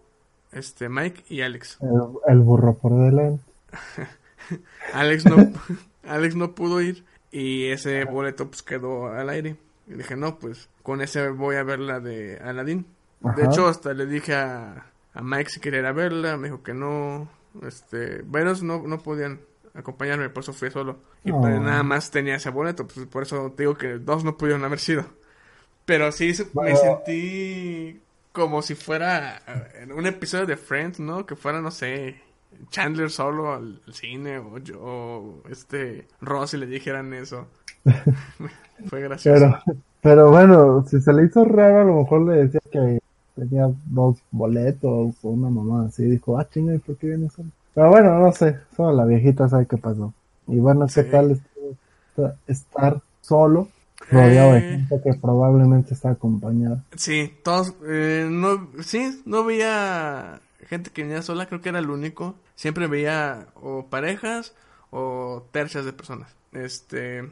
este, 0.52 0.88
Mike 0.88 1.24
y 1.28 1.42
Alex. 1.42 1.78
El, 1.81 2.33
el 2.35 2.40
burro 2.40 2.74
por 2.74 2.92
delante. 2.98 3.42
Alex 4.94 5.26
no, 5.26 5.37
Alex 6.09 6.35
no 6.37 6.54
pudo 6.54 6.81
ir 6.81 7.04
y 7.31 7.66
ese 7.66 8.04
boleto 8.04 8.46
pues 8.48 8.62
quedó 8.62 9.09
al 9.09 9.28
aire. 9.28 9.57
Y 9.87 9.94
dije, 9.94 10.16
no, 10.16 10.38
pues 10.38 10.68
con 10.83 11.00
ese 11.00 11.28
voy 11.31 11.57
a 11.57 11.62
ver 11.62 11.78
la 11.78 12.00
de 12.00 12.38
Aladdin. 12.42 12.87
De 13.37 13.44
hecho, 13.44 13.66
hasta 13.66 13.94
le 13.94 14.07
dije 14.07 14.35
a, 14.35 14.87
a 15.14 15.22
Mike 15.22 15.50
si 15.50 15.61
quería 15.61 15.81
ir 15.81 15.87
a 15.87 15.92
verla, 15.92 16.37
me 16.37 16.48
dijo 16.48 16.62
que 16.62 16.74
no. 16.74 17.28
Este, 17.62 18.22
varios 18.24 18.62
no, 18.62 18.83
no 18.87 18.98
podían 18.98 19.40
acompañarme, 19.74 20.28
por 20.28 20.42
eso 20.42 20.52
fui 20.52 20.70
solo. 20.70 20.98
Y 21.24 21.33
Oh. 21.33 21.40
pues 21.40 21.61
nada 21.61 21.83
más 21.83 22.11
tenía 22.11 22.37
ese 22.37 22.50
boleto, 22.50 22.87
pues 22.87 23.07
por 23.07 23.22
eso 23.24 23.52
te 23.57 23.64
digo 23.64 23.76
que 23.76 23.98
dos 23.98 24.24
no 24.24 24.37
pudieron 24.37 24.64
haber 24.64 24.78
sido. 24.78 25.04
Pero 25.88 26.12
sí 26.12 26.33
me 26.55 26.77
sentí 26.77 28.01
como 28.33 28.61
si 28.62 28.74
fuera 28.74 29.38
eh, 29.48 29.83
en 29.83 29.92
un 29.92 30.07
episodio 30.07 30.46
de 30.46 30.57
Friends, 30.57 31.01
¿no? 31.01 31.24
Que 31.27 31.35
fuera, 31.35 31.61
no 31.62 31.70
sé, 31.70 32.16
Chandler 32.70 33.11
solo 33.11 33.55
al, 33.55 33.81
cine 33.92 34.38
o 34.38 34.59
yo, 34.59 34.79
o 34.81 35.42
este 35.51 36.07
Ross 36.20 36.55
y 36.55 36.59
le 36.59 36.66
dijeran 36.66 37.14
eso. 37.14 37.46
Fue 38.88 39.01
gracioso. 39.01 39.59
Pero, 39.64 39.79
pero 40.03 40.31
bueno, 40.31 40.85
si 40.88 41.01
se 41.01 41.12
le 41.12 41.24
hizo 41.24 41.44
raro, 41.44 41.81
a 41.81 41.85
lo 41.85 41.96
mejor 42.03 42.20
le 42.29 42.37
decía 42.46 42.61
que 42.70 42.98
tenía 43.35 43.68
dos 43.87 44.18
boletos 44.31 45.14
o 45.22 45.29
una 45.31 45.48
mamá 45.51 45.87
así. 45.87 46.05
Dijo, 46.05 46.38
ah, 46.38 46.48
chinga, 46.48 46.74
¿y 46.74 46.79
por 46.79 46.96
qué 46.96 47.09
viene 47.09 47.31
solo? 47.31 47.48
Pero 47.74 47.88
bueno, 47.90 48.18
no 48.18 48.33
sé. 48.33 48.59
Solo 48.77 48.92
la 48.92 49.05
viejita 49.07 49.48
sabe 49.48 49.66
qué 49.66 49.79
pasó. 49.79 50.12
Y 50.46 50.59
bueno, 50.59 50.87
¿qué 50.94 51.03
Sí. 51.05 51.11
tal 51.11 51.31
est- 51.33 51.42
estar 52.46 53.01
solo, 53.20 53.68
rodeado 54.10 54.52
de 54.54 54.60
gente 54.60 55.00
que 55.02 55.14
probablemente 55.14 55.94
está 55.94 56.10
acompañada? 56.10 56.84
Sí, 56.96 57.34
todos, 57.42 57.74
eh, 57.86 58.26
no, 58.30 58.68
sí, 58.82 59.22
no 59.24 59.44
veía 59.44 60.40
gente 60.68 60.90
que 60.90 61.02
venía 61.02 61.22
sola, 61.22 61.46
creo 61.46 61.61
que 61.61 61.70
era 61.70 61.78
el 61.78 61.90
único. 61.90 62.34
Siempre 62.54 62.86
veía 62.86 63.48
o 63.54 63.86
parejas 63.86 64.54
o 64.90 65.46
tercias 65.50 65.84
de 65.84 65.92
personas. 65.92 66.34
Este, 66.52 67.28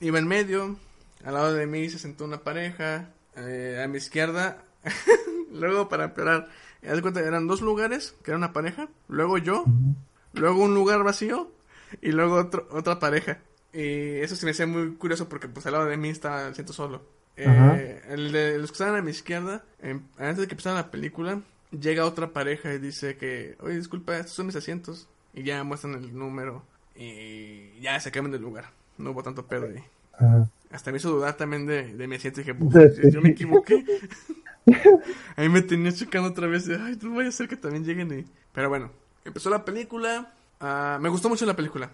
iba 0.00 0.18
en 0.18 0.26
medio, 0.26 0.76
al 1.24 1.34
lado 1.34 1.52
de 1.52 1.66
mí 1.66 1.88
se 1.88 1.98
sentó 1.98 2.24
una 2.24 2.38
pareja, 2.38 3.10
eh, 3.36 3.80
a 3.82 3.88
mi 3.88 3.98
izquierda, 3.98 4.62
luego 5.52 5.88
para 5.88 6.04
empeorar, 6.04 6.48
cuenta, 7.02 7.20
eran 7.20 7.46
dos 7.46 7.60
lugares, 7.60 8.14
que 8.22 8.30
era 8.30 8.38
una 8.38 8.52
pareja, 8.52 8.88
luego 9.08 9.38
yo, 9.38 9.64
luego 10.32 10.64
un 10.64 10.74
lugar 10.74 11.02
vacío 11.02 11.50
y 12.02 12.12
luego 12.12 12.36
otro, 12.36 12.68
otra 12.70 12.98
pareja. 12.98 13.38
Y 13.72 14.16
eso 14.20 14.34
se 14.36 14.44
me 14.46 14.52
hacía 14.52 14.66
muy 14.66 14.94
curioso 14.94 15.28
porque 15.28 15.48
pues 15.48 15.66
al 15.66 15.72
lado 15.72 15.86
de 15.86 15.96
mí 15.96 16.08
estaba 16.08 16.42
el 16.42 16.52
asiento 16.52 16.72
solo. 16.72 17.02
Eh, 17.36 18.02
el 18.08 18.32
de 18.32 18.58
los 18.58 18.70
que 18.70 18.74
estaban 18.74 18.96
a 18.96 19.02
mi 19.02 19.10
izquierda, 19.12 19.62
em, 19.80 20.02
antes 20.18 20.38
de 20.38 20.46
que 20.48 20.54
empezara 20.54 20.74
la 20.76 20.90
película, 20.90 21.40
llega 21.70 22.04
otra 22.04 22.32
pareja 22.32 22.72
y 22.74 22.78
dice 22.78 23.16
que, 23.16 23.56
oye, 23.60 23.76
disculpa, 23.76 24.16
estos 24.16 24.32
son 24.34 24.46
mis 24.46 24.56
asientos. 24.56 25.06
Y 25.34 25.42
ya 25.44 25.62
muestran 25.62 25.94
el 25.94 26.16
número 26.18 26.64
y 26.96 27.78
ya 27.80 28.00
se 28.00 28.10
cambian 28.10 28.32
de 28.32 28.38
lugar. 28.38 28.70
No 28.96 29.10
hubo 29.12 29.22
tanto 29.22 29.46
pedo 29.46 29.66
ahí. 29.66 29.82
Ajá. 30.14 30.48
Hasta 30.72 30.90
me 30.90 30.96
hizo 30.96 31.10
dudar 31.10 31.36
también 31.36 31.64
de, 31.66 31.94
de 31.94 32.08
mi 32.08 32.16
asiento 32.16 32.40
y 32.40 32.44
dije, 32.44 32.54
"Pues, 32.58 33.12
yo 33.12 33.20
me 33.22 33.30
equivoqué. 33.30 33.84
Ahí 35.36 35.48
me 35.48 35.62
tenía 35.62 35.92
checando 35.92 36.28
otra 36.28 36.46
vez. 36.46 36.68
Ay, 36.68 36.98
no 37.02 37.14
vaya 37.14 37.28
a 37.28 37.32
ser 37.32 37.48
que 37.48 37.56
también 37.56 37.84
lleguen 37.84 38.18
y... 38.18 38.24
Pero 38.52 38.68
bueno, 38.68 38.90
empezó 39.24 39.48
la 39.48 39.64
película. 39.64 40.32
ah, 40.60 40.98
me 41.00 41.08
gustó 41.08 41.28
mucho 41.28 41.46
la 41.46 41.56
película. 41.56 41.90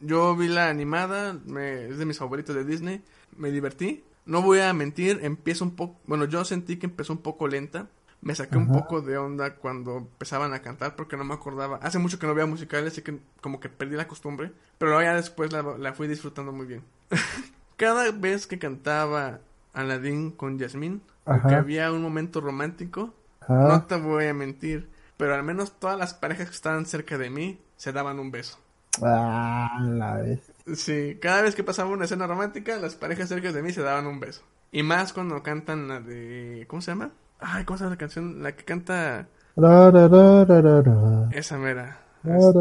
Yo 0.00 0.36
vi 0.36 0.48
la 0.48 0.68
animada, 0.68 1.36
me- 1.44 1.88
es 1.88 1.98
de 1.98 2.04
mis 2.06 2.18
favoritos 2.18 2.54
de 2.54 2.64
Disney. 2.64 3.02
Me 3.36 3.50
divertí. 3.50 4.04
No 4.26 4.42
voy 4.42 4.60
a 4.60 4.72
mentir, 4.74 5.20
empieza 5.22 5.64
un 5.64 5.74
poco... 5.74 5.98
Bueno, 6.06 6.24
yo 6.26 6.44
sentí 6.44 6.76
que 6.76 6.86
empezó 6.86 7.12
un 7.14 7.20
poco 7.22 7.48
lenta. 7.48 7.88
Me 8.20 8.34
saqué 8.34 8.58
un 8.58 8.70
poco 8.72 9.00
de 9.00 9.16
onda 9.16 9.54
cuando 9.54 9.98
empezaban 9.98 10.52
a 10.52 10.60
cantar 10.60 10.96
porque 10.96 11.16
no 11.16 11.22
me 11.24 11.34
acordaba. 11.34 11.76
Hace 11.82 11.98
mucho 11.98 12.18
que 12.18 12.26
no 12.26 12.34
veía 12.34 12.46
musicales, 12.46 12.92
así 12.92 13.02
que 13.02 13.20
como 13.40 13.60
que 13.60 13.68
perdí 13.68 13.94
la 13.96 14.08
costumbre. 14.08 14.52
Pero 14.76 15.00
ya 15.00 15.14
después 15.14 15.52
la, 15.52 15.62
la 15.62 15.92
fui 15.94 16.08
disfrutando 16.08 16.50
muy 16.52 16.66
bien. 16.66 16.82
Cada 17.76 18.10
vez 18.10 18.46
que 18.48 18.58
cantaba 18.58 19.40
Aladdin 19.72 20.32
con 20.32 20.58
Yasmín, 20.58 21.00
o 21.24 21.32
que 21.32 21.38
Ajá. 21.54 21.58
había 21.58 21.92
un 21.92 22.02
momento 22.02 22.40
romántico, 22.40 23.14
Ajá. 23.40 23.54
no 23.54 23.84
te 23.84 23.94
voy 23.96 24.26
a 24.26 24.34
mentir, 24.34 24.88
pero 25.16 25.34
al 25.34 25.44
menos 25.44 25.78
todas 25.78 25.96
las 25.96 26.12
parejas 26.12 26.48
que 26.48 26.54
estaban 26.56 26.86
cerca 26.86 27.18
de 27.18 27.30
mí 27.30 27.60
se 27.76 27.92
daban 27.92 28.18
un 28.18 28.32
beso. 28.32 28.58
Ah, 29.02 29.78
la 29.82 30.16
vez. 30.16 30.52
Sí, 30.74 31.18
cada 31.20 31.42
vez 31.42 31.54
que 31.54 31.64
pasaba 31.64 31.90
una 31.90 32.04
escena 32.04 32.26
romántica, 32.26 32.76
las 32.76 32.94
parejas 32.94 33.28
cerca 33.28 33.52
de 33.52 33.62
mí 33.62 33.72
se 33.72 33.82
daban 33.82 34.06
un 34.06 34.20
beso. 34.20 34.42
Y 34.70 34.82
más 34.82 35.12
cuando 35.12 35.42
cantan 35.42 35.88
la 35.88 36.00
de... 36.00 36.66
¿Cómo 36.68 36.82
se 36.82 36.90
llama? 36.90 37.10
Ay, 37.40 37.64
¿cómo 37.64 37.78
se 37.78 37.84
llama 37.84 37.94
la 37.94 37.98
canción? 37.98 38.42
La 38.42 38.52
que 38.52 38.64
canta 38.64 39.28
Ra, 39.56 39.90
ra, 39.90 40.06
ra, 40.44 41.28
esa 41.32 41.58
mera. 41.58 42.00
Ra, 42.22 42.36
Este, 42.38 42.54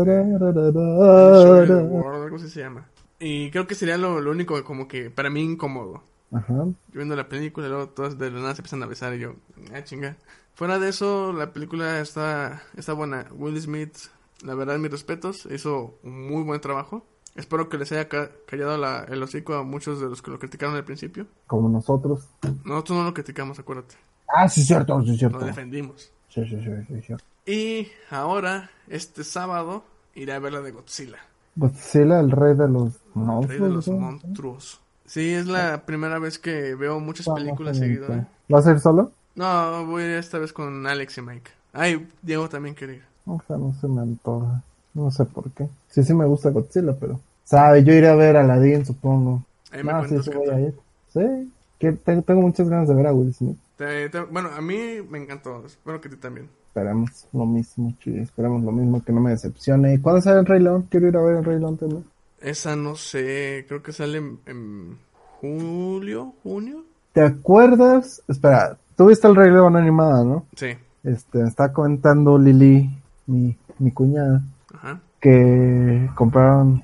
algo 1.74 2.36
así 2.38 2.50
se 2.50 2.62
llama. 2.62 2.88
Y 3.20 3.52
creo 3.52 3.68
que 3.68 3.76
sería 3.76 4.00
lo, 4.00 4.20
lo 4.20 4.32
único 4.32 4.64
como 4.64 4.88
que 4.88 5.12
para 5.12 5.30
mí 5.30 5.44
incómodo. 5.44 6.02
Ajá. 6.32 6.54
Yo 6.54 6.74
viendo 6.94 7.16
la 7.16 7.30
película 7.30 7.68
luego 7.68 7.90
todas 7.90 8.18
de 8.18 8.32
la 8.32 8.40
nada 8.40 8.56
se 8.56 8.62
empiezan 8.62 8.82
a 8.82 8.88
besar 8.88 9.14
y 9.14 9.20
yo, 9.20 9.36
ah, 9.76 9.84
chinga. 9.84 10.16
Fuera 10.56 10.80
de 10.80 10.90
eso, 10.90 11.34
la 11.34 11.54
película 11.54 12.00
está, 12.00 12.64
está 12.76 12.94
buena. 12.94 13.28
Will 13.32 13.62
Smith, 13.62 13.96
la 14.44 14.54
verdad, 14.56 14.78
mis 14.78 14.92
respetos, 14.92 15.48
hizo 15.52 15.96
un 16.04 16.28
muy 16.28 16.44
buen 16.44 16.62
trabajo. 16.62 17.06
Espero 17.36 17.70
que 17.70 17.78
les 17.78 17.92
haya 17.92 18.08
ca- 18.10 18.32
callado 18.48 18.78
la- 18.78 19.04
el 19.04 19.22
hocico 19.22 19.54
a 19.56 19.64
muchos 19.64 20.00
de 20.00 20.08
los 20.08 20.22
que 20.22 20.32
lo 20.32 20.40
criticaron 20.40 20.76
al 20.76 20.84
principio. 20.84 21.28
Como 21.46 21.70
nosotros. 21.70 22.28
Nosotros 22.64 22.98
no 22.98 23.04
lo 23.04 23.14
criticamos, 23.14 23.60
acuérdate. 23.60 23.96
Ah, 24.28 24.50
sí, 24.50 24.64
cierto, 24.64 25.02
sí, 25.04 25.18
cierto. 25.18 25.40
Lo 25.40 25.46
defendimos. 25.46 26.12
Sí, 26.30 26.44
sí, 26.48 26.60
sí, 26.64 26.72
sí, 26.88 27.02
sí. 27.08 27.14
Y 27.52 27.88
ahora, 28.10 28.70
este 28.88 29.24
sábado, 29.24 29.84
iré 30.16 30.34
a 30.34 30.40
ver 30.40 30.54
la 30.54 30.62
de 30.62 30.72
Godzilla. 30.72 31.20
Godzilla, 31.56 32.20
el 32.20 32.32
rey 32.32 32.56
de 32.56 32.68
los 32.68 32.94
El 33.16 33.48
rey 33.48 33.60
de 33.60 33.70
los 33.70 33.88
monstruos. 33.88 34.82
Sí, 35.06 35.30
es 35.34 35.48
la 35.48 35.86
primera 35.86 36.20
vez 36.20 36.38
que 36.40 36.76
veo 36.76 37.00
muchas 37.00 37.28
películas 37.34 37.78
seguidas. 37.78 38.28
¿Vas 38.50 38.68
a 38.68 38.72
ir 38.72 38.80
solo? 38.80 39.12
No, 39.36 39.86
voy 39.86 40.04
a 40.04 40.06
ir 40.08 40.12
esta 40.18 40.40
vez 40.40 40.52
con 40.52 40.86
Alex 40.88 41.18
y 41.20 41.22
Mike. 41.22 41.52
Ay, 41.72 42.10
Diego 42.22 42.50
también 42.50 42.76
quiere 42.76 42.96
ir. 42.96 43.04
O 43.28 43.42
sea, 43.48 43.58
no 43.58 43.74
se 43.80 43.88
me 43.88 44.02
antoja. 44.02 44.64
No 44.94 45.12
sé 45.12 45.26
por 45.26 45.52
qué. 45.52 45.68
Sí, 45.90 46.04
sí 46.04 46.14
me 46.14 46.26
gusta 46.26 46.50
Godzilla, 46.50 46.96
pero... 47.00 47.20
Sabe, 47.44 47.84
yo 47.84 47.94
iré 47.94 48.10
a 48.10 48.16
ver 48.16 48.36
a 48.38 48.42
Aladdin, 48.42 48.86
supongo. 48.86 49.44
Ahí 49.72 49.84
me 49.84 49.94
No, 49.94 50.08
sí, 50.08 50.18
sí 50.22 50.32
voy 50.36 50.50
a 50.50 50.60
ir. 50.60 50.74
Sí. 51.14 51.52
Que 51.80 51.92
te- 51.94 52.22
tengo 52.24 52.42
muchas 52.42 52.68
ganas 52.68 52.88
de 52.90 52.96
ver 52.96 53.08
a 53.08 53.14
Will 53.14 53.34
Smith. 53.34 53.58
Te- 53.78 54.10
te- 54.10 54.22
bueno, 54.22 54.50
a 54.56 54.60
mí 54.62 54.78
me 55.10 55.20
encantó. 55.20 55.64
Espero 55.66 56.02
que 56.02 56.08
a 56.08 56.12
ti 56.12 56.18
también. 56.18 56.48
Esperemos 56.70 57.26
lo 57.34 57.46
mismo, 57.46 57.94
Chuy. 58.00 58.20
Esperemos 58.20 58.64
lo 58.64 58.72
mismo, 58.72 59.02
que 59.04 59.12
no 59.14 59.22
me 59.22 59.32
decepcione. 59.32 59.94
¿Y 59.94 59.98
cuándo 60.00 60.22
sale 60.22 60.40
el 60.40 60.46
Rey 60.46 60.62
León? 60.62 60.88
Quiero 60.90 61.08
ir 61.08 61.16
a 61.18 61.22
ver 61.22 61.38
el 61.38 61.46
Rey 61.46 61.60
León 61.60 61.78
también. 61.78 62.04
Esa 62.42 62.76
no 62.76 62.96
sé, 62.96 63.66
creo 63.68 63.82
que 63.82 63.94
sale 63.94 64.18
en, 64.20 64.40
en 64.46 64.98
julio, 65.42 66.34
junio. 66.44 66.84
¿Te 67.14 67.22
acuerdas? 67.22 68.22
Espera, 68.28 68.78
tú 68.96 69.08
viste 69.08 69.28
el 69.28 69.36
Rey 69.36 69.50
León 69.52 69.76
animada, 69.76 70.24
¿no? 70.24 70.46
Sí, 70.56 70.68
Este, 71.04 71.40
me 71.40 71.48
está 71.48 71.72
comentando 71.72 72.38
Lili, 72.38 72.90
mi, 73.28 73.58
mi 73.80 73.92
cuñada, 73.92 74.42
ajá, 74.74 75.00
que 75.20 76.10
compraron 76.16 76.82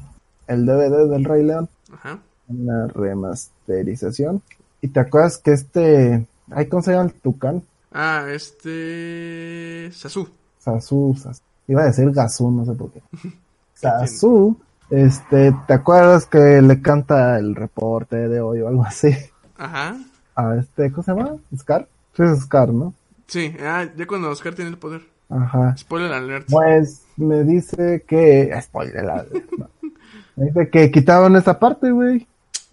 el 0.47 0.65
DVD 0.65 1.09
del 1.09 1.23
Rey 1.23 1.43
León, 1.43 1.69
ajá. 1.91 2.19
una 2.47 2.87
remasterización. 2.87 4.41
¿Y 4.81 4.89
te 4.89 4.99
acuerdas 4.99 5.37
que 5.37 5.53
este, 5.53 6.27
ay, 6.51 6.67
¿cómo 6.67 6.83
se 6.83 6.91
llama 6.91 7.05
el 7.05 7.13
tucán? 7.13 7.63
Ah, 7.91 8.25
este... 8.29 9.89
Sasu. 9.93 10.27
Sasu, 10.59 11.15
Sasu. 11.17 11.41
Iba 11.67 11.83
a 11.83 11.85
decir 11.85 12.11
Gazú, 12.11 12.51
no 12.51 12.65
sé 12.65 12.73
por 12.73 12.91
qué. 12.91 13.01
Sasu, 13.73 14.57
este, 14.89 15.55
¿te 15.67 15.73
acuerdas 15.73 16.25
que 16.25 16.61
le 16.61 16.81
canta 16.81 17.37
el 17.39 17.55
reporte 17.55 18.27
de 18.27 18.41
hoy 18.41 18.61
o 18.61 18.67
algo 18.67 18.83
así? 18.83 19.15
Ajá. 19.57 19.97
A 20.35 20.55
este, 20.55 20.91
¿cómo 20.91 21.03
se 21.03 21.11
llama? 21.11 21.37
Scar. 21.57 21.87
Sí, 22.15 22.23
es 22.23 22.41
Scar, 22.41 22.73
¿no? 22.73 22.93
Sí, 23.27 23.55
ah, 23.61 23.85
ya 23.95 24.05
cuando 24.05 24.29
Oscar 24.29 24.53
tiene 24.53 24.71
el 24.71 24.77
poder. 24.77 25.12
Ajá. 25.35 25.75
Spoiler 25.77 26.11
alert. 26.13 26.47
Pues 26.49 27.03
me 27.17 27.43
dice 27.43 28.03
que. 28.07 28.53
Spoiler, 28.61 29.03
la- 29.03 29.25
no. 29.57 29.67
Me 30.35 30.45
dice 30.47 30.69
que 30.69 30.89
quitaron 30.89 31.35
esa 31.35 31.59
parte, 31.59 31.91
güey. 31.91 32.27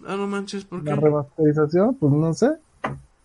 Ah, 0.07 0.15
no 0.15 0.25
manches, 0.25 0.65
¿por 0.65 0.83
La 0.83 0.95
qué? 0.95 0.99
remasterización, 0.99 1.93
pues 1.93 2.11
no 2.11 2.33
sé. 2.33 2.49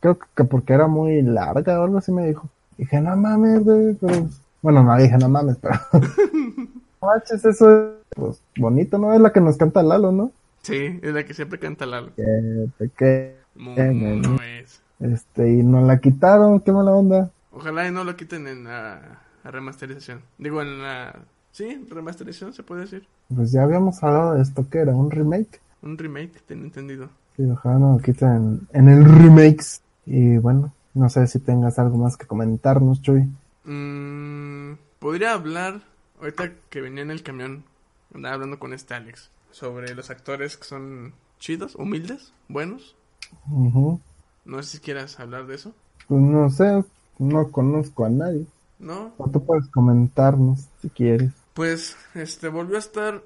Creo 0.01 0.19
que 0.35 0.45
porque 0.45 0.75
era 0.75 0.87
muy 0.89 1.23
larga 1.23 1.81
o 1.81 1.85
algo 1.85 1.99
así 1.99 2.13
me 2.13 2.27
dijo. 2.27 2.47
Dije, 2.77 3.01
no 3.01 3.17
mames, 3.17 3.65
güey, 3.65 3.95
pero. 3.95 4.29
Bueno, 4.61 4.83
no 4.83 4.95
dije, 4.99 5.17
no 5.17 5.29
mames, 5.29 5.57
pero. 5.57 5.75
No 7.01 7.09
manches, 7.09 7.45
eso 7.45 7.71
es 7.71 7.93
pues, 8.15 8.43
bonito, 8.57 8.97
¿no? 8.99 9.13
Es 9.13 9.21
la 9.21 9.31
que 9.31 9.41
nos 9.41 9.57
canta 9.59 9.83
Lalo, 9.83 10.13
¿no? 10.13 10.33
Sí, 10.63 10.99
es 11.03 11.13
la 11.15 11.25
que 11.25 11.35
siempre 11.35 11.59
canta 11.59 11.85
Lalo. 11.87 12.11
Que 12.17 12.91
que. 12.97 13.37
No. 13.55 13.75
no 13.77 14.43
es. 14.43 14.81
Este, 15.01 15.53
y 15.53 15.63
nos 15.63 15.85
la 15.87 15.99
quitaron, 15.99 16.61
qué 16.61 16.73
mala 16.73 16.93
onda. 16.93 17.31
Ojalá 17.53 17.87
y 17.87 17.93
no 17.93 18.03
lo 18.05 18.17
quiten 18.17 18.47
en 18.47 18.65
la, 18.65 19.01
la 19.01 19.19
remasterización. 19.51 20.23
Digo, 20.39 20.63
en 20.63 20.83
la... 20.83 21.15
Sí, 21.53 21.87
remasterización 21.89 22.53
se 22.53 22.63
puede 22.63 22.83
decir. 22.83 23.07
Pues 23.35 23.53
ya 23.53 23.63
habíamos 23.63 24.03
hablado 24.03 24.35
de 24.35 24.43
esto, 24.43 24.69
que 24.69 24.79
era 24.79 24.95
un 24.95 25.11
remake. 25.11 25.61
Un 25.83 25.97
remake, 25.97 26.41
tengo 26.47 26.65
entendido. 26.65 27.09
Sí, 27.37 27.45
ojalá 27.45 27.79
no 27.79 27.93
lo 27.95 27.99
quiten 28.03 28.67
en 28.73 28.89
el 28.89 29.05
remakes. 29.05 29.83
Y 30.05 30.37
bueno, 30.39 30.73
no 30.95 31.09
sé 31.09 31.27
si 31.27 31.41
tengas 31.41 31.79
algo 31.79 31.99
más 31.99 32.17
que 32.17 32.27
comentarnos, 32.27 33.03
Chuy. 33.03 33.29
Mm, 33.65 34.75
podría 34.99 35.33
hablar, 35.33 35.83
ahorita 36.21 36.53
que 36.71 36.81
venía 36.81 37.03
en 37.03 37.11
el 37.11 37.23
camión, 37.23 37.65
andaba 38.15 38.35
hablando 38.35 38.59
con 38.59 38.73
este 38.73 38.95
Alex, 38.95 39.31
sobre 39.51 39.95
los 39.95 40.11
actores 40.11 40.57
que 40.57 40.65
son 40.65 41.13
chidos, 41.39 41.75
humildes, 41.77 42.33
buenos. 42.49 42.97
Ujú. 43.51 44.01
No 44.45 44.63
sé 44.63 44.77
si 44.77 44.79
quieras 44.79 45.19
hablar 45.19 45.47
de 45.47 45.57
eso. 45.57 45.73
Pues 46.09 46.23
no 46.23 46.49
sé, 46.51 46.85
no 47.19 47.51
conozco 47.51 48.05
a 48.05 48.09
nadie. 48.09 48.47
¿No? 48.79 49.15
O 49.17 49.31
tú 49.31 49.45
puedes 49.45 49.69
comentarnos 49.69 50.69
si 50.83 50.91
quieres. 50.91 51.33
Pues, 51.55 51.97
este, 52.15 52.49
volvió 52.49 52.77
a 52.77 52.81
estar 52.81 53.23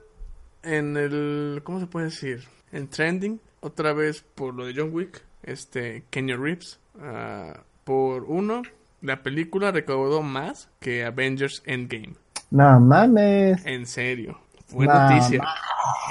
en 0.62 0.96
el, 0.96 1.60
¿cómo 1.64 1.80
se 1.80 1.86
puede 1.86 2.06
decir? 2.06 2.44
En 2.72 2.88
trending, 2.88 3.40
otra 3.60 3.92
vez 3.92 4.24
por 4.34 4.54
lo 4.54 4.66
de 4.66 4.74
John 4.76 4.90
Wick, 4.92 5.22
este, 5.42 6.04
Kenya 6.10 6.36
Reeves. 6.36 6.78
Ah, 7.00 7.60
por 7.84 8.24
uno, 8.24 8.62
la 9.00 9.22
película 9.22 9.72
recaudó 9.72 10.22
más 10.22 10.68
que 10.78 11.04
Avengers 11.04 11.62
Endgame. 11.66 12.14
No 12.50 12.80
mames. 12.80 13.64
En 13.64 13.86
serio. 13.86 14.38
Fue 14.66 14.86
No, 14.86 14.94
noticia. 14.94 15.44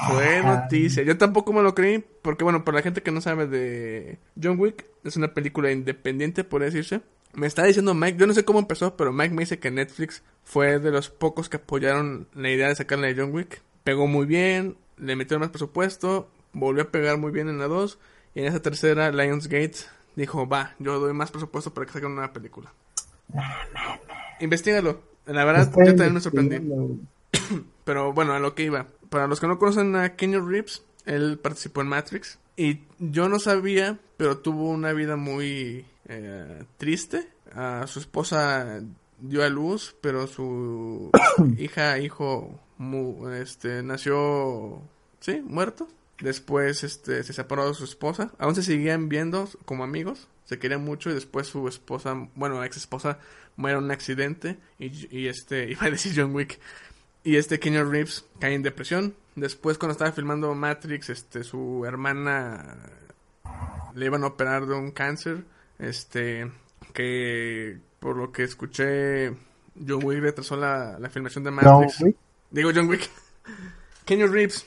Fue 0.08 0.44
noticia. 0.44 1.04
Yo 1.04 1.18
tampoco 1.18 1.54
me 1.54 1.62
lo 1.62 1.74
creí, 1.74 2.04
porque 2.22 2.44
bueno, 2.44 2.66
para 2.66 2.78
la 2.78 2.82
gente 2.84 3.02
que 3.02 3.12
no 3.12 3.22
sabe 3.22 3.48
de 3.48 4.20
John 4.42 4.60
Wick, 4.60 4.86
es 5.04 5.16
una 5.16 5.34
película 5.34 5.72
independiente, 5.72 6.44
por 6.44 6.62
decirse. 6.62 7.02
Me 7.34 7.48
está 7.48 7.64
diciendo 7.64 7.94
Mike, 7.94 8.18
yo 8.18 8.28
no 8.28 8.34
sé 8.34 8.44
cómo 8.44 8.60
empezó, 8.60 8.98
pero 8.98 9.14
Mike 9.14 9.34
me 9.34 9.44
dice 9.44 9.60
que 9.60 9.72
Netflix 9.72 10.24
fue 10.44 10.80
de 10.80 10.92
los 10.92 11.10
pocos 11.10 11.48
que 11.48 11.58
apoyaron 11.58 12.28
la 12.34 12.50
idea 12.50 12.68
de 12.68 12.76
sacarla 12.76 13.08
de 13.08 13.16
John 13.16 13.34
Wick. 13.34 13.62
Pegó 13.84 14.08
muy 14.08 14.26
bien, 14.26 14.78
le 14.98 15.16
metieron 15.16 15.42
más 15.42 15.50
presupuesto, 15.50 16.30
volvió 16.54 16.84
a 16.84 16.92
pegar 16.92 17.18
muy 17.18 17.32
bien 17.32 17.50
en 17.50 17.60
la 17.60 17.68
2, 17.68 18.00
y 18.36 18.40
en 18.42 18.46
esa 18.48 18.62
tercera, 18.62 19.12
Lionsgate 19.12 19.78
dijo, 20.16 20.48
va, 20.48 20.76
yo 20.80 21.00
doy 21.00 21.14
más 21.14 21.32
presupuesto 21.32 21.74
para 21.74 21.86
que 21.86 21.94
saquen 21.94 22.12
una 22.12 22.34
película. 22.34 22.74
Investígalo. 24.40 25.02
La 25.26 25.46
verdad, 25.46 25.72
yo 25.78 25.86
también 25.86 26.14
me 26.14 26.22
sorprendí. 26.22 26.58
Pero 27.84 28.14
bueno, 28.14 28.34
a 28.34 28.40
lo 28.40 28.56
que 28.56 28.64
iba. 28.64 28.88
Para 29.10 29.28
los 29.28 29.40
que 29.40 29.48
no 29.48 29.60
conocen 29.60 29.96
a 29.96 30.16
Kenny 30.16 30.38
Reeves, 30.38 30.84
él 31.06 31.40
participó 31.42 31.82
en 31.82 31.88
Matrix. 31.88 32.40
Y 32.56 32.82
yo 33.00 33.30
no 33.30 33.40
sabía, 33.40 33.98
pero 34.18 34.40
tuvo 34.40 34.70
una 34.70 34.92
vida 34.92 35.16
muy 35.16 35.86
eh, 36.10 36.64
triste. 36.78 37.30
Su 37.88 37.99
esposa 37.99 38.82
dio 39.20 39.43
a 39.43 39.49
luz, 39.49 39.95
pero 40.01 40.28
su 40.28 41.10
hija, 41.57 41.97
hijo, 41.99 42.60
mu- 42.78 43.30
este, 43.30 43.82
nació, 43.84 44.82
sí, 45.20 45.41
muerto. 45.45 45.88
Después, 46.20 46.84
este, 46.84 47.24
se 47.24 47.32
separó 47.34 47.68
de 47.70 47.74
su 47.74 47.86
esposa. 47.86 48.32
Aún 48.39 48.53
se 48.55 48.64
seguían 48.64 49.07
viendo 49.07 49.47
como 49.66 49.84
amigos. 49.86 50.28
Se 50.45 50.60
querían 50.60 50.84
mucho 50.84 51.10
y 51.10 51.14
después 51.14 51.47
su 51.47 51.68
esposa, 51.68 52.28
bueno, 52.36 52.62
ex 52.64 52.76
esposa, 52.78 53.20
muere 53.55 53.78
en 53.78 53.86
un 53.86 53.91
accidente. 53.91 54.57
Y, 54.80 55.16
y 55.18 55.28
este, 55.28 55.72
iba 55.72 55.86
a 55.86 55.91
decir 55.91 56.12
John 56.16 56.36
Wick. 56.36 56.60
Y 57.24 57.36
este 57.38 57.60
Kenyon 57.60 57.91
Reeves 57.91 58.26
cae 58.39 58.53
en 58.53 58.64
depresión. 58.64 59.16
Después, 59.36 59.78
cuando 59.78 59.93
estaba 59.93 60.12
filmando 60.12 60.53
Matrix, 60.55 61.10
este, 61.10 61.43
su 61.43 61.84
hermana 61.86 62.78
le 63.95 64.05
iban 64.05 64.24
a 64.24 64.28
operar 64.28 64.66
de 64.66 64.74
un 64.76 64.91
cáncer. 64.91 65.43
Este, 65.80 66.52
que 66.94 67.78
por 68.00 68.16
lo 68.18 68.32
que 68.32 68.44
escuché, 68.44 69.30
John 69.76 70.04
Wick 70.04 70.22
retrasó 70.22 70.56
la, 70.56 71.00
la 71.00 71.10
filmación 71.10 71.44
de 71.44 71.52
Matrix. 71.52 71.96
John 71.98 72.08
Wick. 72.08 72.18
Digo 72.52 72.72
John 72.74 72.90
Wick. 72.90 73.10
Kenyon 74.06 74.34
Reeves 74.34 74.66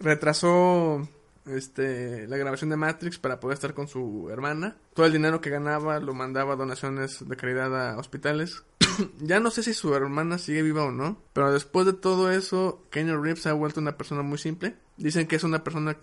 retrasó 0.00 1.06
este, 1.46 2.26
la 2.26 2.36
grabación 2.36 2.70
de 2.70 2.76
Matrix 2.76 3.18
para 3.18 3.40
poder 3.40 3.54
estar 3.54 3.74
con 3.74 3.88
su 3.88 4.28
hermana. 4.30 4.76
Todo 4.94 5.06
el 5.06 5.12
dinero 5.12 5.40
que 5.40 5.50
ganaba 5.50 6.00
lo 6.00 6.14
mandaba 6.14 6.54
a 6.54 6.56
donaciones 6.56 7.26
de 7.26 7.36
caridad 7.36 7.90
a 7.90 7.98
hospitales. 7.98 8.64
ya 9.20 9.40
no 9.40 9.50
sé 9.50 9.62
si 9.62 9.74
su 9.74 9.94
hermana 9.94 10.38
sigue 10.38 10.62
viva 10.62 10.84
o 10.84 10.92
no, 10.92 11.18
pero 11.32 11.52
después 11.52 11.86
de 11.86 11.92
todo 11.92 12.30
eso, 12.30 12.84
Kenyon 12.90 13.22
Reeves 13.22 13.42
se 13.42 13.48
ha 13.48 13.54
vuelto 13.54 13.80
una 13.80 13.96
persona 13.96 14.22
muy 14.22 14.38
simple. 14.38 14.76
Dicen 14.96 15.26
que 15.26 15.36
es 15.36 15.44
una 15.44 15.62
persona, 15.62 15.96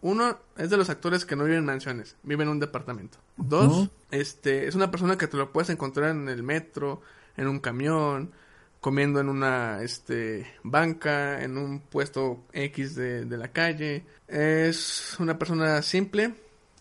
uno 0.00 0.38
es 0.56 0.70
de 0.70 0.76
los 0.76 0.90
actores 0.90 1.24
que 1.24 1.36
no 1.36 1.44
viven 1.44 1.60
en 1.60 1.66
mansiones, 1.66 2.16
vive 2.22 2.42
en 2.42 2.48
un 2.48 2.60
departamento. 2.60 3.18
Dos, 3.36 3.90
este, 4.10 4.66
es 4.66 4.74
una 4.74 4.90
persona 4.90 5.16
que 5.16 5.28
te 5.28 5.36
lo 5.36 5.52
puedes 5.52 5.70
encontrar 5.70 6.10
en 6.10 6.28
el 6.28 6.42
metro, 6.42 7.00
en 7.36 7.46
un 7.46 7.60
camión, 7.60 8.32
comiendo 8.80 9.20
en 9.20 9.28
una 9.28 9.82
este 9.82 10.46
banca, 10.64 11.42
en 11.42 11.58
un 11.58 11.80
puesto 11.80 12.44
X 12.52 12.94
de, 12.96 13.24
de 13.24 13.36
la 13.36 13.52
calle. 13.52 14.04
Es 14.26 15.16
una 15.20 15.38
persona 15.38 15.82
simple. 15.82 16.34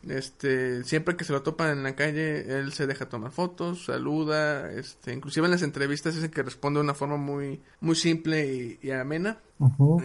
Este, 0.07 0.83
siempre 0.85 1.17
que 1.17 1.25
se 1.25 1.33
lo 1.33 1.41
topan 1.41 1.71
en 1.71 1.83
la 1.83 1.95
calle, 1.95 2.57
él 2.57 2.71
se 2.71 2.87
deja 2.87 3.09
tomar 3.09 3.31
fotos, 3.31 3.85
saluda, 3.85 4.71
este, 4.71 5.13
inclusive 5.13 5.45
en 5.45 5.51
las 5.51 5.61
entrevistas 5.61 6.15
dice 6.15 6.31
que 6.31 6.41
responde 6.41 6.79
de 6.79 6.85
una 6.85 6.93
forma 6.93 7.17
muy, 7.17 7.61
muy 7.81 7.95
simple 7.95 8.47
y, 8.47 8.79
y 8.81 8.91
amena. 8.91 9.39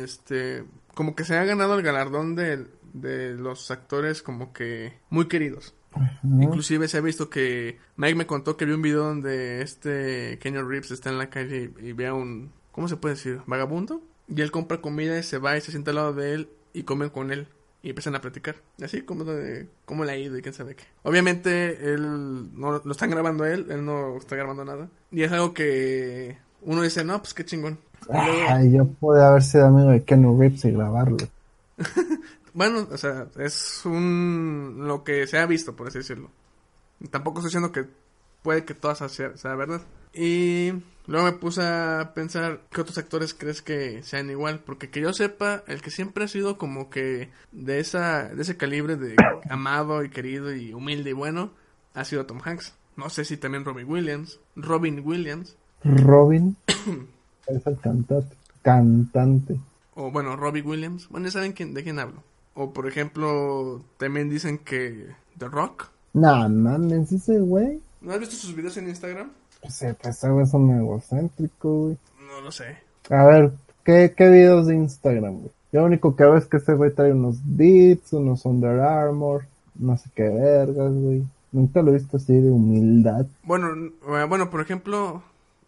Este, 0.03 0.65
como 0.95 1.15
que 1.15 1.25
se 1.25 1.37
ha 1.37 1.45
ganado 1.45 1.77
el 1.79 1.83
galardón 1.83 2.35
de, 2.35 2.67
de 2.93 3.35
los 3.35 3.71
actores 3.71 4.23
como 4.23 4.53
que 4.53 4.95
muy 5.11 5.29
queridos. 5.29 5.75
Ujú. 5.95 6.43
Inclusive 6.43 6.89
se 6.89 6.99
ha 6.99 7.01
visto 7.01 7.31
que 7.31 7.79
Mike 7.97 8.17
me 8.17 8.27
contó 8.27 8.57
que 8.57 8.65
vio 8.65 8.75
un 8.75 8.83
video 8.83 9.05
donde 9.05 9.63
este 9.63 10.41
Kenyon 10.41 10.69
Reeves 10.69 10.91
está 10.91 11.11
en 11.11 11.19
la 11.19 11.31
calle 11.31 11.71
y, 11.81 11.89
y 11.89 11.93
ve 11.93 12.09
a 12.09 12.15
un, 12.15 12.51
¿cómo 12.73 12.89
se 12.89 12.97
puede 12.97 13.15
decir? 13.15 13.43
Vagabundo. 13.47 14.03
Y 14.27 14.41
él 14.41 14.51
compra 14.51 14.81
comida 14.81 15.17
y 15.19 15.23
se 15.23 15.39
va 15.39 15.57
y 15.57 15.61
se 15.61 15.71
sienta 15.71 15.93
al 15.93 15.97
lado 15.97 16.15
de 16.15 16.35
él 16.35 16.49
y 16.73 16.83
comen 16.83 17.11
con 17.11 17.31
él. 17.31 17.47
Y 17.85 17.91
empiezan 17.91 18.15
a 18.17 18.21
platicar. 18.21 18.57
Así 18.83 19.03
como 19.03 19.25
de 19.25 19.69
cómo 19.85 20.05
le 20.05 20.13
ha 20.13 20.17
ido 20.17 20.39
y 20.39 20.43
quién 20.43 20.55
sabe 20.55 20.75
qué. 20.75 20.85
Obviamente 21.03 21.93
él 21.93 22.59
no 22.59 22.81
lo 22.83 22.91
están 22.91 23.11
grabando 23.11 23.45
él, 23.45 23.67
él 23.71 23.85
no 23.85 24.17
está 24.17 24.37
grabando 24.37 24.65
nada. 24.65 24.89
Y 25.13 25.23
es 25.23 25.31
algo 25.31 25.53
que 25.53 26.39
uno 26.63 26.81
dice, 26.81 27.05
no, 27.05 27.19
pues 27.19 27.35
qué 27.35 27.45
chingón. 27.45 27.79
Ay, 28.11 28.73
yo 28.73 28.87
pude 28.87 29.23
haber 29.23 29.43
sido 29.43 29.67
amigo 29.67 29.91
de 29.91 30.03
Kenny 30.03 30.35
Reeves 30.37 30.65
y 30.65 30.73
grabarlo. 30.73 31.19
Bueno, 32.55 32.87
o 32.89 32.97
sea, 32.97 33.27
es 33.37 33.85
un 33.85 34.85
lo 34.87 35.03
que 35.03 35.27
se 35.27 35.39
ha 35.39 35.47
visto, 35.47 35.75
por 35.75 35.89
así 35.89 35.99
decirlo. 35.99 36.31
Tampoco 37.11 37.41
estoy 37.41 37.49
diciendo 37.49 37.73
que 37.73 37.85
puede 38.43 38.65
que 38.65 38.75
todas 38.75 38.99
sea, 39.11 39.37
sea 39.37 39.55
verdad. 39.57 39.83
Y 40.15 40.73
luego 41.07 41.27
me 41.27 41.33
puse 41.33 41.63
a 41.63 42.13
pensar 42.15 42.61
qué 42.71 42.81
otros 42.81 42.99
actores 42.99 43.35
crees 43.35 43.63
que 43.63 44.03
sean 44.03 44.31
igual, 44.31 44.61
porque 44.61 44.91
que 44.91 45.01
yo 45.01 45.13
sepa, 45.13 45.63
el 45.67 45.83
que 45.83 45.91
siempre 45.91 46.25
ha 46.25 46.29
sido 46.29 46.57
como 46.59 46.91
que 46.91 47.31
de 47.53 47.81
esa 47.81 48.29
de 48.29 48.43
ese 48.43 48.57
calibre 48.57 48.97
de 48.97 49.17
amado 49.51 50.05
y 50.05 50.11
querido 50.11 50.55
y 50.55 50.73
humilde 50.73 51.11
y 51.11 51.15
bueno 51.15 51.51
ha 51.95 52.05
sido 52.05 52.27
Tom 52.27 52.41
Hanks. 52.45 52.75
No 52.97 53.11
sé 53.11 53.25
si 53.25 53.37
también 53.37 53.65
Robin 53.65 53.91
Williams, 53.91 54.39
Robin 54.57 55.03
Williams 55.05 55.57
Robin 55.83 56.57
es 57.47 57.67
el 57.67 57.79
cantante. 57.81 58.37
Cantante. 58.63 59.61
o 59.95 60.11
bueno, 60.11 60.37
Robbie 60.37 60.63
Williams. 60.63 61.09
Bueno, 61.11 61.27
ya 61.27 61.33
saben 61.33 61.53
quién, 61.53 61.75
de 61.75 61.83
quién 61.83 61.99
hablo. 61.99 62.23
O 62.55 62.73
por 62.73 62.87
ejemplo, 62.89 63.85
también 63.99 64.31
dicen 64.31 64.59
que 64.59 65.09
The 65.39 65.49
Rock 65.49 65.91
Nah, 66.15 66.49
mames, 66.49 67.11
ese 67.11 67.41
güey. 67.41 67.81
¿No 68.01 68.13
has 68.13 68.21
visto 68.21 68.37
sus 68.37 68.55
videos 68.55 68.77
en 68.77 68.89
Instagram? 68.89 69.31
Pues, 69.65 69.97
pues 70.01 70.17
ese 70.17 70.29
güey 70.29 70.45
es 70.45 70.53
un 70.53 70.71
egocéntrico, 70.77 71.85
güey. 71.85 71.99
No 72.21 72.41
lo 72.43 72.53
sé. 72.53 72.77
A 73.09 73.25
ver, 73.25 73.53
¿qué, 73.83 74.15
qué 74.15 74.29
videos 74.29 74.67
de 74.67 74.75
Instagram, 74.75 75.39
güey? 75.41 75.51
Yo 75.73 75.81
lo 75.81 75.87
único 75.87 76.15
que 76.15 76.25
veo 76.25 76.37
es 76.37 76.45
que 76.47 76.59
ese 76.59 76.75
güey 76.75 76.95
trae 76.95 77.13
unos 77.13 77.39
beats, 77.43 78.13
unos 78.13 78.45
Under 78.45 78.79
Armour, 78.81 79.47
no 79.75 79.97
sé 79.97 80.11
qué 80.15 80.29
vergas, 80.29 80.93
güey. 80.93 81.25
Nunca 81.51 81.83
lo 81.83 81.91
he 81.91 81.95
visto 81.95 82.19
así 82.19 82.35
de 82.35 82.51
humildad. 82.51 83.27
Bueno, 83.43 83.69
eh, 83.75 84.25
bueno, 84.29 84.51
por 84.51 84.61
ejemplo, 84.61 85.23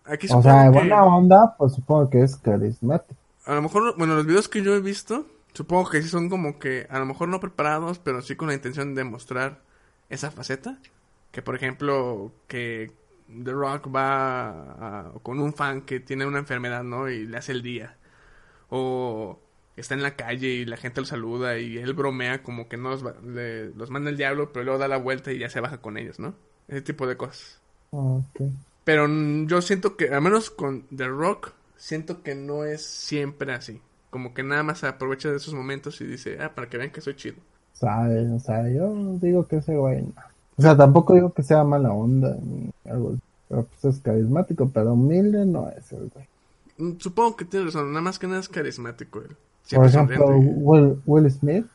aquí 0.05 0.27
O 0.27 0.29
supongo 0.29 0.43
sea, 0.43 0.65
de 0.65 0.73
que 0.73 0.79
buena 0.79 1.05
onda, 1.05 1.57
pues 1.57 1.73
supongo 1.73 2.11
que 2.11 2.23
es 2.23 2.37
carismático. 2.37 3.19
a 3.47 3.55
lo 3.55 3.63
mejor, 3.63 3.97
bueno, 3.97 4.15
los 4.15 4.27
videos 4.27 4.49
que 4.49 4.63
yo 4.63 4.75
he 4.75 4.81
visto, 4.81 5.27
supongo 5.55 5.89
que 5.89 6.03
sí 6.03 6.09
son 6.09 6.29
como 6.29 6.59
que 6.59 6.87
a 6.91 6.99
lo 6.99 7.07
mejor 7.07 7.29
no 7.29 7.41
preparados, 7.41 7.99
pero 7.99 8.21
sí 8.21 8.37
con 8.37 8.49
la 8.49 8.55
intención 8.55 8.95
de 8.95 9.05
mostrar 9.05 9.61
esa 10.11 10.31
faceta. 10.31 10.79
Que 11.33 11.43
por 11.43 11.55
ejemplo, 11.57 12.31
que 12.47 12.93
The 13.29 13.53
Rock 13.53 13.95
va 13.95 14.49
a- 15.09 15.12
con 15.22 15.41
un 15.41 15.53
fan 15.53 15.83
que 15.83 16.01
tiene 16.01 16.27
una 16.27 16.39
enfermedad, 16.39 16.85
¿no? 16.85 17.09
Y 17.09 17.27
le 17.27 17.37
hace 17.37 17.53
el 17.53 17.62
día. 17.62 17.97
O 18.68 19.39
está 19.77 19.95
en 19.95 20.03
la 20.03 20.16
calle 20.16 20.49
y 20.49 20.64
la 20.64 20.77
gente 20.77 21.01
lo 21.01 21.07
saluda 21.07 21.59
y 21.59 21.77
él 21.79 21.93
bromea 21.95 22.43
como 22.43 22.68
que 22.68 22.77
no 22.77 22.91
los, 22.91 23.05
va- 23.07 23.14
le- 23.24 23.70
los 23.74 23.91
manda 23.91 24.11
el 24.11 24.16
diablo, 24.16 24.53
pero 24.53 24.64
luego 24.64 24.79
da 24.79 24.89
la 24.89 24.97
vuelta 24.99 25.33
y 25.33 25.39
ya 25.39 25.49
se 25.51 25.61
baja 25.61 25.79
con 25.79 25.99
ellos, 25.99 26.18
¿no? 26.18 26.35
Ese 26.68 26.83
tipo 26.83 27.07
de 27.07 27.16
cosas. 27.16 27.61
Ok. 27.91 28.41
Pero 28.85 29.07
mm, 29.09 29.47
yo 29.47 29.61
siento 29.62 29.97
que, 29.97 30.11
al 30.11 30.22
menos 30.22 30.51
con 30.51 30.83
The 30.95 31.09
Rock, 31.09 31.53
siento 31.77 32.22
que 32.22 32.35
no 32.35 32.64
es 32.64 32.85
siempre 32.85 33.53
así. 33.53 33.81
Como 34.11 34.33
que 34.33 34.43
nada 34.43 34.62
más 34.62 34.83
aprovecha 34.85 35.31
de 35.31 35.37
esos 35.37 35.53
momentos 35.55 36.01
y 36.01 36.07
dice, 36.07 36.39
ah, 36.41 36.55
para 36.55 36.68
que 36.68 36.79
vean 36.79 36.91
que 36.91 37.01
soy 37.01 37.14
chido. 37.14 37.37
¿Sabes? 37.72 38.31
O 38.31 38.39
sea, 38.39 38.66
yo 38.70 38.95
digo 39.20 39.47
que 39.47 39.57
ese 39.57 39.77
güey 39.77 40.03
no. 40.03 40.14
O 40.59 40.63
sea, 40.63 40.77
tampoco 40.77 41.15
digo 41.15 41.33
que 41.33 41.43
sea 41.43 41.65
mala 41.65 41.93
onda 41.93 42.37
ni 42.43 42.71
algo. 42.91 43.17
Pero 43.49 43.65
pues 43.65 43.95
es 43.97 44.03
carismático, 44.03 44.69
pero 44.73 44.95
humilde 44.95 45.47
no 45.47 45.69
es 45.71 45.93
el 45.93 46.11
güey. 46.13 46.27
Mm, 46.79 46.99
Supongo 46.99 47.37
que 47.37 47.45
tiene 47.45 47.67
razón, 47.67 47.89
nada 47.91 48.01
más 48.03 48.19
que 48.19 48.27
nada 48.27 48.41
es 48.41 48.49
carismático 48.49 49.21
él. 49.21 49.37
Por 49.71 49.87
ejemplo. 49.87 50.27
Will, 50.37 51.01
Will 51.07 51.31
Smith. 51.31 51.67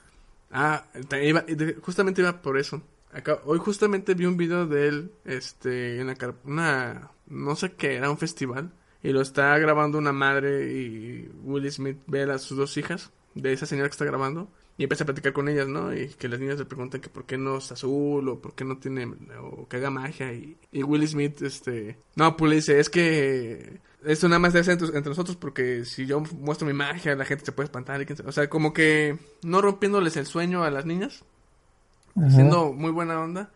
Ah, 0.52 0.84
iba- 1.22 1.46
justamente 1.82 2.22
iba 2.22 2.42
por 2.42 2.58
eso. 2.58 2.82
Acá, 3.14 3.40
hoy 3.46 3.60
justamente 3.60 4.14
vi 4.14 4.26
un 4.26 4.38
video 4.38 4.68
de 4.68 4.88
él, 4.88 5.12
este, 5.26 6.00
en 6.00 6.08
la, 6.08 6.16
una, 6.46 7.10
no 7.28 7.56
sé 7.56 7.74
qué, 7.74 7.96
era 7.96 8.10
un 8.10 8.18
festival, 8.18 8.72
y 9.04 9.12
lo 9.12 9.22
está 9.22 9.58
grabando 9.58 9.98
una 9.98 10.14
madre 10.14 10.72
y 10.72 11.30
Will 11.44 11.70
Smith 11.72 11.98
ve 12.08 12.24
a 12.24 12.38
sus 12.38 12.58
dos 12.58 12.78
hijas 12.78 13.12
de 13.36 13.52
esa 13.52 13.66
señora 13.66 13.90
que 13.90 13.94
está 13.94 14.06
grabando 14.06 14.48
y 14.78 14.84
empieza 14.84 15.04
a 15.04 15.06
platicar 15.06 15.34
con 15.34 15.50
ellas, 15.50 15.68
¿no? 15.68 15.94
Y 15.94 16.08
que 16.10 16.28
las 16.28 16.40
niñas 16.40 16.58
le 16.60 16.66
preguntan 16.66 17.02
que 17.02 17.10
por 17.10 17.26
qué 17.26 17.38
no 17.38 17.58
es 17.58 17.72
azul 17.72 18.28
o 18.30 18.40
por 18.40 18.56
qué 18.56 18.64
no 18.64 18.78
tiene, 18.78 19.06
o 19.40 19.68
que 19.68 19.78
haga 19.78 19.90
magia 19.90 20.34
y, 20.34 20.58
y 20.72 20.84
Will 20.84 21.08
Smith, 21.08 21.42
este, 21.42 21.98
no, 22.16 22.36
pues 22.38 22.50
le 22.50 22.56
dice, 22.56 22.80
es 22.80 22.90
que 22.90 23.80
esto 24.06 24.28
nada 24.28 24.40
más 24.40 24.54
debe 24.54 24.64
ser 24.64 24.74
entre, 24.74 24.88
entre 24.88 25.10
nosotros 25.10 25.38
porque 25.38 25.86
si 25.86 26.08
yo 26.08 26.22
muestro 26.40 26.66
mi 26.66 26.74
magia 26.74 27.16
la 27.16 27.26
gente 27.26 27.46
se 27.46 27.52
puede 27.52 27.66
espantar 27.66 28.02
y 28.02 28.14
o 28.26 28.32
sea, 28.32 28.50
como 28.50 28.74
que 28.74 29.18
no 29.44 29.62
rompiéndoles 29.62 30.18
el 30.18 30.26
sueño 30.26 30.64
a 30.64 30.72
las 30.72 30.86
niñas 30.86 31.24
Ajá. 32.16 32.30
siendo 32.30 32.74
muy 32.74 32.92
buena 32.92 33.20
onda. 33.20 33.52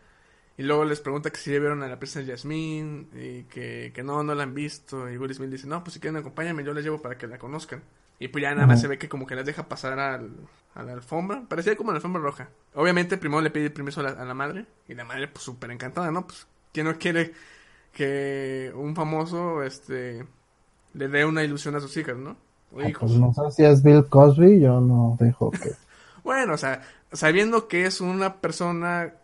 Y 0.58 0.62
luego 0.62 0.86
les 0.86 1.00
pregunta 1.00 1.28
que 1.30 1.38
si 1.38 1.52
ya 1.52 1.58
vieron 1.58 1.82
a 1.82 1.88
la 1.88 1.98
princesa 1.98 2.26
Yasmín 2.26 3.08
y 3.14 3.42
que, 3.42 3.92
que 3.94 4.02
no, 4.02 4.22
no 4.22 4.34
la 4.34 4.44
han 4.44 4.54
visto. 4.54 5.10
Y 5.10 5.18
Will 5.18 5.34
Smith 5.34 5.50
dice, 5.50 5.66
no, 5.66 5.84
pues 5.84 5.94
si 5.94 6.00
quieren 6.00 6.18
acompáñame, 6.18 6.64
yo 6.64 6.72
les 6.72 6.82
llevo 6.82 7.02
para 7.02 7.18
que 7.18 7.26
la 7.26 7.38
conozcan. 7.38 7.82
Y 8.18 8.28
pues 8.28 8.40
ya 8.40 8.54
nada 8.54 8.66
más 8.66 8.80
se 8.80 8.88
ve 8.88 8.96
que 8.96 9.08
como 9.08 9.26
que 9.26 9.34
las 9.34 9.44
deja 9.44 9.68
pasar 9.68 9.98
al, 9.98 10.30
a 10.76 10.82
la 10.82 10.92
alfombra. 10.92 11.42
Parecía 11.48 11.76
como 11.76 11.90
la 11.90 11.96
alfombra 11.96 12.22
roja. 12.22 12.48
Obviamente 12.74 13.16
primero 13.16 13.40
le 13.40 13.50
pide 13.50 13.70
permiso 13.70 14.00
a 14.00 14.04
la, 14.04 14.10
a 14.10 14.24
la 14.24 14.34
madre. 14.34 14.66
Y 14.88 14.94
la 14.94 15.04
madre 15.04 15.28
pues 15.28 15.44
súper 15.44 15.70
encantada, 15.70 16.10
¿no? 16.10 16.26
Pues 16.26 16.46
¿quién 16.72 16.86
no 16.86 16.98
quiere 16.98 17.32
que 17.92 18.70
un 18.74 18.94
famoso 18.94 19.62
este 19.62 20.24
le 20.92 21.08
dé 21.08 21.24
una 21.24 21.42
ilusión 21.42 21.74
a 21.76 21.80
sus 21.80 21.96
hijas, 21.96 22.16
¿no? 22.16 22.36
Pues 22.70 23.12
no 23.12 23.32
sé 23.32 23.50
si 23.52 23.64
es 23.64 23.82
Bill 23.82 24.04
Cosby, 24.06 24.60
yo 24.60 24.80
no 24.80 25.16
dejo 25.18 25.50
que 25.50 25.72
Bueno, 26.24 26.54
o 26.54 26.58
sea, 26.58 26.82
sabiendo 27.12 27.68
que 27.68 27.86
es 27.86 28.00
una 28.00 28.34
persona 28.34 29.14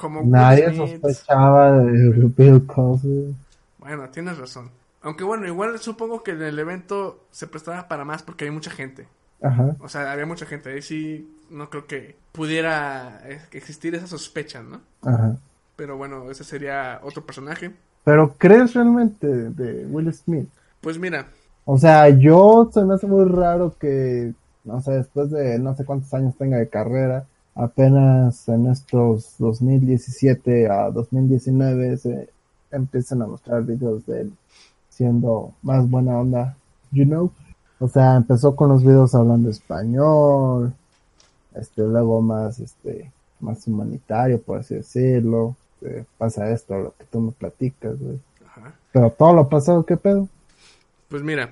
como 0.00 0.22
nadie 0.24 0.74
Smith, 0.74 1.00
sospechaba 1.00 1.78
de 1.78 2.10
Bill 2.36 2.66
Cosby. 2.66 3.34
Bueno, 3.78 4.08
tienes 4.10 4.36
razón. 4.36 4.70
Aunque 5.00 5.24
bueno, 5.24 5.46
igual 5.46 5.78
supongo 5.78 6.22
que 6.22 6.32
en 6.32 6.42
el 6.42 6.58
evento 6.58 7.24
se 7.30 7.46
prestaba 7.46 7.86
para 7.86 8.04
más 8.04 8.22
porque 8.22 8.44
hay 8.44 8.50
mucha 8.50 8.70
gente. 8.70 9.06
Ajá. 9.42 9.76
O 9.80 9.88
sea, 9.88 10.10
había 10.12 10.26
mucha 10.26 10.46
gente. 10.46 10.70
Ahí 10.70 10.82
sí 10.82 11.28
no 11.50 11.70
creo 11.70 11.86
que 11.86 12.16
pudiera 12.32 13.20
existir 13.52 13.94
esa 13.94 14.06
sospecha, 14.06 14.62
¿no? 14.62 14.80
Ajá. 15.02 15.36
Pero 15.76 15.96
bueno, 15.96 16.30
ese 16.30 16.44
sería 16.44 17.00
otro 17.02 17.24
personaje. 17.24 17.72
Pero 18.04 18.34
¿crees 18.38 18.74
realmente 18.74 19.26
de 19.26 19.86
Will 19.86 20.12
Smith? 20.12 20.48
Pues 20.80 20.98
mira, 20.98 21.26
O 21.64 21.76
sea, 21.78 22.08
yo 22.08 22.70
se 22.72 22.82
me 22.84 22.94
hace 22.94 23.06
muy 23.06 23.28
raro 23.28 23.74
que, 23.78 24.32
no 24.64 24.80
sé, 24.80 24.92
después 24.92 25.30
de 25.30 25.58
no 25.58 25.74
sé 25.76 25.84
cuántos 25.84 26.12
años 26.14 26.36
tenga 26.36 26.56
de 26.56 26.68
carrera, 26.68 27.26
apenas 27.54 28.48
en 28.48 28.68
estos 28.68 29.34
2017 29.38 30.70
a 30.70 30.90
2019 30.90 31.96
se 31.98 32.30
empiezan 32.70 33.22
a 33.22 33.26
mostrar 33.26 33.64
videos 33.64 34.06
de 34.06 34.22
él 34.22 34.32
siendo 34.88 35.52
más 35.62 35.88
buena 35.88 36.18
onda, 36.18 36.56
you 36.90 37.04
know. 37.04 37.30
O 37.80 37.88
sea, 37.88 38.16
empezó 38.16 38.56
con 38.56 38.70
los 38.70 38.82
videos 38.82 39.14
hablando 39.14 39.50
español, 39.50 40.72
este, 41.54 41.82
luego 41.82 42.20
más, 42.20 42.58
este, 42.58 43.10
más 43.40 43.66
humanitario, 43.66 44.40
por 44.40 44.58
así 44.58 44.74
decirlo. 44.74 45.54
Eh, 45.82 46.04
pasa 46.16 46.50
esto, 46.50 46.76
lo 46.76 46.94
que 46.98 47.04
tú 47.04 47.20
me 47.20 47.32
platicas, 47.32 47.98
güey. 48.00 48.18
Ajá. 48.46 48.74
Pero 48.92 49.10
todo 49.10 49.32
lo 49.32 49.48
pasado, 49.48 49.84
¿qué 49.86 49.96
pedo? 49.96 50.28
Pues 51.08 51.22
mira, 51.22 51.50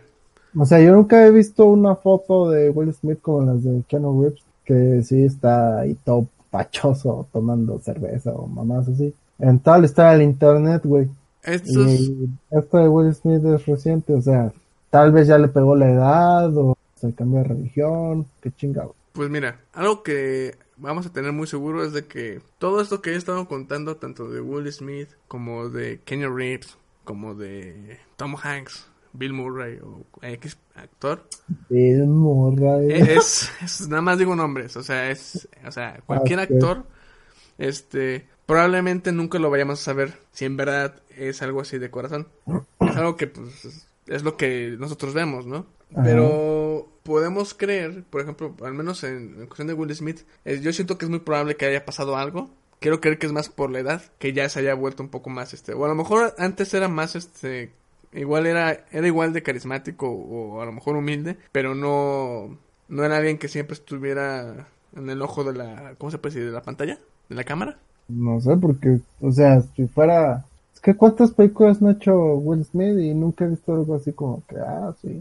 O 0.59 0.64
sea, 0.64 0.81
yo 0.81 0.93
nunca 0.95 1.24
he 1.27 1.31
visto 1.31 1.66
una 1.66 1.95
foto 1.95 2.51
de 2.51 2.70
Will 2.70 2.93
Smith 2.93 3.20
como 3.22 3.43
las 3.43 3.62
de 3.62 3.83
Keanu 3.89 4.22
Reeves, 4.22 4.43
que 4.64 5.03
sí 5.05 5.24
está 5.24 5.81
ahí 5.81 5.95
todo 6.05 6.27
pachoso 6.51 7.27
tomando 7.33 7.79
cerveza 7.79 8.33
o 8.33 8.47
mamás 8.47 8.89
así. 8.89 9.14
En 9.39 9.59
tal 9.61 9.85
está 9.85 10.14
el 10.14 10.22
internet, 10.22 10.83
güey. 10.85 11.09
estos... 11.43 11.70
Y 11.77 12.29
esto 12.51 12.79
de 12.79 12.89
Will 12.89 13.14
Smith 13.14 13.45
es 13.45 13.66
reciente, 13.66 14.14
o 14.14 14.22
sea, 14.22 14.53
tal 14.97 15.13
vez 15.13 15.27
ya 15.29 15.39
le 15.39 15.49
pegó 15.49 15.77
la 15.77 15.91
edad 15.91 16.57
o 16.57 16.77
se 16.95 17.15
cambió 17.15 17.41
de 17.43 17.49
religión, 17.49 18.27
qué 18.41 18.51
chingado. 18.53 18.95
Pues 19.13 19.31
mira, 19.31 19.61
algo 19.73 20.03
que 20.03 20.57
vamos 20.77 21.07
a 21.07 21.13
tener 21.13 21.33
muy 21.33 21.47
seguro 21.47 21.83
es 21.85 21.93
de 21.93 22.07
que 22.07 22.41
todo 22.59 22.81
esto 22.81 23.01
que 23.01 23.13
he 23.13 23.17
estado 23.17 23.49
contando, 23.49 23.97
tanto 23.97 24.29
de 24.29 24.41
Will 24.41 24.71
Smith 24.73 25.09
como 25.29 25.69
de 25.71 26.01
Kenny 26.05 26.27
Reeves, 26.27 26.77
como 27.05 27.35
de 27.35 27.99
Tom 28.17 28.37
Hanks, 28.43 28.87
Bill 29.13 29.33
Murray 29.33 29.79
o 29.83 30.05
X 30.23 30.59
actor, 30.75 31.23
Bill 31.69 32.07
Murray. 32.07 32.89
es, 32.89 33.51
es- 33.63 33.89
nada 33.89 34.03
más 34.03 34.19
digo 34.19 34.37
nombres, 34.37 34.77
o 34.77 34.83
sea, 34.83 35.11
es, 35.11 35.49
o 35.67 35.71
sea, 35.73 36.01
cualquier 36.07 36.41
Ok. 36.41 36.51
actor, 36.51 36.85
este, 37.59 38.29
probablemente 38.47 39.13
nunca 39.13 39.39
lo 39.39 39.51
vayamos 39.51 39.81
a 39.81 39.85
saber 39.85 40.15
si 40.33 40.45
en 40.45 40.57
verdad 40.57 41.03
es 41.17 41.43
algo 41.43 41.61
así 41.63 41.79
de 41.79 41.91
corazón. 41.91 42.29
Es 42.85 42.97
algo 42.97 43.17
que, 43.17 43.27
pues, 43.29 43.86
es, 44.07 44.23
lo 44.23 44.37
que 44.37 44.77
nosotros 44.79 45.15
vemos, 45.15 45.47
¿no? 45.47 45.67
Ajá. 45.93 46.03
Pero 46.05 46.89
podemos 47.03 47.55
creer, 47.55 48.05
por 48.11 48.21
ejemplo, 48.21 48.55
al 48.63 48.75
menos 48.75 49.05
en, 49.05 49.37
en 49.39 49.47
cuestión 49.47 49.69
de 49.69 49.75
Will 49.75 49.95
Smith, 49.95 50.21
eh, 50.45 50.61
yo 50.61 50.73
siento 50.73 50.99
que 50.99 51.07
es 51.07 51.11
muy 51.11 51.21
probable 51.21 51.57
que 51.57 51.67
haya 51.67 51.85
pasado 51.85 52.17
algo. 52.17 52.51
Quiero 52.81 53.01
creer 53.01 53.19
que 53.19 53.27
es 53.27 53.33
más 53.33 53.49
por 53.49 53.71
la 53.71 53.79
edad, 53.79 54.03
que 54.19 54.33
ya 54.33 54.49
se 54.49 54.61
haya 54.61 54.75
vuelto 54.75 55.03
un 55.03 55.09
poco 55.09 55.31
más, 55.31 55.55
este, 55.55 55.73
o 55.73 55.85
a 55.85 55.89
lo 55.89 55.95
mejor 55.95 56.35
antes 56.37 56.75
era 56.75 56.89
más, 56.89 57.17
este, 57.17 57.73
igual 58.13 58.47
era, 58.47 58.85
era 58.91 59.07
igual 59.07 59.33
de 59.33 59.43
carismático 59.43 60.11
o 60.11 60.61
a 60.61 60.67
lo 60.67 60.73
mejor 60.73 60.97
humilde, 60.97 61.39
pero 61.53 61.75
no, 61.75 62.59
no 62.89 63.05
era 63.05 63.17
alguien 63.17 63.39
que 63.39 63.49
siempre 63.49 63.75
estuviera 63.75 64.69
en 64.95 65.11
el 65.11 65.23
ojo 65.23 65.45
de 65.45 65.55
la, 65.55 65.95
¿cómo 65.99 66.11
se 66.11 66.19
puede 66.19 66.35
decir? 66.35 66.49
De 66.49 66.55
la 66.55 66.63
pantalla, 66.63 66.99
de 67.29 67.35
la 67.35 67.45
cámara. 67.45 67.79
No 68.09 68.41
sé, 68.41 68.57
porque, 68.57 69.01
o 69.21 69.33
sea, 69.33 69.61
si 69.75 69.87
fuera... 69.87 70.45
Que 70.87 70.95
cuántas 70.95 71.32
películas 71.32 71.82
no 71.82 71.89
ha 71.89 71.93
hecho 71.95 72.14
Will 72.37 72.64
Smith 72.64 72.97
y 73.01 73.12
nunca 73.12 73.45
he 73.45 73.49
visto 73.49 73.74
algo 73.74 73.97
así 73.97 74.12
como 74.12 74.45
que, 74.47 74.57
ah, 74.61 74.95
sí, 75.03 75.20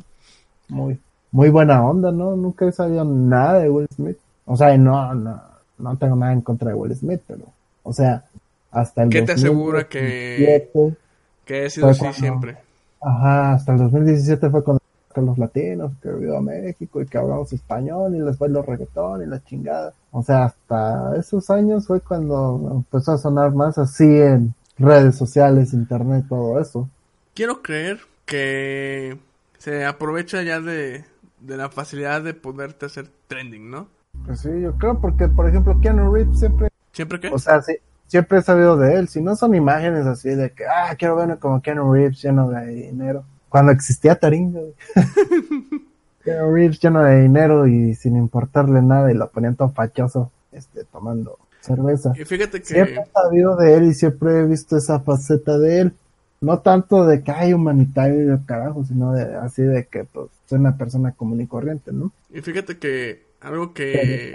muy, 0.69 0.99
muy 1.31 1.49
buena 1.49 1.83
onda, 1.83 2.11
¿no? 2.11 2.35
Nunca 2.35 2.67
he 2.67 2.71
sabido 2.71 3.03
nada 3.03 3.57
de 3.61 3.69
Will 3.71 3.87
Smith. 3.95 4.15
O 4.45 4.55
sea, 4.55 4.77
no, 4.77 5.15
no, 5.15 5.41
no 5.79 5.97
tengo 5.97 6.15
nada 6.17 6.33
en 6.33 6.41
contra 6.41 6.69
de 6.69 6.75
Will 6.75 6.93
Smith, 6.95 7.21
pero, 7.25 7.45
o 7.81 7.91
sea, 7.91 8.23
hasta 8.69 9.01
el 9.01 9.09
¿Qué 9.09 9.23
te 9.23 9.31
asegura 9.31 9.87
que- 9.89 10.69
2017, 10.69 10.97
Que 11.45 11.65
ha 11.65 11.69
sido 11.71 11.87
así 11.89 11.99
cuando- 12.01 12.17
siempre. 12.19 12.57
Ajá, 13.01 13.53
hasta 13.53 13.71
el 13.71 13.79
2017 13.79 14.49
fue 14.51 14.63
cuando 14.63 14.81
los 15.15 15.37
latinos, 15.39 15.93
que 15.99 16.11
vivió 16.11 16.37
a 16.37 16.41
México 16.41 17.01
y 17.01 17.07
que 17.07 17.17
hablamos 17.17 17.51
español 17.53 18.15
y 18.15 18.19
les 18.19 18.37
bailó 18.37 18.61
reggaetón 18.61 19.23
y 19.23 19.25
la 19.25 19.43
chingada. 19.43 19.93
O 20.11 20.21
sea, 20.21 20.43
hasta 20.45 21.15
esos 21.17 21.49
años 21.49 21.87
fue 21.87 22.01
cuando 22.01 22.69
empezó 22.71 23.13
a 23.13 23.17
sonar 23.17 23.51
más 23.55 23.79
así 23.79 24.03
en 24.03 24.53
redes 24.77 25.15
sociales, 25.15 25.73
internet, 25.73 26.25
todo 26.27 26.59
eso. 26.59 26.89
Quiero 27.33 27.61
creer 27.61 27.99
que 28.25 29.17
se 29.57 29.85
aprovecha 29.85 30.41
ya 30.43 30.59
de, 30.59 31.05
de 31.39 31.57
la 31.57 31.69
facilidad 31.69 32.21
de 32.21 32.33
poderte 32.33 32.85
hacer 32.85 33.07
trending, 33.27 33.69
¿no? 33.69 33.87
Pues 34.25 34.41
sí, 34.41 34.49
yo 34.61 34.73
creo 34.77 34.99
porque, 34.99 35.27
por 35.27 35.47
ejemplo, 35.47 35.79
Keanu 35.81 36.13
Reeves 36.13 36.39
siempre, 36.39 36.69
¿Siempre 36.91 37.19
que? 37.19 37.27
o 37.27 37.39
sea, 37.39 37.61
sí, 37.61 37.75
siempre 38.07 38.39
he 38.39 38.41
sabido 38.41 38.77
de 38.77 38.95
él. 38.95 39.07
Si 39.07 39.21
no 39.21 39.35
son 39.35 39.55
imágenes 39.55 40.05
así 40.05 40.29
de 40.29 40.51
que, 40.51 40.65
ah, 40.65 40.95
quiero 40.97 41.15
verme 41.15 41.37
como 41.37 41.61
Keanu 41.61 41.93
Reeves 41.93 42.21
lleno 42.21 42.49
de 42.49 42.65
dinero. 42.67 43.25
Cuando 43.49 43.71
existía 43.71 44.15
Taringa. 44.15 44.61
Keanu 46.23 46.51
Reeves 46.51 46.79
lleno 46.79 47.03
de 47.03 47.21
dinero 47.21 47.67
y 47.67 47.93
sin 47.95 48.15
importarle 48.15 48.81
nada 48.81 49.11
y 49.11 49.15
lo 49.15 49.29
ponían 49.29 49.55
todo 49.55 49.69
fachoso, 49.69 50.31
este, 50.51 50.83
tomando 50.85 51.37
cerveza. 51.65 52.13
y 52.15 52.25
fíjate 52.25 52.59
que... 52.59 52.65
Siempre 52.65 53.01
he 53.01 53.11
sabido 53.11 53.55
de 53.55 53.73
él 53.75 53.83
y 53.85 53.93
siempre 53.93 54.39
he 54.39 54.45
visto 54.45 54.77
esa 54.77 54.99
faceta 54.99 55.57
de 55.57 55.81
él. 55.81 55.93
No 56.41 56.59
tanto 56.59 57.05
de 57.05 57.23
que 57.23 57.31
hay 57.31 57.53
humanitario 57.53 58.39
carajo, 58.45 58.83
sino 58.83 59.13
de 59.13 59.35
así 59.35 59.63
de 59.63 59.85
que 59.85 60.03
pues 60.03 60.27
es 60.45 60.51
una 60.51 60.77
persona 60.77 61.11
común 61.11 61.41
y 61.41 61.47
corriente, 61.47 61.91
¿no? 61.91 62.11
Y 62.31 62.41
fíjate 62.41 62.77
que 62.77 63.23
algo 63.41 63.73
que... 63.73 64.31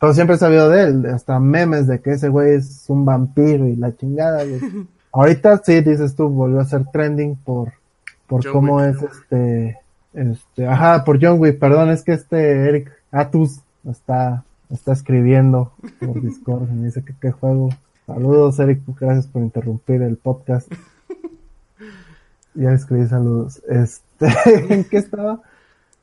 Pero 0.00 0.14
siempre 0.14 0.34
he 0.34 0.38
sabido 0.38 0.68
de 0.68 0.82
él, 0.82 1.06
hasta 1.06 1.38
memes 1.38 1.86
de 1.86 2.00
que 2.00 2.12
ese 2.12 2.28
güey 2.28 2.56
es 2.56 2.86
un 2.88 3.04
vampiro 3.04 3.68
y 3.68 3.76
la 3.76 3.96
chingada, 3.96 4.44
güey. 4.44 4.60
Ahorita 5.12 5.60
sí, 5.64 5.80
dices 5.80 6.16
tú, 6.16 6.28
volvió 6.28 6.58
a 6.60 6.64
ser 6.64 6.86
trending 6.92 7.36
por, 7.36 7.72
por 8.26 8.42
John 8.42 8.52
cómo 8.52 8.76
Wick. 8.78 8.96
es 8.96 9.02
este, 9.02 9.78
este, 10.14 10.66
ajá, 10.66 11.04
por 11.04 11.22
John 11.22 11.38
Wick, 11.38 11.58
perdón, 11.58 11.90
es 11.90 12.02
que 12.02 12.14
este 12.14 12.68
Eric 12.68 12.90
Atus 13.10 13.60
está, 13.88 14.42
está 14.72 14.92
escribiendo 14.92 15.72
por 16.00 16.20
Discord 16.20 16.68
y 16.70 16.74
me 16.74 16.86
dice 16.86 17.04
que 17.04 17.14
qué 17.20 17.30
juego. 17.30 17.70
Saludos, 18.06 18.58
Eric, 18.58 18.80
gracias 18.98 19.26
por 19.26 19.42
interrumpir 19.42 20.02
el 20.02 20.16
podcast. 20.16 20.72
Ya 22.54 22.72
escribí 22.72 23.06
saludos. 23.06 23.62
Este, 23.68 24.26
¿en 24.74 24.84
qué 24.84 24.98
estaba? 24.98 25.40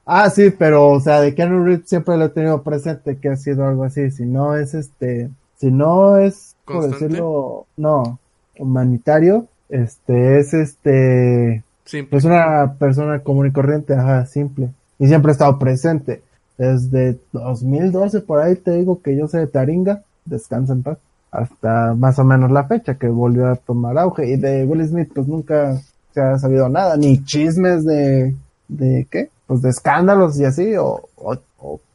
Ah, 0.05 0.30
sí, 0.30 0.49
pero, 0.49 0.88
o 0.88 0.99
sea, 0.99 1.22
de 1.22 1.36
Keanu 1.36 1.63
Reeves 1.63 1.88
siempre 1.88 2.17
lo 2.17 2.26
he 2.26 2.30
tenido 2.30 2.63
presente 2.63 3.17
que 3.17 3.30
ha 3.30 3.36
sido 3.36 3.67
algo 3.67 3.84
así. 3.84 4.09
Si 4.09 4.26
no 4.26 4.55
es 4.55 4.74
este, 4.74 5.30
si 5.57 5.70
no 5.70 6.17
es, 6.17 6.55
por 6.65 6.78
¿Constante? 6.78 7.05
decirlo, 7.05 7.67
no, 7.78 8.17
humanitario, 8.57 9.47
este, 9.70 10.39
es 10.39 10.53
este, 10.55 11.63
Simple. 11.86 12.09
pues 12.09 12.26
una 12.26 12.74
persona 12.80 13.20
común 13.20 13.47
y 13.47 13.51
corriente, 13.51 13.93
ajá, 13.93 14.26
simple. 14.26 14.70
Y 14.97 15.07
siempre 15.07 15.32
ha 15.32 15.34
estado 15.34 15.59
presente. 15.59 16.24
Desde 16.60 17.18
2012 17.32 18.20
por 18.20 18.41
ahí 18.41 18.57
te 18.57 18.72
digo 18.72 19.01
que 19.01 19.16
yo 19.16 19.30
sé 19.30 19.39
de 19.39 19.47
Taringa, 19.47 20.03
descansa 20.26 20.74
en 20.74 20.84
paz, 20.84 20.97
hasta 21.32 21.93
más 21.93 22.20
o 22.20 22.26
menos 22.26 22.51
la 22.51 22.66
fecha 22.66 22.95
que 22.95 23.07
volvió 23.07 23.47
a 23.47 23.55
tomar 23.55 23.97
auge. 23.97 24.30
Y 24.30 24.36
de 24.36 24.66
Will 24.66 24.86
Smith 24.86 25.10
pues 25.16 25.26
nunca 25.26 25.82
se 26.14 26.20
ha 26.20 26.38
sabido 26.38 26.68
nada, 26.68 26.97
ni 26.97 27.24
chismes 27.24 27.86
de, 27.86 28.36
de 28.68 29.07
qué, 29.10 29.30
pues 29.47 29.62
de 29.62 29.70
escándalos 29.70 30.38
y 30.38 30.43
así, 30.43 30.76
o, 30.76 31.01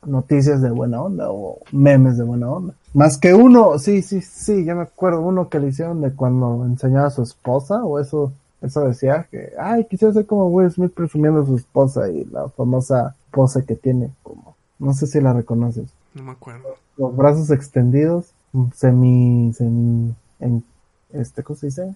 noticias 0.06 0.62
de 0.62 0.70
buena 0.70 1.02
onda, 1.02 1.30
o 1.30 1.58
memes 1.70 2.16
de 2.16 2.24
buena 2.24 2.50
onda. 2.50 2.74
Más 2.94 3.18
que 3.18 3.34
uno, 3.34 3.78
sí, 3.78 4.00
sí, 4.00 4.22
sí, 4.22 4.64
ya 4.64 4.74
me 4.74 4.82
acuerdo, 4.82 5.20
uno 5.20 5.50
que 5.50 5.60
le 5.60 5.68
hicieron 5.68 6.00
de 6.00 6.12
cuando 6.12 6.64
enseñaba 6.64 7.08
a 7.08 7.10
su 7.10 7.22
esposa, 7.22 7.84
o 7.84 7.98
eso, 7.98 8.32
eso 8.62 8.80
decía 8.80 9.26
que, 9.30 9.52
ay, 9.58 9.84
quisiera 9.84 10.14
ser 10.14 10.24
como 10.24 10.46
Will 10.46 10.70
Smith 10.70 10.94
presumiendo 10.94 11.42
a 11.42 11.46
su 11.46 11.56
esposa 11.56 12.08
y 12.08 12.24
la 12.24 12.48
famosa 12.48 13.14
pose 13.30 13.64
que 13.64 13.74
tiene, 13.74 14.10
como, 14.22 14.53
no 14.78 14.92
sé 14.94 15.06
si 15.06 15.20
la 15.20 15.32
reconoces, 15.32 15.90
No 16.14 16.22
me 16.24 16.32
acuerdo. 16.32 16.76
los 16.96 17.16
brazos 17.16 17.50
extendidos, 17.50 18.32
semi, 18.74 19.52
semi, 19.52 20.14
en, 20.40 20.64
este, 21.12 21.42
¿cómo 21.42 21.58
se 21.58 21.66
dice? 21.66 21.94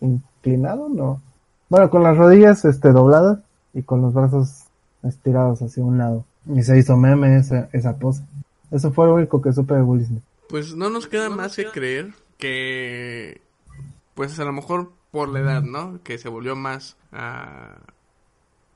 Inclinado, 0.00 0.88
no. 0.88 1.20
Bueno, 1.68 1.90
con 1.90 2.02
las 2.02 2.16
rodillas, 2.16 2.64
este, 2.64 2.92
dobladas 2.92 3.40
y 3.74 3.82
con 3.82 4.02
los 4.02 4.12
brazos 4.14 4.64
estirados 5.02 5.62
hacia 5.62 5.84
un 5.84 5.98
lado. 5.98 6.24
Y 6.46 6.62
se 6.62 6.78
hizo 6.78 6.96
meme 6.96 7.36
esa, 7.36 7.68
esa 7.72 7.96
pose. 7.96 8.24
Eso 8.70 8.92
fue 8.92 9.06
lo 9.06 9.14
único 9.14 9.42
que 9.42 9.52
supe 9.52 9.74
de 9.74 9.82
Will 9.82 10.04
Smith. 10.04 10.22
Pues 10.48 10.74
no 10.74 10.90
nos 10.90 11.06
queda 11.06 11.30
más 11.30 11.56
que 11.56 11.66
creer 11.70 12.12
que, 12.38 13.40
pues 14.14 14.38
a 14.40 14.44
lo 14.44 14.52
mejor 14.52 14.92
por 15.10 15.28
la 15.28 15.40
edad, 15.40 15.62
¿no? 15.62 16.00
Que 16.02 16.18
se 16.18 16.28
volvió 16.28 16.56
más 16.56 16.96
ah, 17.12 17.76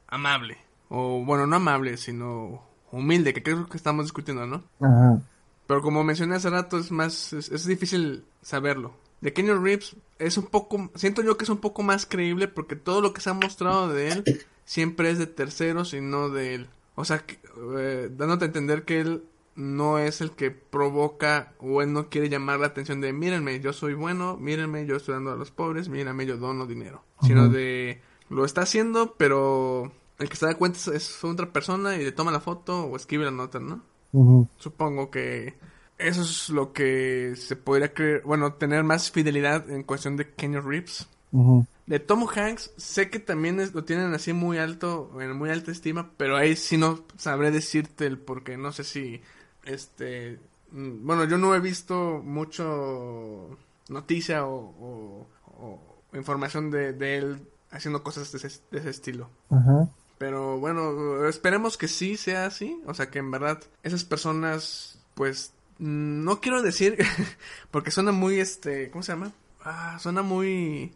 amable. 0.07 0.59
O 0.89 1.25
bueno, 1.25 1.47
no 1.47 1.57
amable, 1.57 1.97
sino 1.97 2.63
humilde, 2.97 3.35
que 3.35 3.43
creo 3.43 3.69
que 3.69 3.77
estamos 3.77 4.07
discutiendo, 4.07 4.47
¿no? 4.47 4.63
Ajá. 4.81 5.21
Pero 5.67 5.83
como 5.83 6.05
mencioné 6.05 6.37
hace 6.37 6.51
rato, 6.51 6.79
es 6.79 6.91
más, 6.91 7.33
es, 7.33 7.51
es 7.51 7.67
difícil 7.67 8.25
saberlo. 8.43 8.93
De 9.21 9.33
Kenny 9.33 9.53
Reeves 9.53 9.97
es 10.19 10.37
un 10.37 10.47
poco, 10.47 10.91
siento 10.95 11.23
yo 11.23 11.39
que 11.39 11.45
es 11.45 11.51
un 11.51 11.59
poco 11.59 11.83
más 11.83 12.05
creíble 12.05 12.49
porque 12.49 12.77
todo 12.77 13.01
lo 13.01 13.15
que 13.15 13.23
se 13.23 13.31
ha 13.31 13.35
mostrado 13.35 13.89
de 13.89 14.11
él 14.11 14.25
siempre 14.65 15.11
es 15.11 15.19
de 15.19 15.27
terceros 15.27 15.95
y 15.95 16.01
no 16.01 16.29
de 16.29 16.55
él. 16.55 16.69
O 16.95 17.05
sea, 17.05 17.21
que, 17.21 17.39
eh, 17.79 18.11
dándote 18.15 18.45
a 18.45 18.49
entender 18.49 18.85
que 18.85 19.01
él 19.01 19.25
no 19.57 19.99
es 19.99 20.21
el 20.21 20.33
que 20.33 20.51
provoca 20.51 21.53
o 21.59 21.81
él 21.81 21.93
no 21.93 22.09
quiere 22.09 22.29
llamar 22.29 22.61
la 22.61 22.67
atención 22.67 23.01
de 23.01 23.13
mírenme, 23.13 23.61
yo 23.61 23.73
soy 23.73 23.95
bueno, 23.95 24.37
mírenme, 24.37 24.87
yo 24.87 24.97
estoy 24.97 25.15
dando 25.15 25.33
a 25.33 25.37
los 25.37 25.51
pobres, 25.51 25.89
mírenme, 25.89 26.27
yo 26.27 26.37
dono 26.37 26.67
dinero. 26.67 27.03
Sino 27.23 27.49
de, 27.49 28.03
lo 28.29 28.45
está 28.45 28.63
haciendo, 28.63 29.15
pero 29.17 29.91
el 30.19 30.29
que 30.29 30.37
se 30.37 30.47
da 30.47 30.55
cuenta 30.55 30.79
es, 30.79 30.89
es 30.89 31.25
otra 31.25 31.53
persona 31.53 31.97
y 31.97 32.05
le 32.05 32.13
toma 32.13 32.31
la 32.33 32.41
foto 32.41 32.85
o 32.85 32.97
escribe 32.97 33.25
la 33.25 33.31
nota, 33.31 33.59
¿no? 33.61 33.83
Supongo 34.59 35.11
que 35.11 35.55
eso 35.99 36.23
es 36.23 36.49
lo 36.51 36.73
que 36.73 37.35
se 37.37 37.57
podría 37.57 37.93
creer, 37.95 38.23
bueno, 38.25 38.55
tener 38.55 38.85
más 38.85 39.11
fidelidad 39.11 39.69
en 39.71 39.83
cuestión 39.83 40.17
de 40.17 40.31
Kenny 40.35 40.59
Reeves. 40.61 41.09
De 41.87 41.99
Tom 41.99 42.27
Hanks, 42.35 42.71
sé 42.77 43.11
que 43.11 43.19
también 43.19 43.59
es- 43.61 43.75
lo 43.75 43.85
tienen 43.85 44.15
así 44.15 44.33
muy 44.33 44.57
alto, 44.59 45.11
en 45.21 45.37
muy 45.37 45.51
alta 45.51 45.71
estima, 45.73 46.11
pero 46.17 46.37
ahí 46.37 46.55
sí 46.57 46.77
no 46.79 47.05
sabré 47.19 47.51
decirte 47.51 48.07
el 48.07 48.19
porque 48.19 48.57
no 48.57 48.71
sé 48.73 48.85
si, 48.85 49.21
este, 49.65 50.39
mm, 50.71 51.05
bueno, 51.07 51.25
yo 51.25 51.37
no 51.39 51.55
he 51.55 51.61
visto 51.61 52.21
mucho 52.25 53.59
noticia 53.89 54.47
o, 54.47 54.57
o- 54.81 55.27
o 55.59 56.17
información 56.17 56.71
de, 56.71 56.93
de 56.93 57.17
él 57.19 57.49
haciendo 57.71 58.03
cosas 58.03 58.31
de 58.33 58.39
ese, 58.39 58.61
de 58.71 58.79
ese 58.79 58.91
estilo. 58.91 59.29
Ajá. 59.51 59.89
Pero 60.19 60.59
bueno, 60.59 61.27
esperemos 61.27 61.77
que 61.77 61.89
sí 61.89 62.17
sea 62.17 62.47
así. 62.47 62.81
O 62.87 62.95
sea, 62.95 63.11
que 63.11 63.19
en 63.19 63.31
verdad 63.31 63.59
esas 63.83 64.05
personas, 64.05 64.99
pues, 65.15 65.53
no 65.79 66.41
quiero 66.41 66.63
decir, 66.63 66.99
porque 67.71 67.91
suena 67.91 68.13
muy, 68.13 68.39
este, 68.41 68.91
¿cómo 68.91 69.03
se 69.03 69.13
llama? 69.13 69.33
Ah, 69.65 69.99
suena 69.99 70.23
muy, 70.23 70.93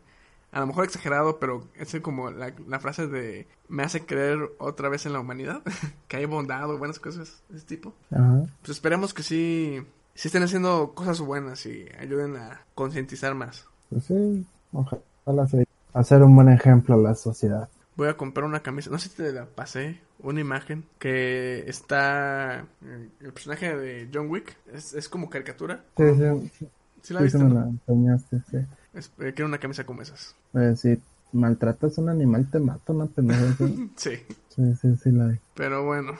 a 0.53 0.61
lo 0.61 0.67
mejor 0.67 0.85
exagerado, 0.85 1.39
pero 1.39 1.67
es 1.75 1.95
como 2.01 2.31
la, 2.31 2.55
la 2.67 2.81
frase 2.81 3.07
de, 3.07 3.47
me 3.69 3.83
hace 3.83 4.05
creer 4.05 4.51
otra 4.59 4.89
vez 4.89 5.07
en 5.07 5.13
la 5.13 5.21
humanidad, 5.21 5.63
que 6.09 6.17
hay 6.19 6.27
bondad 6.27 6.71
o 6.71 6.79
buenas 6.79 6.99
cosas 6.99 7.43
de 7.49 7.59
ese 7.59 7.67
tipo. 7.67 7.95
Ajá. 8.11 8.45
Pues 8.61 8.71
esperemos 8.71 9.15
que 9.15 9.23
sí, 9.23 9.83
sí 10.15 10.29
estén 10.29 10.43
haciendo 10.43 10.93
cosas 10.95 11.21
buenas 11.21 11.67
y 11.67 11.87
ayuden 11.99 12.37
a 12.37 12.61
concientizar 12.75 13.35
más. 13.35 13.67
Pues 13.91 14.05
sí, 14.05 14.47
ojalá 14.73 15.47
se 15.47 15.67
hacer 15.93 16.23
un 16.23 16.37
buen 16.37 16.49
ejemplo 16.49 16.95
a 16.95 16.99
la 16.99 17.15
sociedad. 17.15 17.69
Voy 17.99 18.09
a 18.09 18.17
comprar 18.17 18.47
una 18.47 18.61
camisa. 18.61 18.91
No 18.91 18.99
sé 18.99 19.09
si 19.09 19.17
te 19.17 19.33
la 19.33 19.45
pasé. 19.45 19.99
Una 20.21 20.41
imagen 20.41 20.85
que 21.01 21.65
está. 21.69 22.61
eh, 22.85 23.09
El 23.21 23.33
personaje 23.33 23.77
de 23.77 24.09
John 24.15 24.31
Wick. 24.31 24.57
Es, 24.73 24.95
es 24.95 25.09
como 25.09 25.29
caricatura. 25.29 25.83
Sí, 25.97 26.05
sí, 26.17 26.51
sí, 26.61 26.69
¿Sí 27.03 27.13
la 27.13 27.19
sí, 27.21 27.25
viste? 27.25 27.39
me 27.39 27.51
la 27.55 28.19
sí. 28.19 28.57
Es- 28.95 29.11
eh, 29.19 29.33
quiero 29.35 29.47
una 29.47 29.59
camisa 29.59 29.85
como 29.85 30.03
esas. 30.03 30.37
Pues, 30.53 30.79
si 30.81 30.97
maltratas 31.33 31.99
a 31.99 32.01
un 32.03 32.09
animal, 32.11 32.49
te 32.51 32.61
mata 32.61 32.93
una 32.93 33.07
pendeja. 33.07 33.53
Sí, 33.59 33.91
Sí. 33.97 34.11
sí, 34.49 34.75
sí, 34.81 34.97
sí 35.03 35.11
la 35.11 35.27
vi. 35.27 35.39
Pero 35.55 35.85
bueno. 35.85 36.13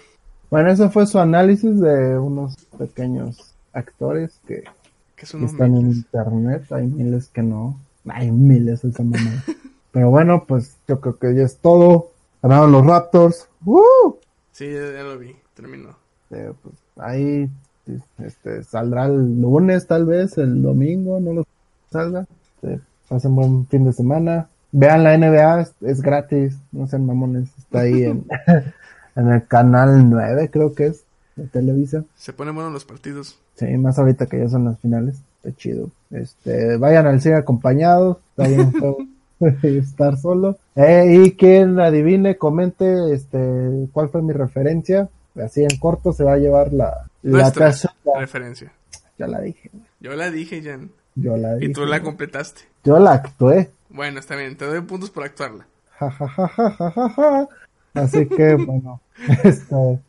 Bueno, 0.51 0.71
eso 0.73 0.91
fue 0.91 1.07
su 1.07 1.21
análisis 1.21 1.79
de 1.81 2.19
unos 2.19 2.57
pequeños 2.77 3.55
actores 3.73 4.41
que 4.49 4.65
Que 5.15 5.27
son 5.27 5.43
unos 5.43 5.53
están 5.53 5.77
en 5.77 5.83
miles. 5.87 5.97
internet. 5.99 6.73
Hay 6.73 6.87
miles 6.89 7.29
que 7.29 7.43
no. 7.43 7.79
Hay 8.09 8.33
miles 8.33 8.83
esa 8.85 9.03
mamada. 9.05 9.45
Pero 9.99 10.11
bueno, 10.11 10.45
pues 10.47 10.77
yo 10.87 11.01
creo 11.01 11.19
que 11.19 11.35
ya 11.35 11.43
es 11.43 11.57
todo. 11.57 12.13
Ganaron 12.41 12.71
los 12.71 12.87
Raptors. 12.87 13.49
¡Woo! 13.65 14.21
Sí, 14.53 14.71
ya, 14.73 15.03
lo 15.03 15.19
vi. 15.19 15.35
Terminó. 15.55 15.97
Eh, 16.31 16.53
pues, 16.63 16.77
ahí 16.99 17.51
este, 18.25 18.63
saldrá 18.63 19.07
el 19.07 19.41
lunes, 19.41 19.89
tal 19.89 20.07
vez, 20.07 20.39
el 20.39 20.63
domingo, 20.63 21.19
no 21.19 21.33
lo 21.33 21.47
salga. 21.91 22.29
Este, 22.63 22.81
pasen 23.09 23.35
buen 23.35 23.67
fin 23.67 23.87
de 23.87 23.93
semana. 23.93 24.49
Vean 24.71 25.03
la 25.03 25.19
NBA, 25.19 25.63
es, 25.63 25.75
es 25.81 26.01
gratis, 26.01 26.57
no 26.71 26.87
sean 26.87 27.05
mamones, 27.05 27.49
está 27.59 27.81
ahí 27.81 28.05
en, 28.05 28.25
en 29.17 29.33
el 29.33 29.49
canal 29.49 30.09
9, 30.09 30.49
creo 30.49 30.75
que 30.75 30.87
es, 30.87 31.03
de 31.35 31.49
Televisa. 31.49 32.05
Se 32.15 32.33
ponen 32.33 32.55
buenos 32.55 32.73
los 32.73 32.85
partidos. 32.85 33.37
Sí, 33.57 33.67
más 33.77 33.99
ahorita 33.99 34.27
que 34.27 34.39
ya 34.39 34.49
son 34.49 34.67
las 34.67 34.79
finales, 34.79 35.17
está 35.43 35.57
chido. 35.57 35.91
Este, 36.13 36.77
vayan 36.77 37.09
al 37.09 37.21
cine 37.21 37.35
acompañados, 37.35 38.19
está 38.37 38.47
bien 38.47 38.73
estar 39.63 40.17
solo. 40.17 40.59
Eh, 40.75 41.23
y 41.25 41.33
quien 41.33 41.79
adivine, 41.81 42.37
comente, 42.37 43.13
este, 43.13 43.89
cuál 43.93 44.09
fue 44.09 44.23
mi 44.23 44.33
referencia. 44.33 45.09
Así 45.43 45.63
en 45.63 45.79
corto 45.79 46.13
se 46.13 46.25
va 46.25 46.35
a 46.35 46.39
llevar 46.39 46.73
la, 46.73 47.07
la 47.23 47.53
casa. 47.53 47.95
referencia. 48.19 48.73
Ya 49.19 49.27
la 49.27 49.41
dije. 49.41 49.71
Yo 50.01 50.15
la 50.15 50.31
dije, 50.31 50.63
Jan. 50.63 50.91
yo 51.15 51.37
la 51.37 51.55
dije. 51.55 51.71
Y 51.71 51.73
tú 51.73 51.85
la 51.87 52.03
completaste. 52.03 52.63
Yo 52.85 52.99
la 52.99 53.13
actué. 53.13 53.71
Bueno, 53.89 54.21
está 54.21 54.37
bien. 54.37 54.57
Te 54.57 54.65
doy 54.65 54.81
puntos 54.83 55.11
por 55.11 55.25
actuarla. 55.25 55.67
Ja, 55.99 56.11
ja, 56.11 56.29
ja, 56.29 56.49
ja, 56.49 56.71
ja, 56.71 56.91
ja, 56.91 57.11
ja. 57.11 57.49
Así 57.95 58.27
que, 58.27 58.55
bueno, 58.67 59.01
este, 59.45 60.01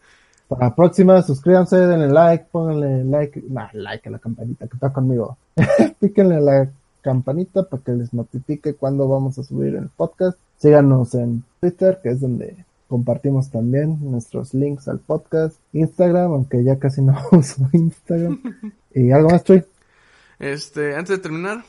para 0.47 0.65
la 0.65 0.75
próxima, 0.75 1.21
suscríbanse, 1.21 1.77
denle 1.77 2.09
like, 2.09 2.45
pónganle 2.51 3.03
like, 3.05 3.41
nah, 3.49 3.69
like 3.73 4.07
a 4.07 4.11
la 4.11 4.19
campanita 4.19 4.67
que 4.67 4.75
está 4.75 4.91
conmigo. 4.91 5.37
Píquenle 5.99 6.35
a 6.35 6.39
la 6.39 6.69
campanita 7.01 7.63
para 7.63 7.83
que 7.83 7.91
les 7.93 8.13
notifique 8.13 8.75
cuando 8.75 9.07
vamos 9.07 9.37
a 9.39 9.43
subir 9.43 9.75
el 9.75 9.89
podcast. 9.89 10.37
Síganos 10.57 11.15
en 11.15 11.43
Twitter, 11.59 11.99
que 12.01 12.09
es 12.09 12.21
donde 12.21 12.65
compartimos 12.87 13.49
también 13.51 13.99
nuestros 14.01 14.53
links 14.53 14.87
al 14.87 14.99
podcast. 14.99 15.57
Instagram, 15.73 16.31
aunque 16.31 16.63
ya 16.63 16.79
casi 16.79 17.01
no 17.01 17.15
uso 17.31 17.67
Instagram. 17.73 18.41
Y 18.91 19.11
algo 19.11 19.29
más, 19.29 19.43
Chuy. 19.43 19.63
Este, 20.39 20.95
antes 20.95 21.15
de 21.15 21.21
terminar, 21.21 21.63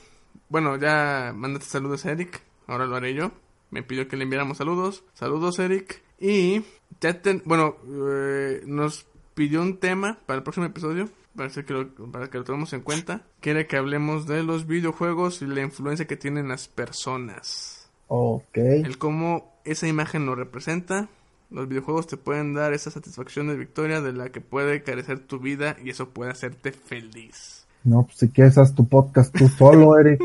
bueno, 0.48 0.76
ya 0.78 1.32
mandaste 1.36 1.68
saludos 1.68 2.06
a 2.06 2.12
Eric, 2.12 2.40
ahora 2.66 2.86
lo 2.86 2.96
haré 2.96 3.12
yo. 3.14 3.30
Me 3.70 3.82
pidió 3.82 4.08
que 4.08 4.16
le 4.16 4.24
enviáramos 4.24 4.56
saludos. 4.56 5.04
Saludos, 5.12 5.58
Eric. 5.58 6.02
Y 6.18 6.62
ya 7.00 7.20
ten, 7.20 7.42
bueno, 7.44 7.76
eh, 8.08 8.62
nos 8.66 9.06
pidió 9.34 9.62
un 9.62 9.78
tema 9.78 10.18
para 10.26 10.38
el 10.38 10.42
próximo 10.42 10.66
episodio, 10.66 11.08
parece 11.36 11.64
que 11.64 11.72
lo, 11.72 11.88
para 12.10 12.28
que 12.28 12.38
lo 12.38 12.44
tomemos 12.44 12.72
en 12.72 12.80
cuenta. 12.80 13.22
Quiere 13.40 13.66
que 13.66 13.76
hablemos 13.76 14.26
de 14.26 14.42
los 14.42 14.66
videojuegos 14.66 15.42
y 15.42 15.46
la 15.46 15.62
influencia 15.62 16.06
que 16.06 16.16
tienen 16.16 16.48
las 16.48 16.68
personas. 16.68 17.90
Ok. 18.08 18.56
El 18.56 18.98
cómo 18.98 19.52
esa 19.64 19.86
imagen 19.86 20.26
lo 20.26 20.34
representa. 20.34 21.08
Los 21.50 21.68
videojuegos 21.68 22.06
te 22.06 22.16
pueden 22.16 22.54
dar 22.54 22.72
esa 22.72 22.90
satisfacción 22.90 23.48
de 23.48 23.56
victoria 23.56 24.00
de 24.00 24.12
la 24.12 24.30
que 24.30 24.40
puede 24.40 24.82
carecer 24.82 25.18
tu 25.20 25.40
vida 25.40 25.76
y 25.82 25.90
eso 25.90 26.10
puede 26.10 26.30
hacerte 26.30 26.72
feliz. 26.72 27.66
No, 27.82 28.04
pues 28.04 28.18
si 28.18 28.28
quieres, 28.28 28.58
haz 28.58 28.74
tu 28.74 28.86
podcast 28.86 29.36
tú 29.36 29.48
solo, 29.48 29.98
Eric. 30.00 30.22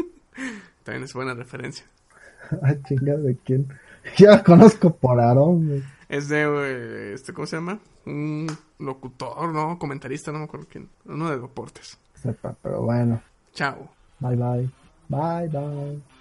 También 0.84 1.04
es 1.04 1.14
buena 1.14 1.34
referencia. 1.34 1.86
Ah, 2.62 2.76
chinga, 2.88 3.16
¿de 3.16 3.36
quién? 3.38 3.68
Ya 4.18 4.30
la 4.30 4.44
conozco 4.44 4.96
por 4.96 5.20
Aarón, 5.20 5.68
güey. 5.68 5.84
Es 6.10 6.30
de, 6.30 6.44
eh, 6.44 7.14
este, 7.16 7.34
¿cómo 7.34 7.48
se 7.48 7.56
llama? 7.56 7.80
Un 8.06 8.46
locutor, 8.80 9.54
¿no? 9.54 9.78
Comentarista, 9.80 10.32
no 10.32 10.40
me 10.40 10.46
acuerdo 10.46 10.68
quién. 10.70 10.90
Uno 11.06 11.30
de 11.30 11.40
deportes. 11.40 11.98
Sepa, 12.14 12.56
pero 12.62 12.82
bueno. 12.84 13.22
Chao. 13.54 13.90
Bye, 14.20 14.36
bye. 14.36 14.70
Bye, 15.10 15.48
bye. 15.50 16.15